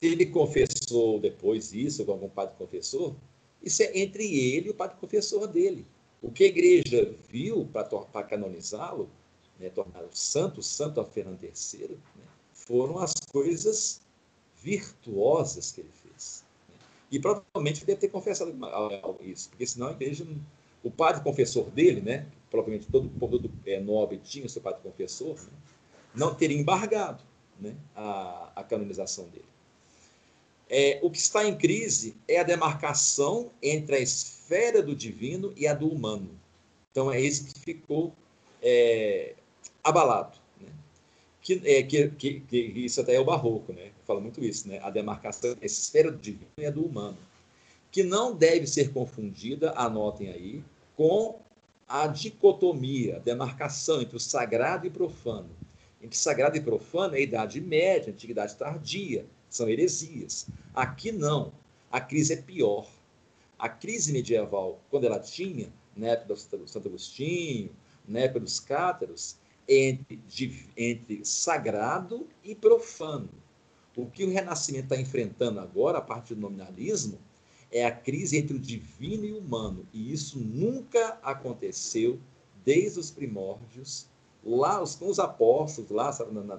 [0.00, 3.14] Ele confessou depois isso com algum padre confessor,
[3.62, 5.86] isso é entre ele e o padre confessor dele.
[6.22, 9.10] O que a igreja viu para canonizá-lo,
[9.58, 14.00] né, tornar o santo, santo a Fernando III, né, foram as coisas
[14.62, 16.44] virtuosas que ele fez.
[16.68, 16.74] Né?
[17.12, 18.56] E provavelmente deve ter confessado
[19.20, 20.26] isso, porque senão a igreja,
[20.82, 25.34] o padre confessor dele, né, provavelmente todo o povo é, nobre tinha seu padre confessor,
[25.36, 25.58] né,
[26.14, 27.22] não teria embargado
[27.58, 29.44] né, a, a canonização dele.
[30.72, 35.66] É, o que está em crise é a demarcação entre a esfera do divino e
[35.66, 36.30] a do humano.
[36.92, 38.14] Então, é isso que ficou
[38.62, 39.34] é,
[39.82, 40.38] abalado.
[40.60, 40.68] Né?
[41.42, 43.90] Que, é, que, que, que, isso até é o barroco, né?
[44.06, 44.78] fala muito isso, né?
[44.80, 47.18] a demarcação entre a esfera do divino e a do humano,
[47.90, 50.62] que não deve ser confundida, anotem aí,
[50.96, 51.40] com
[51.88, 55.50] a dicotomia, a demarcação entre o sagrado e profano.
[56.00, 60.46] Entre sagrado e profano é a Idade Média, a Antiguidade Tardia, são heresias.
[60.74, 61.52] Aqui não.
[61.90, 62.88] A crise é pior.
[63.58, 67.70] A crise medieval, quando ela tinha, na época do Santo Agostinho,
[68.08, 69.36] na época dos cátaros,
[69.68, 73.28] entre, de, entre sagrado e profano.
[73.96, 77.18] O que o Renascimento está enfrentando agora, a partir do nominalismo,
[77.70, 79.86] é a crise entre o divino e o humano.
[79.92, 82.18] E isso nunca aconteceu
[82.64, 84.06] desde os primórdios,
[84.42, 86.10] lá com os apóstolos, lá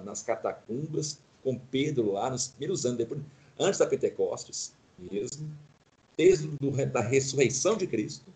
[0.04, 3.20] nas catacumbas, com Pedro lá nos primeiros anos, depois,
[3.58, 5.50] antes da Pentecostes mesmo,
[6.16, 8.32] desde do, da ressurreição de Cristo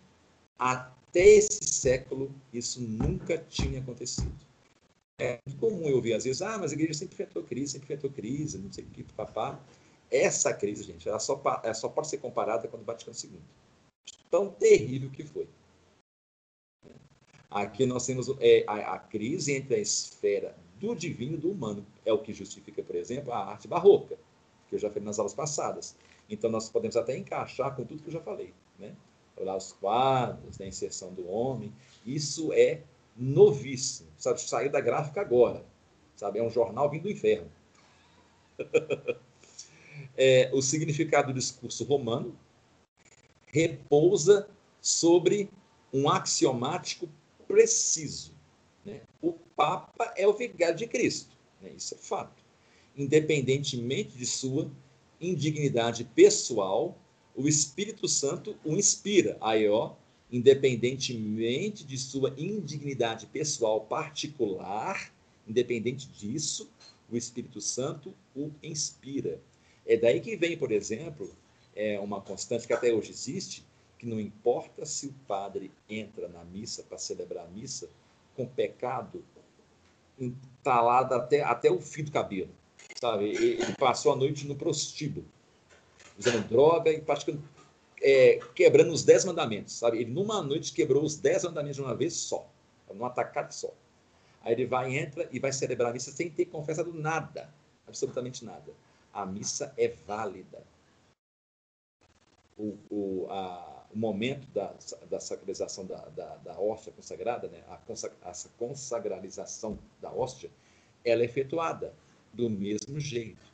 [0.57, 4.35] até esse século, isso nunca tinha acontecido.
[5.19, 8.11] É comum eu ouvir às vezes, ah, mas a igreja sempre enfrentou crise, sempre enfrentou
[8.11, 9.59] crise, não sei o que, papá.
[10.11, 13.39] Essa crise, gente, ela só, ela só pode ser comparada com o Vaticano II.
[14.29, 15.47] Tão terrível que foi.
[17.49, 21.85] Aqui nós temos é, a, a, crise entre a esfera do divino do humano.
[22.05, 24.17] É o que justifica, por exemplo, a arte barroca,
[24.69, 25.95] que eu já falei nas aulas passadas.
[26.29, 28.53] Então, nós podemos até encaixar com tudo que eu já falei.
[28.77, 28.95] Né?
[29.37, 30.65] Olhar os quadros, né?
[30.65, 31.73] a inserção do homem.
[32.05, 32.81] Isso é
[33.15, 34.09] novíssimo.
[34.17, 34.41] Sabe?
[34.41, 35.63] Saiu da gráfica agora.
[36.15, 36.39] Sabe?
[36.39, 37.49] É um jornal vindo do inferno.
[40.17, 42.35] é, o significado do discurso romano
[43.47, 44.49] repousa
[44.81, 45.49] sobre
[45.93, 47.07] um axiomático
[47.47, 48.33] preciso.
[48.85, 49.01] Né?
[49.21, 51.71] O Papa é o vigário de Cristo, né?
[51.75, 52.43] isso é fato.
[52.95, 54.69] Independentemente de sua
[55.19, 56.95] indignidade pessoal,
[57.35, 59.35] o Espírito Santo o inspira.
[59.41, 59.95] Aí, ó,
[60.31, 65.11] independentemente de sua indignidade pessoal particular,
[65.47, 66.69] independente disso,
[67.11, 69.41] o Espírito Santo o inspira.
[69.87, 71.35] É daí que vem, por exemplo,
[71.75, 73.65] é uma constante que até hoje existe,
[73.97, 77.89] que não importa se o padre entra na missa para celebrar a missa
[78.35, 79.25] com pecado
[80.19, 82.49] entalado até, até o fio do cabelo,
[82.99, 83.25] sabe?
[83.29, 85.25] Ele passou a noite no prostíbulo,
[86.17, 87.41] usando droga e praticando,
[88.01, 89.99] é, quebrando os dez mandamentos, sabe?
[89.99, 92.47] Ele numa noite quebrou os dez mandamentos de uma vez só,
[92.89, 93.73] numa atacada só.
[94.41, 97.53] Aí ele vai, entra e vai celebrar a missa sem ter confessado nada,
[97.87, 98.73] absolutamente nada.
[99.13, 100.63] A missa é válida.
[102.57, 104.73] O, o, a, o momento da,
[105.09, 110.51] da sacralização da, da, da hóstia consagrada, né, a, consagra, a consagralização da hóstia,
[111.03, 111.93] ela é efetuada
[112.33, 113.47] do mesmo jeito.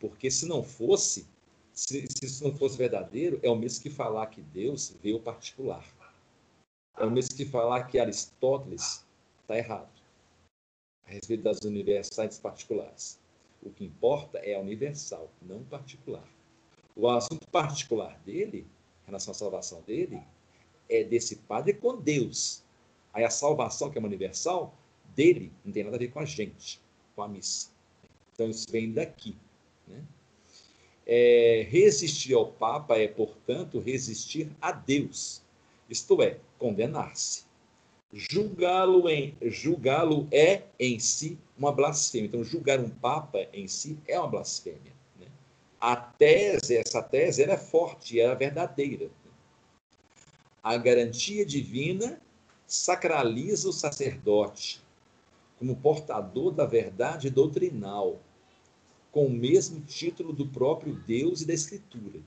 [0.00, 1.26] Porque se não fosse,
[1.72, 5.84] se, se isso não fosse verdadeiro, é o mesmo que falar que Deus veio particular.
[6.96, 9.06] É o mesmo que falar que Aristóteles
[9.42, 9.88] está errado
[11.06, 13.18] a respeito das universais particulares.
[13.62, 16.28] O que importa é a universal, não particular.
[16.94, 18.66] O assunto particular dele
[19.08, 20.22] relação à salvação dele,
[20.88, 22.62] é desse padre com Deus.
[23.12, 24.74] Aí a salvação, que é uma universal,
[25.14, 26.80] dele não tem nada a ver com a gente,
[27.16, 27.70] com a missa.
[28.32, 29.34] Então isso vem daqui.
[29.86, 30.02] Né?
[31.06, 35.42] É, resistir ao Papa é, portanto, resistir a Deus,
[35.88, 37.46] isto é, condenar-se.
[38.12, 42.28] Julgá-lo em julgá-lo é em si uma blasfêmia.
[42.28, 44.97] Então, julgar um Papa em si é uma blasfêmia
[45.80, 49.10] a tese, essa tese era forte, era verdadeira.
[50.62, 52.20] A garantia divina
[52.66, 54.82] sacraliza o sacerdote
[55.58, 58.20] como portador da verdade doutrinal,
[59.10, 62.20] com o mesmo título do próprio Deus e da Escritura.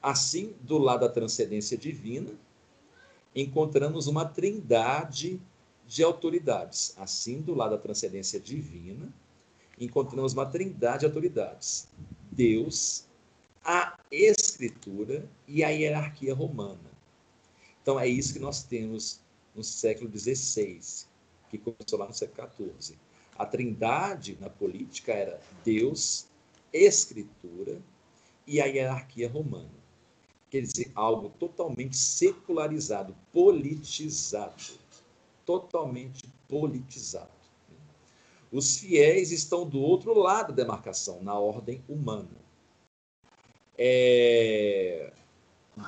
[0.00, 2.32] Assim, do lado da transcendência divina,
[3.34, 5.40] encontramos uma trindade
[5.86, 6.94] de autoridades.
[6.98, 9.12] Assim, do lado da transcendência divina,
[9.78, 11.88] encontramos uma trindade de autoridades.
[12.32, 13.06] Deus,
[13.62, 16.90] a Escritura e a hierarquia romana.
[17.82, 19.20] Então, é isso que nós temos
[19.54, 20.80] no século XVI,
[21.50, 22.96] que começou lá no século XIV.
[23.36, 26.26] A trindade na política era Deus,
[26.72, 27.80] Escritura
[28.46, 29.82] e a hierarquia romana.
[30.50, 34.80] Quer dizer, algo totalmente secularizado, politizado.
[35.44, 37.41] Totalmente politizado.
[38.52, 42.28] Os fiéis estão do outro lado da demarcação, na ordem humana.
[43.78, 45.10] É,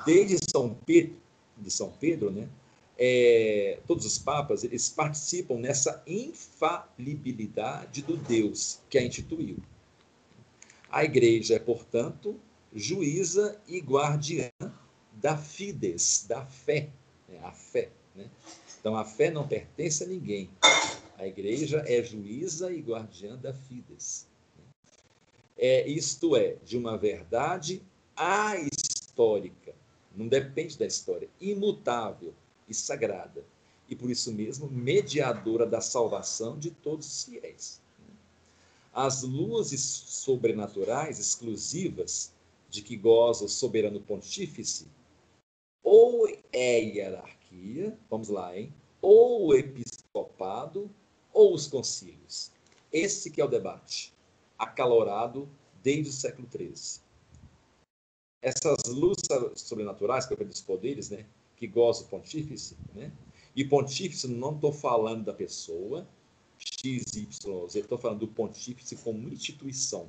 [0.07, 1.16] desde São Pedro,
[1.59, 2.49] de São Pedro, né?
[2.97, 9.59] É, todos os papas eles participam nessa infalibilidade do Deus que a instituiu.
[10.89, 12.41] A igreja é, portanto,
[12.74, 14.49] juíza e guardiã
[15.12, 16.89] da fides, da fé,
[17.28, 17.41] né?
[17.43, 17.91] a fé.
[18.15, 18.31] Né?
[18.78, 20.49] Então, a fé não pertence a ninguém.
[21.16, 24.27] A igreja é juíza e guardiã da fides.
[24.57, 24.65] Né?
[25.57, 27.82] É, isto é, de uma verdade
[28.16, 29.74] ahistórica,
[30.15, 32.35] não depende da história, imutável
[32.69, 33.45] e sagrada,
[33.89, 37.81] e por isso mesmo mediadora da salvação de todos os fiéis.
[38.93, 42.32] As luzes sobrenaturais exclusivas
[42.70, 44.86] de que goza o soberano pontífice,
[45.82, 48.73] ou é hierarquia, vamos lá, hein?
[49.01, 50.91] Ou episcopado,
[51.35, 52.52] ou os concílios.
[52.93, 54.15] Esse que é o debate,
[54.56, 55.48] acalorado
[55.82, 57.02] desde o século XIII.
[58.40, 61.27] Essas luzes sobrenaturais, que é dos poderes, né?
[61.56, 63.12] Que goza o pontífice, né?
[63.56, 66.06] E pontífice, não estou falando da pessoa,
[66.59, 70.09] X, Y, Z, estou falando do pontífice como instituição.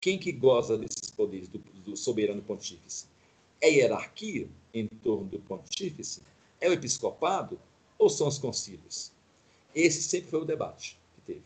[0.00, 3.06] Quem que goza desses poderes do, do soberano pontífice?
[3.60, 6.22] É hierarquia em torno do pontífice?
[6.60, 7.60] É o episcopado?
[7.98, 9.12] Ou são os concílios?
[9.74, 11.42] Esse sempre foi o debate que teve.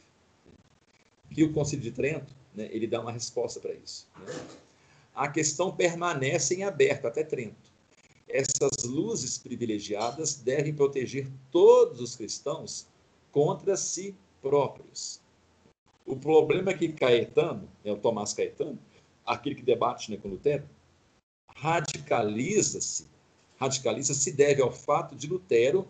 [1.30, 4.06] Que o Concílio de Trento, né, ele dá uma resposta para isso.
[4.18, 4.46] Né?
[5.14, 7.72] A questão permanece em aberto até Trento.
[8.28, 12.86] Essas luzes privilegiadas devem proteger todos os cristãos
[13.30, 15.20] contra si próprios.
[16.06, 18.78] O problema é que Caetano, é o Tomás Caetano,
[19.24, 20.68] aquele que debate né, com Lutero,
[21.56, 23.06] radicaliza-se,
[23.56, 25.88] radicaliza-se deve ao fato de Lutero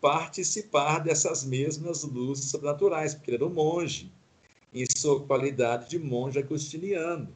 [0.00, 4.12] participar dessas mesmas luzes sobrenaturais, porque ele era um monge,
[4.72, 7.28] em sua qualidade de monge agostiniano.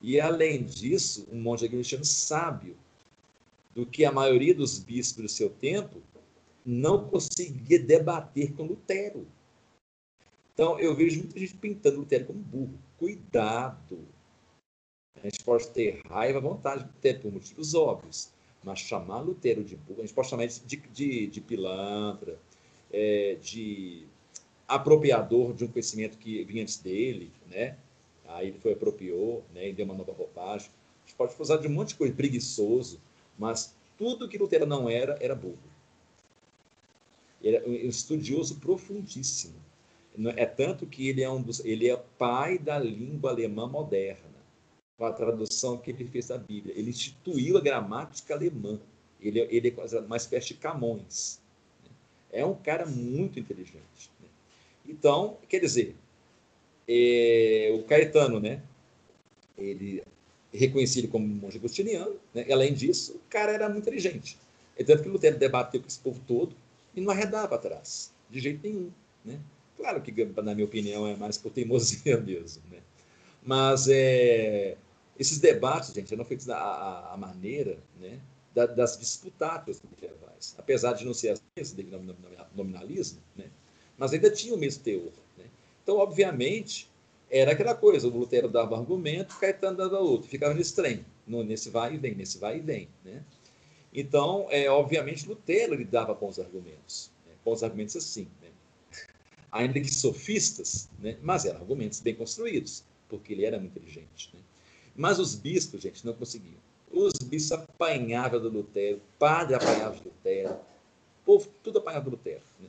[0.00, 2.76] E, além disso, um monge agostiniano sábio,
[3.74, 6.00] do que a maioria dos bispos do seu tempo
[6.64, 9.26] não conseguia debater com Lutero.
[10.52, 12.78] Então, eu vejo muita gente pintando Lutero como burro.
[12.98, 14.06] Cuidado!
[15.16, 18.32] A gente pode ter raiva à vontade de Lutero por motivos óbvios,
[18.64, 22.38] mas chamar Lutero de burro, a gente pode chamar de, de, de pilantra,
[22.92, 24.06] é, de
[24.66, 27.76] apropriador de um conhecimento que vinha antes dele, né?
[28.26, 29.68] Aí ele foi apropriou, né?
[29.68, 30.70] E deu uma nova roupagem.
[31.04, 33.00] A gente pode usar de um monte de coisa, preguiçoso,
[33.38, 35.58] mas tudo que Lutero não era, era burro.
[37.42, 39.54] Ele é um estudioso profundíssimo.
[40.36, 44.33] É tanto que ele é, um dos, ele é pai da língua alemã moderna,
[44.96, 46.74] com a tradução que ele fez da Bíblia.
[46.76, 48.78] Ele instituiu a gramática alemã.
[49.20, 51.40] Ele, ele é uma espécie de Camões.
[51.82, 51.90] Né?
[52.32, 54.10] É um cara muito inteligente.
[54.20, 54.28] Né?
[54.86, 55.96] Então, quer dizer,
[56.88, 58.62] é, o Caetano, né?
[59.56, 60.02] Ele
[60.52, 62.16] reconhecido como monge agostiniano.
[62.32, 62.46] Né?
[62.50, 64.38] Além disso, o cara era muito inteligente.
[64.76, 66.54] É tanto que Lutero debateu com esse povo todo
[66.94, 68.90] e não arredava atrás, de jeito nenhum.
[69.24, 69.38] Né?
[69.76, 72.62] Claro que, na minha opinião, é mais por teimosia mesmo.
[72.70, 72.78] Né?
[73.42, 74.76] Mas é,
[75.18, 78.20] esses debates, gente, eram feitos a, maneira né,
[78.54, 80.54] das disputatas medievais.
[80.58, 83.46] Apesar de não ser assim, ao nominalismo, né?
[83.96, 85.12] mas ainda tinha o mesmo teor.
[85.38, 85.44] Né?
[85.82, 86.90] Então, obviamente,
[87.30, 91.94] era aquela coisa, o Lutero dava argumento, Caetano dava outro, ficava nesse trem, nesse vai
[91.94, 92.88] e vem, nesse vai e vem.
[93.04, 93.22] Né?
[93.92, 97.32] Então, é, obviamente, Lutero lidava com os argumentos, né?
[97.44, 98.48] com os argumentos assim, né?
[99.50, 101.16] ainda que sofistas, né?
[101.22, 104.30] mas eram argumentos bem construídos, porque ele era muito inteligente.
[104.34, 104.40] Né?
[104.94, 106.58] Mas os bispos, gente, não conseguiam.
[106.90, 112.10] Os bispos apanhavam do Lutero, o padre apanhava do Lutero, o povo tudo apanhava do
[112.12, 112.42] Lutero.
[112.60, 112.68] Né?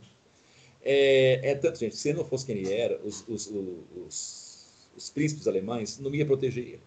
[0.82, 4.46] É, é, tanto, gente, se ele não fosse quem ele era, os, os, os
[4.96, 6.82] os príncipes alemães, não ia proteger ele.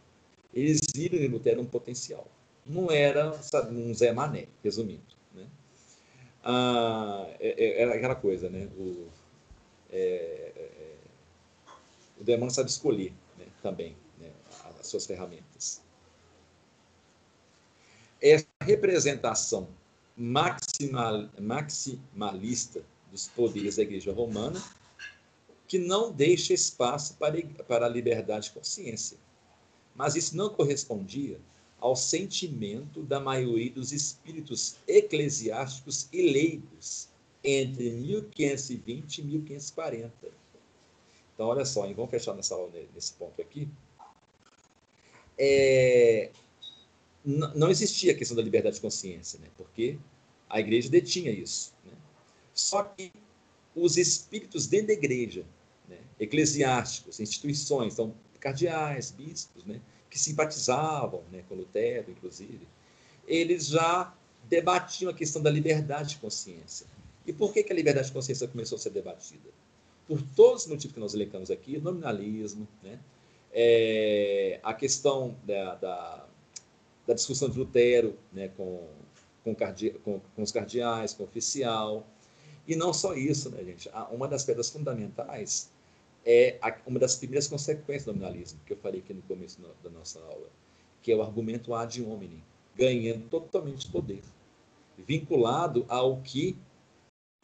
[0.54, 2.26] Eles viram em Lutero um potencial.
[2.64, 5.02] Não era sabe, um Zé Mané, resumindo.
[5.34, 5.46] Né?
[6.42, 8.68] Ah, é, é, era aquela coisa, né?
[8.78, 9.06] O,
[9.92, 10.70] é, é,
[12.20, 13.46] o demônio sabe escolher né?
[13.62, 13.94] também
[14.88, 15.82] suas ferramentas.
[18.20, 19.68] Essa representação
[20.16, 24.60] maximal, maximalista dos poderes da Igreja Romana
[25.68, 29.18] que não deixa espaço para, para a liberdade de consciência.
[29.94, 31.38] Mas isso não correspondia
[31.78, 37.08] ao sentimento da maioria dos espíritos eclesiásticos e leigos
[37.44, 40.12] entre 1520 e 1540.
[41.34, 42.56] Então, olha só, hein, vamos fechar nessa,
[42.94, 43.68] nesse ponto aqui.
[45.38, 46.30] É,
[47.24, 49.48] não existia a questão da liberdade de consciência, né?
[49.56, 49.98] porque
[50.48, 51.74] a igreja detinha isso.
[51.84, 51.92] Né?
[52.54, 53.12] Só que
[53.74, 55.44] os espíritos dentro da igreja
[55.88, 62.66] né, eclesiásticos, instituições, então cardeais, bispos, né, que simpatizavam né, com Lutero, inclusive,
[63.26, 64.14] eles já
[64.48, 66.86] debatiam a questão da liberdade de consciência.
[67.26, 69.50] E por que, que a liberdade de consciência começou a ser debatida?
[70.06, 72.98] Por todos os motivos que nós elencamos aqui, nominalismo, né?
[73.52, 76.26] É, a questão da, da,
[77.06, 78.86] da, discussão de Lutero né, com,
[79.42, 82.06] com, com, com, os cardeais, com o oficial.
[82.66, 83.90] E não só isso, né, gente?
[84.10, 85.70] Uma das pedras fundamentais
[86.24, 90.20] é uma das primeiras consequências do nominalismo, que eu falei aqui no começo da nossa
[90.20, 90.48] aula,
[91.00, 92.44] que é o argumento ad hominem,
[92.76, 94.22] ganhando totalmente poder,
[94.98, 96.54] vinculado ao que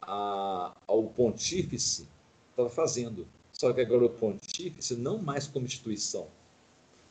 [0.01, 2.07] a, ao pontífice
[2.51, 3.27] estava fazendo.
[3.57, 6.27] Só que agora o pontífice não mais como instituição,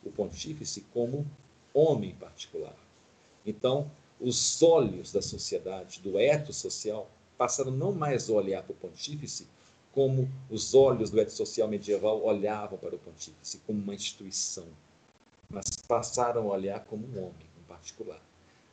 [0.05, 1.27] o pontífice como
[1.73, 2.77] homem particular.
[3.47, 3.91] Então,
[4.21, 9.47] os olhos da sociedade, do eto social, passaram não mais a olhar para o pontífice
[9.93, 14.67] como os olhos do eto social medieval olhavam para o pontífice, como uma instituição,
[15.49, 18.21] mas passaram a olhar como um homem, um particular.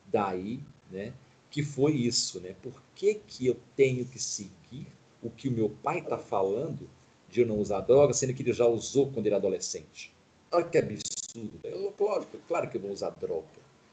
[0.06, 1.14] Daí, né,
[1.50, 2.54] que foi isso, né?
[2.60, 4.86] Por que, que eu tenho que seguir
[5.22, 6.88] o que o meu pai está falando
[7.32, 10.14] de não usar droga, sendo que ele já usou quando era adolescente?
[10.52, 11.60] Olha que absurdo.
[11.64, 13.46] Eu, lógico, claro que eu vou usar droga.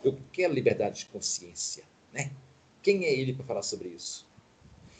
[0.03, 2.31] Eu quero liberdade de consciência, né?
[2.83, 4.27] Quem é ele para falar sobre isso?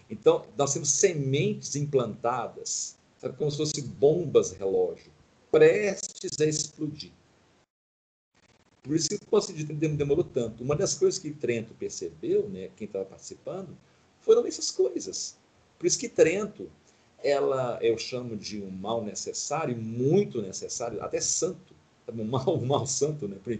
[0.10, 5.11] Então, nós temos sementes implantadas, sabe, como se fossem bombas relógio,
[5.52, 7.11] prestes a explodir.
[8.82, 10.64] Por isso que o Conselho de demorou tanto.
[10.64, 13.78] Uma das coisas que Trento percebeu, né, quem estava participando,
[14.22, 15.38] foram essas coisas.
[15.78, 16.72] Por isso que Trento,
[17.24, 21.76] ela eu chamo de um mal necessário, muito necessário, até santo,
[22.08, 23.58] um mal, um mal santo, né, por,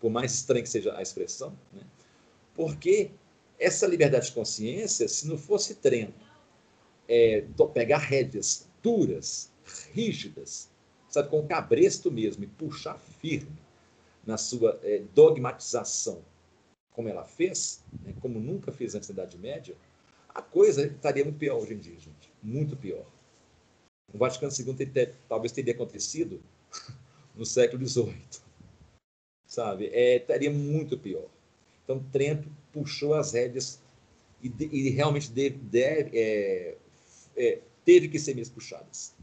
[0.00, 1.82] por mais estranho que seja a expressão, né,
[2.54, 3.10] porque
[3.58, 6.26] essa liberdade de consciência, se não fosse Trento,
[7.08, 9.50] é, pegar rédeas duras,
[9.92, 10.70] rígidas,
[11.08, 13.58] sabe, com cabresto mesmo, e puxar firme,
[14.24, 16.22] na sua é, dogmatização,
[16.92, 19.74] como ela fez, né, como nunca fez antes da Idade Média,
[20.28, 22.27] a coisa estaria muito pior hoje em dia, gente.
[22.42, 23.04] Muito pior.
[24.12, 26.40] O Vaticano II ter, talvez teria acontecido
[27.34, 28.14] no século XVIII.
[29.46, 29.86] Sabe?
[29.92, 31.26] É, estaria muito pior.
[31.84, 33.80] Então, Trento puxou as rédeas
[34.42, 35.32] e, e realmente
[35.74, 36.76] é,
[37.36, 39.14] é, teve que ser mesmo puxadas.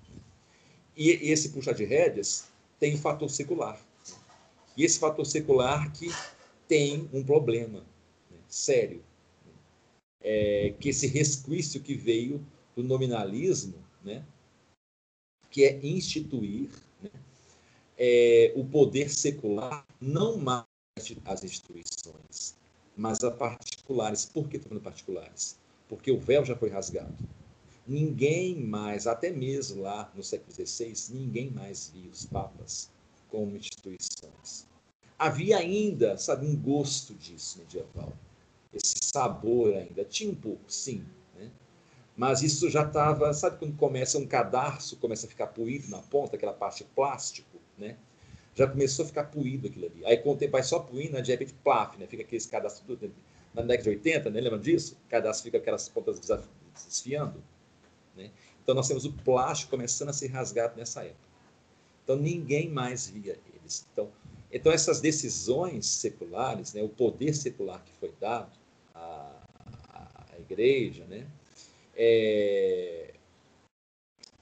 [0.95, 2.47] E, e esse puxar de rédeas
[2.79, 3.79] tem um fator secular.
[4.75, 6.09] E esse fator secular que
[6.67, 7.79] tem um problema
[8.29, 9.03] né, sério,
[10.21, 14.25] é, que esse resquício que veio do nominalismo, né,
[15.49, 16.69] que é instituir
[17.01, 17.09] né,
[17.97, 20.65] é, o poder secular não mais
[21.25, 22.55] as instituições,
[22.95, 24.25] mas a particulares.
[24.25, 25.57] Por que estou falando particulares?
[25.87, 27.15] Porque o véu já foi rasgado.
[27.87, 32.89] Ninguém mais, até mesmo lá no século XVI, ninguém mais via os papas
[33.29, 34.67] como instituições.
[35.19, 38.11] Havia ainda, sabe, um gosto disso medieval.
[38.73, 40.03] Esse sabor ainda.
[40.03, 41.05] Tinha um pouco, sim.
[42.15, 42.27] Né?
[42.27, 46.35] Mas isso já estava, sabe quando começa um cadarço, começa a ficar poído na ponta,
[46.35, 47.97] aquela parte plástico, né?
[48.53, 50.05] Já começou a ficar poído aquilo ali.
[50.05, 52.07] Aí com o tempo vai só poindo, de repente, plaf, né?
[52.07, 53.13] Fica aquele cadastro tudo.
[53.53, 54.41] Na década de 80, né?
[54.41, 54.97] Lembra disso?
[55.05, 56.19] O cadastro fica aquelas pontas
[56.73, 57.43] desfiando.
[58.15, 58.31] Né?
[58.63, 61.29] Então nós temos o plástico começando a ser rasgado nessa época.
[62.03, 63.87] Então ninguém mais via eles.
[63.91, 64.09] Então,
[64.51, 68.51] então essas decisões seculares, né, o poder secular que foi dado
[68.93, 69.31] à,
[69.89, 71.27] à igreja, né,
[71.95, 73.13] é,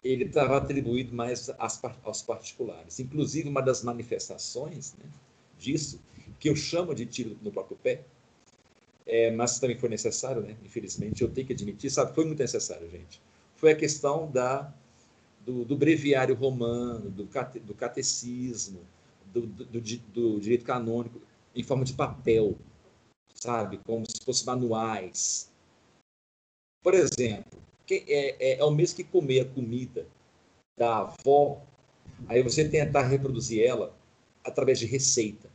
[0.03, 2.99] ele estava atribuído mais às, aos particulares.
[2.99, 5.05] Inclusive, uma das manifestações né,
[5.57, 6.01] disso,
[6.39, 8.03] que eu chamo de tiro no próprio pé,
[9.05, 10.55] é, mas também foi necessário, né?
[10.63, 13.21] infelizmente, eu tenho que admitir, sabe, foi muito necessário, gente.
[13.55, 14.73] Foi a questão da
[15.45, 18.79] do, do breviário romano, do, cate, do catecismo,
[19.25, 21.21] do, do, do, direito canônico,
[21.55, 22.57] em forma de papel,
[23.35, 23.79] sabe?
[23.85, 25.51] Como se fossem manuais.
[26.83, 30.05] Por exemplo, é, é, é o mesmo que comer a comida
[30.77, 31.61] da avó,
[32.27, 33.95] aí você tentar reproduzir ela
[34.43, 35.49] através de receita.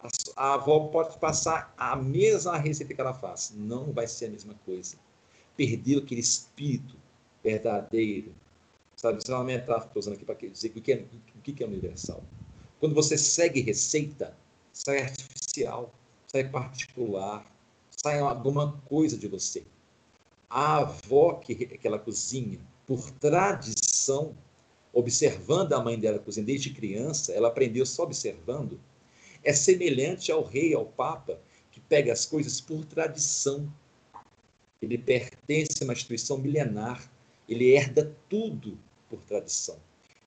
[0.00, 4.30] A, a avó pode passar a mesma receita que ela faz, não vai ser a
[4.30, 4.96] mesma coisa.
[5.56, 6.96] Perdeu aquele espírito
[7.42, 8.34] verdadeiro,
[9.04, 9.18] Sabe?
[9.18, 11.04] Isso é uma metáfora estou usando aqui para dizer o que, é,
[11.36, 12.22] o que é universal.
[12.80, 14.34] Quando você segue receita,
[14.72, 15.92] sai artificial,
[16.26, 17.44] sai particular,
[17.90, 19.62] sai alguma coisa de você.
[20.56, 24.36] A avó que, que ela cozinha, por tradição,
[24.92, 28.80] observando a mãe dela cozinhar desde criança, ela aprendeu só observando,
[29.42, 31.40] é semelhante ao rei, ao papa,
[31.72, 33.68] que pega as coisas por tradição.
[34.80, 37.10] Ele pertence a uma instituição milenar,
[37.48, 38.78] ele herda tudo
[39.10, 39.80] por tradição.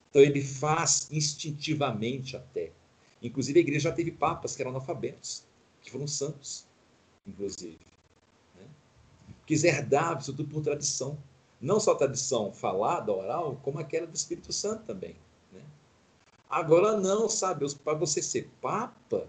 [0.09, 2.73] Então ele faz instintivamente até.
[3.23, 5.45] Inclusive, a igreja já teve papas que eram analfabetos,
[5.81, 6.65] que foram santos,
[7.25, 7.86] inclusive.
[9.53, 11.17] Herdavam isso tudo por tradição.
[11.59, 15.15] Não só a tradição falada, oral, como aquela do Espírito Santo também.
[15.51, 15.61] Né?
[16.49, 17.65] Agora, não, sabe?
[17.75, 19.27] Para você ser papa,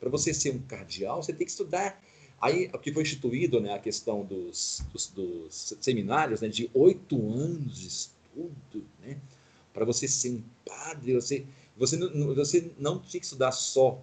[0.00, 2.00] para você ser um cardeal, você tem que estudar.
[2.40, 7.16] Aí, o que foi instituído, né, a questão dos, dos, dos seminários, né, de oito
[7.32, 9.18] anos de estudo, né,
[9.74, 11.44] para você ser um padre, você,
[11.76, 14.00] você, não, você não tinha que estudar só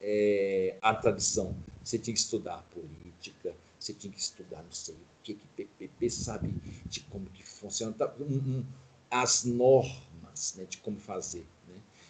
[0.00, 3.55] é, a tradição, você tinha que estudar política,
[3.86, 6.54] você tinha que estudar não sei o que, que PPP sabe
[6.86, 8.64] de como que funciona, tá, um, um,
[9.10, 11.46] as normas né, de como fazer.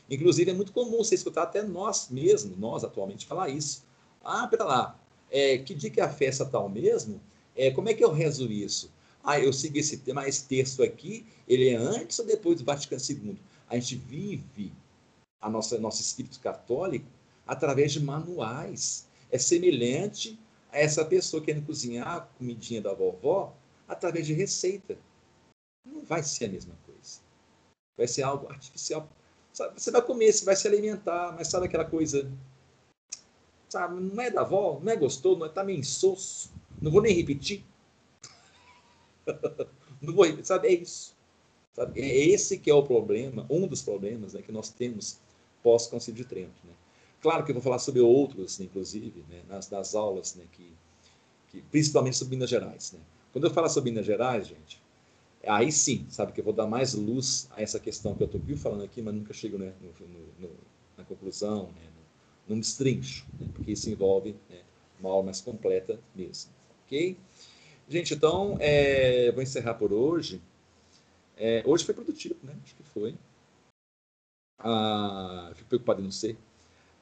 [0.09, 3.85] Inclusive, é muito comum você escutar até nós mesmos, nós atualmente, falar isso.
[4.25, 5.01] Ah, pera lá,
[5.31, 7.21] é, que dia que é a festa tal mesmo?
[7.57, 8.93] É, como é que eu rezo isso?
[9.23, 13.03] Ah, eu sigo esse tema, esse texto aqui, ele é antes ou depois do Vaticano
[13.03, 13.37] II?
[13.69, 14.73] A gente vive
[15.41, 17.07] a nossa nosso espírito católico
[17.45, 19.09] através de manuais.
[19.31, 20.39] É semelhante
[20.81, 23.57] essa pessoa querendo cozinhar a comidinha da vovó
[23.89, 24.99] através de receita.
[25.85, 27.21] Não vai ser a mesma coisa.
[27.97, 29.09] Vai ser algo artificial.
[29.53, 32.31] Sabe, você vai comer, você vai se alimentar, mas sabe aquela coisa.
[33.69, 36.53] Sabe, não é da avó, não é gostoso, não é, tá meio insosso.
[36.81, 37.65] Não vou nem repetir.
[40.03, 41.17] não vou, sabe, é isso.
[41.73, 42.01] Sabe?
[42.01, 45.19] É esse que é o problema, um dos problemas né, que nós temos
[45.63, 46.61] pós-Concílio de Trento.
[46.65, 46.73] Né?
[47.27, 50.73] Claro que eu vou falar sobre outros, inclusive, né, nas, nas aulas, né, que,
[51.49, 52.93] que, principalmente sobre Minas Gerais.
[52.93, 53.01] Né?
[53.33, 54.81] Quando eu falo sobre Minas Gerais, gente,
[55.45, 58.41] aí sim, sabe, que eu vou dar mais luz a essa questão que eu estou
[58.57, 60.07] falando aqui, mas nunca chego né, no,
[60.39, 60.55] no,
[60.97, 61.91] na conclusão, né,
[62.47, 64.61] no, num destrincho, né, porque isso envolve né,
[65.01, 66.53] uma aula mais completa mesmo.
[66.85, 67.17] Ok?
[67.89, 70.41] Gente, então, é, vou encerrar por hoje.
[71.37, 72.57] É, hoje foi produtivo, né?
[72.63, 73.17] Acho que foi.
[74.61, 76.39] Ah, fico preocupado em não ser.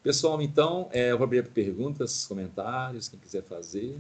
[0.05, 3.99] Pessoal, então, é, eu vou abrir perguntas, comentários, quem quiser fazer.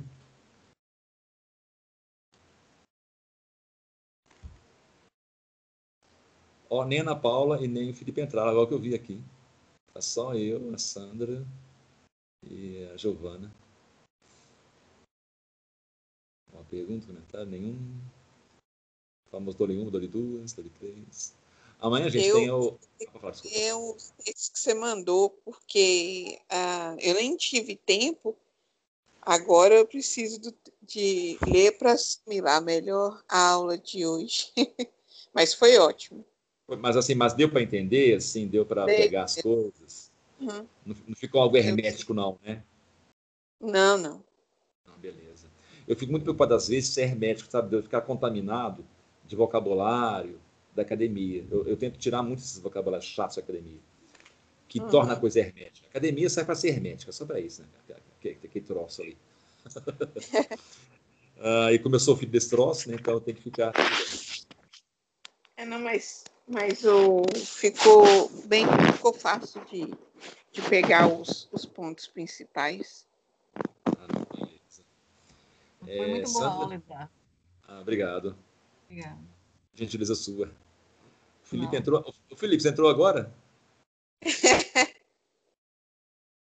[6.68, 9.18] Ó, nem Ana Paula e nem o Felipe entraram, agora que eu vi aqui.
[9.94, 11.42] Tá só eu, a Sandra
[12.42, 13.50] e a Giovana.
[16.52, 17.46] Uma pergunta, comentário?
[17.46, 17.98] Nenhum.
[19.30, 21.43] Famoso dole 1, dole 2, dole 3.
[21.80, 22.78] Amanhã a gente eu, tem o.
[23.52, 23.96] Eu,
[24.26, 28.36] esse que você mandou, porque uh, eu nem tive tempo.
[29.20, 34.52] Agora eu preciso do, de ler para assimilar melhor a aula de hoje.
[35.34, 36.24] Mas foi ótimo.
[36.78, 40.10] Mas assim, mas deu para entender, assim, deu para pegar as coisas.
[40.40, 40.66] Uhum.
[40.86, 42.62] Não, não, ficou algo hermético, não, né?
[43.60, 44.24] Não, não.
[44.86, 45.46] Ah, beleza.
[45.86, 47.68] Eu fico muito preocupado, às vezes, ser hermético, sabe?
[47.68, 48.82] De eu ficar contaminado
[49.26, 50.40] de vocabulário
[50.74, 51.46] da academia.
[51.50, 53.78] Eu, eu tento tirar muito esses vocabulários chatos da academia,
[54.68, 54.88] que uhum.
[54.88, 55.86] torna a coisa hermética.
[55.86, 57.96] A academia sai para ser hermética, só para isso, né?
[58.18, 59.16] Aquele, aquele troço ali.
[61.40, 62.96] ah, e como eu sou filho desse troço, né?
[62.98, 63.72] Então eu tenho que ficar.
[65.56, 69.86] É, não, mas mas o, ficou bem, ficou fácil de,
[70.52, 73.06] de pegar os, os pontos principais.
[73.86, 74.06] Ah,
[75.80, 77.10] Foi é, muito boa a aula, tá?
[77.66, 78.36] Ah, obrigado.
[78.84, 79.18] Obrigada.
[79.74, 80.50] Gentileza sua.
[81.54, 82.14] O Felipe entrou.
[82.30, 83.32] O Felipe, você entrou agora?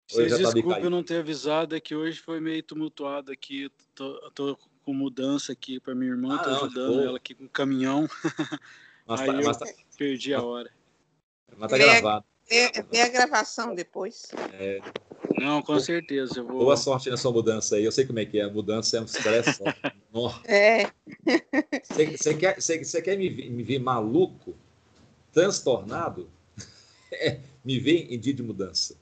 [0.09, 3.71] Vocês tá desculpem eu não ter avisado, é que hoje foi meio tumultuado aqui.
[3.95, 7.45] Tô, tô com mudança aqui para minha irmã, ah, tô não, ajudando ela aqui com
[7.45, 8.07] o caminhão.
[9.07, 9.65] Mas Aí tá, mas tá,
[9.97, 10.71] perdi a hora.
[11.57, 12.25] Mas tá gravado.
[12.89, 14.31] Vê a gravação depois.
[14.53, 14.79] É.
[15.37, 16.39] Não, com certeza.
[16.39, 16.59] Eu vou...
[16.59, 17.83] Boa sorte na sua mudança aí.
[17.83, 18.43] Eu sei como é que é.
[18.43, 19.61] A mudança é um estresse.
[20.45, 20.89] é.
[22.15, 24.55] Você quer, cê, cê quer me, me ver maluco,
[25.33, 26.29] transtornado?
[27.15, 28.97] É, me ver em dia de mudança.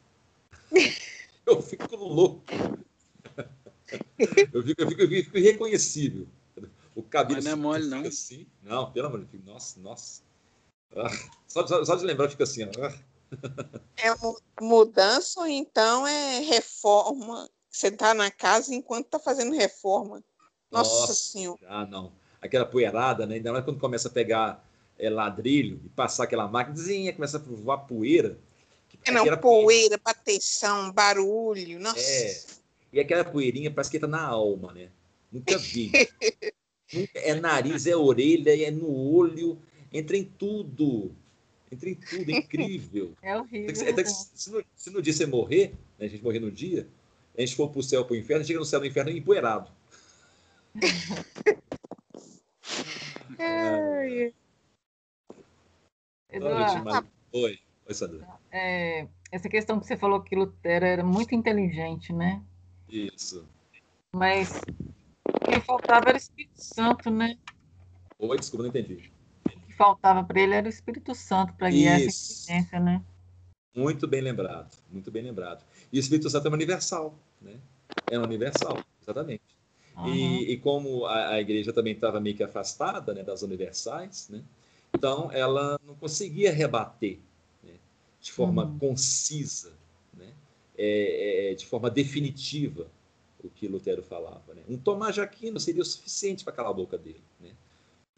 [1.45, 2.43] Eu fico louco.
[4.53, 6.27] Eu fico, eu fico, eu fico irreconhecível.
[6.95, 8.01] O cabelo Mas não é mole, não.
[8.01, 8.45] Assim.
[8.61, 9.45] Não, pelo amor de Deus.
[9.45, 10.21] Nossa, nossa.
[10.95, 11.09] Ah,
[11.47, 12.63] só, só, só, de lembrar, fica assim.
[12.63, 12.93] Ah.
[13.97, 17.49] É mudança ou então é reforma?
[17.69, 20.23] Você está na casa enquanto está fazendo reforma.
[20.69, 21.59] Nossa, nossa Senhora.
[21.67, 22.11] Ah, não.
[22.41, 23.35] Aquela poeirada, né?
[23.35, 24.63] Ainda mais quando começa a pegar
[25.01, 26.77] é, ladrilho e passar aquela máquina,
[27.13, 28.37] começa a voar poeira.
[29.03, 31.99] É, não, poeira, bateção, barulho, nossa.
[31.99, 32.39] É.
[32.93, 34.89] E aquela poeirinha parece que está na alma, né?
[35.31, 35.91] Nunca vi.
[37.15, 39.57] É nariz, é orelha, é no olho,
[39.93, 41.15] entra em tudo.
[41.71, 43.13] Entra em tudo, é incrível.
[43.23, 43.73] É horrível.
[44.05, 46.85] se, no, se no dia você morrer, né, a gente morrer no dia,
[47.37, 49.71] a gente for para o céu, para o inferno, chega no céu do inferno empoeirado.
[53.39, 54.33] é.
[56.31, 57.07] Eduardo.
[57.33, 57.59] Oi.
[58.51, 62.41] É, essa questão que você falou que Lutero era muito inteligente, né?
[62.89, 63.45] Isso.
[64.13, 64.61] Mas
[65.25, 67.37] o que faltava era o Espírito Santo, né?
[68.17, 69.11] Oi, desculpa, não entendi.
[69.45, 73.01] O que faltava para ele era o Espírito Santo para guiar essa existência, né?
[73.75, 75.65] Muito bem lembrado, muito bem lembrado.
[75.91, 77.55] E o Espírito Santo é universal, né?
[78.09, 79.43] É universal, exatamente.
[79.97, 80.13] Uhum.
[80.13, 84.41] E, e, como a, a igreja também estava meio que afastada né, das universais, né?
[84.93, 87.19] Então ela não conseguia rebater
[87.63, 87.73] né,
[88.19, 88.77] de forma uhum.
[88.77, 89.73] concisa,
[90.13, 90.33] né?
[90.77, 92.87] É, é, de forma definitiva
[93.43, 94.53] o que Lutero falava.
[94.53, 94.61] Né?
[94.67, 97.21] Um Tomás de Aquino seria o suficiente para calar a boca dele.
[97.39, 97.51] Né?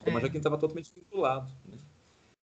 [0.04, 1.50] Tomás de Aquino estava totalmente vinculado.
[1.66, 1.78] Né?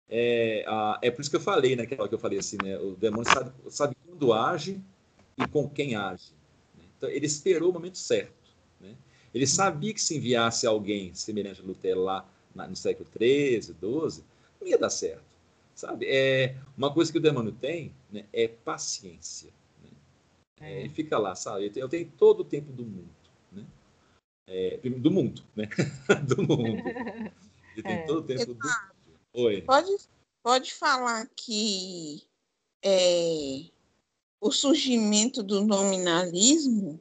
[0.09, 2.95] É, a, é por isso que eu falei, né, que eu falei assim, né, o
[2.95, 4.81] demônio sabe, sabe quando age
[5.37, 6.33] e com quem age.
[6.77, 6.85] Né?
[6.97, 8.51] Então, ele esperou o momento certo.
[8.81, 8.95] Né?
[9.35, 9.51] Ele uhum.
[9.51, 12.29] sabia que se enviasse alguém semelhante a Lutero lá
[12.67, 14.25] no século XIII, XII,
[14.61, 15.23] não ia dar certo.
[15.75, 16.07] Sabe?
[16.09, 19.53] É, uma coisa que o demônio tem né, é paciência.
[19.83, 19.91] Né?
[20.61, 21.71] É, ele fica lá, sabe?
[21.77, 23.15] Eu tenho todo o tempo do mundo.
[23.53, 23.65] Né?
[24.47, 25.69] É, do mundo, né?
[26.27, 26.83] do mundo.
[27.75, 28.07] Ele tem é.
[28.07, 29.21] todo o tempo do mundo.
[29.35, 29.63] Oi.
[29.63, 29.97] Pode,
[30.43, 32.25] pode falar que
[32.83, 33.67] é,
[34.41, 37.01] o surgimento do nominalismo,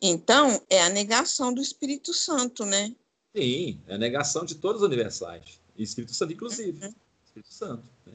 [0.00, 2.94] então, é a negação do Espírito Santo, né?
[3.36, 5.60] Sim, é a negação de todos os universais.
[5.76, 6.82] Espírito Santo, inclusive.
[6.82, 6.94] Uhum.
[7.26, 7.84] Espírito Santo.
[8.06, 8.14] Né?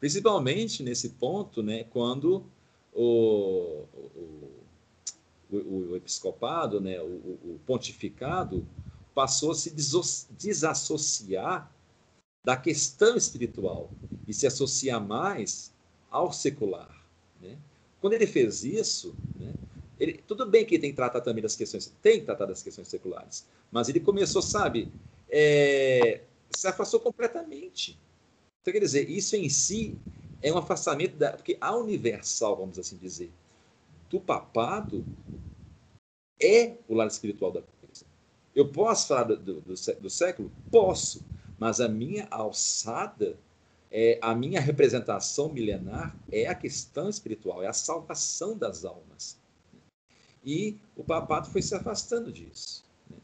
[0.00, 2.46] Principalmente nesse ponto, né, quando
[2.94, 4.50] o, o,
[5.50, 5.56] o,
[5.90, 8.66] o episcopado, né, o, o pontificado,
[9.14, 9.74] passou a se
[10.30, 11.70] desassociar
[12.42, 13.90] da questão espiritual
[14.26, 15.74] e se associa mais
[16.10, 17.04] ao secular.
[17.42, 17.58] Né?
[18.00, 19.52] Quando ele fez isso, né,
[19.98, 22.62] ele, tudo bem que ele tem que tratar também das questões, tem que tratar das
[22.62, 24.90] questões seculares, mas ele começou, sabe,
[25.28, 27.98] é, se afastou completamente.
[28.60, 29.96] Então, quer dizer, isso em si
[30.42, 31.32] é um afastamento da.
[31.32, 33.30] Porque a universal, vamos assim dizer,
[34.10, 35.04] do papado
[36.40, 38.06] é o lado espiritual da coisa.
[38.54, 40.50] Eu posso falar do, do, do século?
[40.70, 41.22] Posso
[41.58, 43.36] mas a minha alçada,
[43.90, 49.37] é, a minha representação milenar é a questão espiritual, é a salvação das almas.
[50.44, 52.84] E o papado foi se afastando disso.
[53.10, 53.16] Né?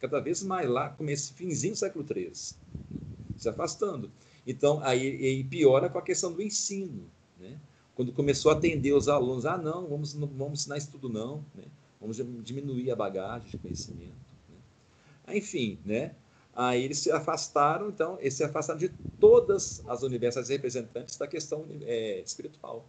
[0.00, 2.56] Cada vez mais lá, começo, finzinho do século XIII,
[2.90, 3.06] né?
[3.36, 4.10] se afastando.
[4.46, 7.04] Então, aí, piora com a questão do ensino.
[7.38, 7.58] Né?
[7.94, 11.44] Quando começou a atender os alunos, ah, não, vamos, não vamos ensinar isso tudo não,
[11.54, 11.64] né?
[12.00, 14.14] vamos diminuir a bagagem de conhecimento.
[14.48, 15.36] Né?
[15.36, 16.14] Enfim, né?
[16.54, 18.88] Aí eles se afastaram, então, eles se afastaram de
[19.20, 22.84] todas as universidades representantes da questão é, espiritual.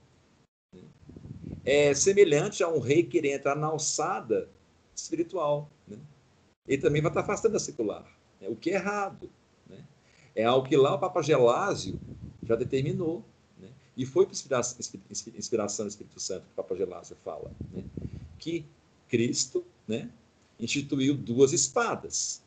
[1.70, 4.50] É semelhante a um rei querer entrar na alçada
[4.96, 5.70] espiritual.
[5.88, 6.00] Né?
[6.68, 8.04] Ele também vai estar afastando da secular,
[8.42, 8.48] né?
[8.50, 9.30] o que é errado.
[9.70, 9.86] Né?
[10.36, 12.00] É algo que lá o Papa Gelásio
[12.42, 13.24] já determinou.
[13.60, 13.68] Né?
[13.96, 14.80] E foi por inspiração,
[15.38, 17.84] inspiração do Espírito Santo que o Papa Gelásio fala, né?
[18.40, 18.66] que
[19.08, 20.10] Cristo né,
[20.60, 22.42] instituiu duas espadas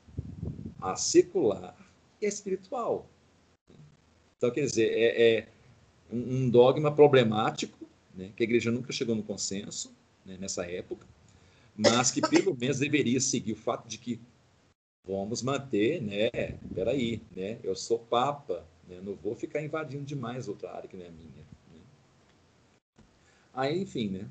[0.81, 1.77] a secular
[2.21, 3.07] e a espiritual.
[4.37, 5.49] Então, quer dizer, é, é
[6.11, 7.82] um dogma problemático,
[8.15, 9.95] né, que a igreja nunca chegou no consenso
[10.25, 11.07] né, nessa época,
[11.77, 14.21] mas que pelo menos deveria seguir o fato de que
[15.07, 16.31] vamos manter, né,
[16.75, 21.05] peraí, né, eu sou papa, né, não vou ficar invadindo demais outra área que não
[21.05, 21.31] é minha.
[21.73, 21.81] Né.
[23.55, 24.29] Aí, enfim, né,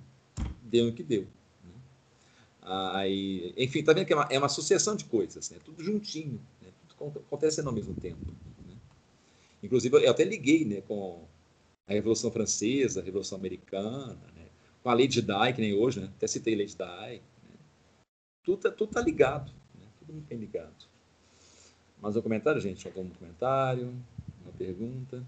[0.64, 1.28] deu o que deu.
[2.62, 5.58] Aí, enfim, tá vendo que é uma, é uma sucessão de coisas, né?
[5.66, 6.70] tudo juntinho, né?
[6.88, 8.24] tudo acontecendo ao mesmo tempo.
[8.68, 8.76] Né?
[9.64, 11.24] Inclusive, eu até liguei né, com
[11.88, 14.50] a Revolução Francesa, a Revolução Americana, né?
[14.82, 16.12] com a Lady Di, que nem hoje, né?
[16.16, 17.20] até citei Lady Di.
[17.20, 17.22] Né?
[18.44, 19.88] Tudo, tá, tudo tá ligado, né?
[20.00, 20.86] tudo muito bem ligado.
[22.02, 22.88] Mais um comentário, gente?
[22.88, 23.94] Algum comentário?
[24.44, 25.24] Uma pergunta?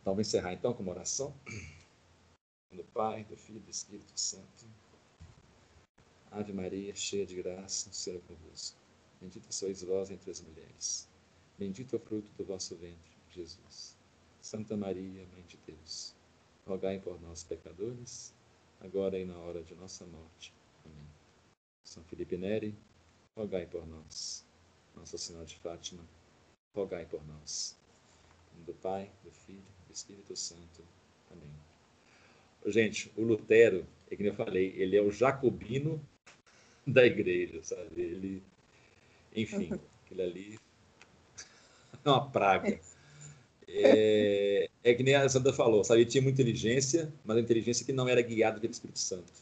[0.00, 1.34] Então, vou encerrar então com uma oração
[2.72, 4.66] do Pai, do Filho e do Espírito Santo.
[6.30, 8.78] Ave Maria, cheia de graça, o Senhor é convosco.
[9.20, 11.05] Bendita sois vós entre as mulheres.
[11.58, 13.96] Bendito é o fruto do vosso ventre, Jesus.
[14.42, 16.14] Santa Maria, Mãe de Deus,
[16.66, 18.34] rogai por nós, pecadores,
[18.78, 20.52] agora e na hora de nossa morte.
[20.84, 21.06] Amém.
[21.82, 22.76] São Felipe Neri,
[23.34, 24.44] rogai por nós.
[24.94, 26.04] Nossa Senhora de Fátima,
[26.74, 27.74] rogai por nós.
[28.52, 30.84] Em nome do Pai, do Filho do Espírito Santo.
[31.30, 31.50] Amém.
[32.66, 36.06] Gente, o Lutero, é que eu falei, ele é o jacobino
[36.86, 38.00] da igreja, sabe?
[38.00, 38.42] Ele,
[39.34, 39.70] enfim,
[40.04, 40.65] aquele ali
[42.12, 42.78] é uma praga.
[43.68, 46.00] É, é, que nem a Sandra falou, sabe?
[46.00, 49.32] Ele tinha muita inteligência, mas a inteligência que não era guiada pelo Espírito Santo.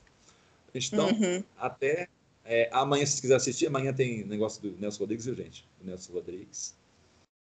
[0.74, 1.45] Então, uhum.
[1.57, 2.09] até
[2.45, 5.65] é, amanhã, se quiser assistir, amanhã tem negócio do Nelson Rodrigues, viu, gente?
[5.81, 6.74] O Nelson Rodrigues.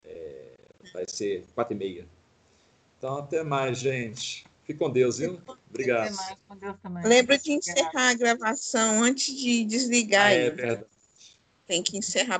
[0.03, 0.53] É,
[0.93, 2.07] vai ser quatro e meia.
[2.97, 4.45] Então, até mais, gente.
[4.63, 5.41] Fique com Deus, viu?
[5.69, 6.15] Obrigado.
[7.03, 10.27] Lembra de encerrar a gravação antes de desligar.
[10.27, 10.85] Ah, é verdade.
[11.65, 12.39] Tem que encerrar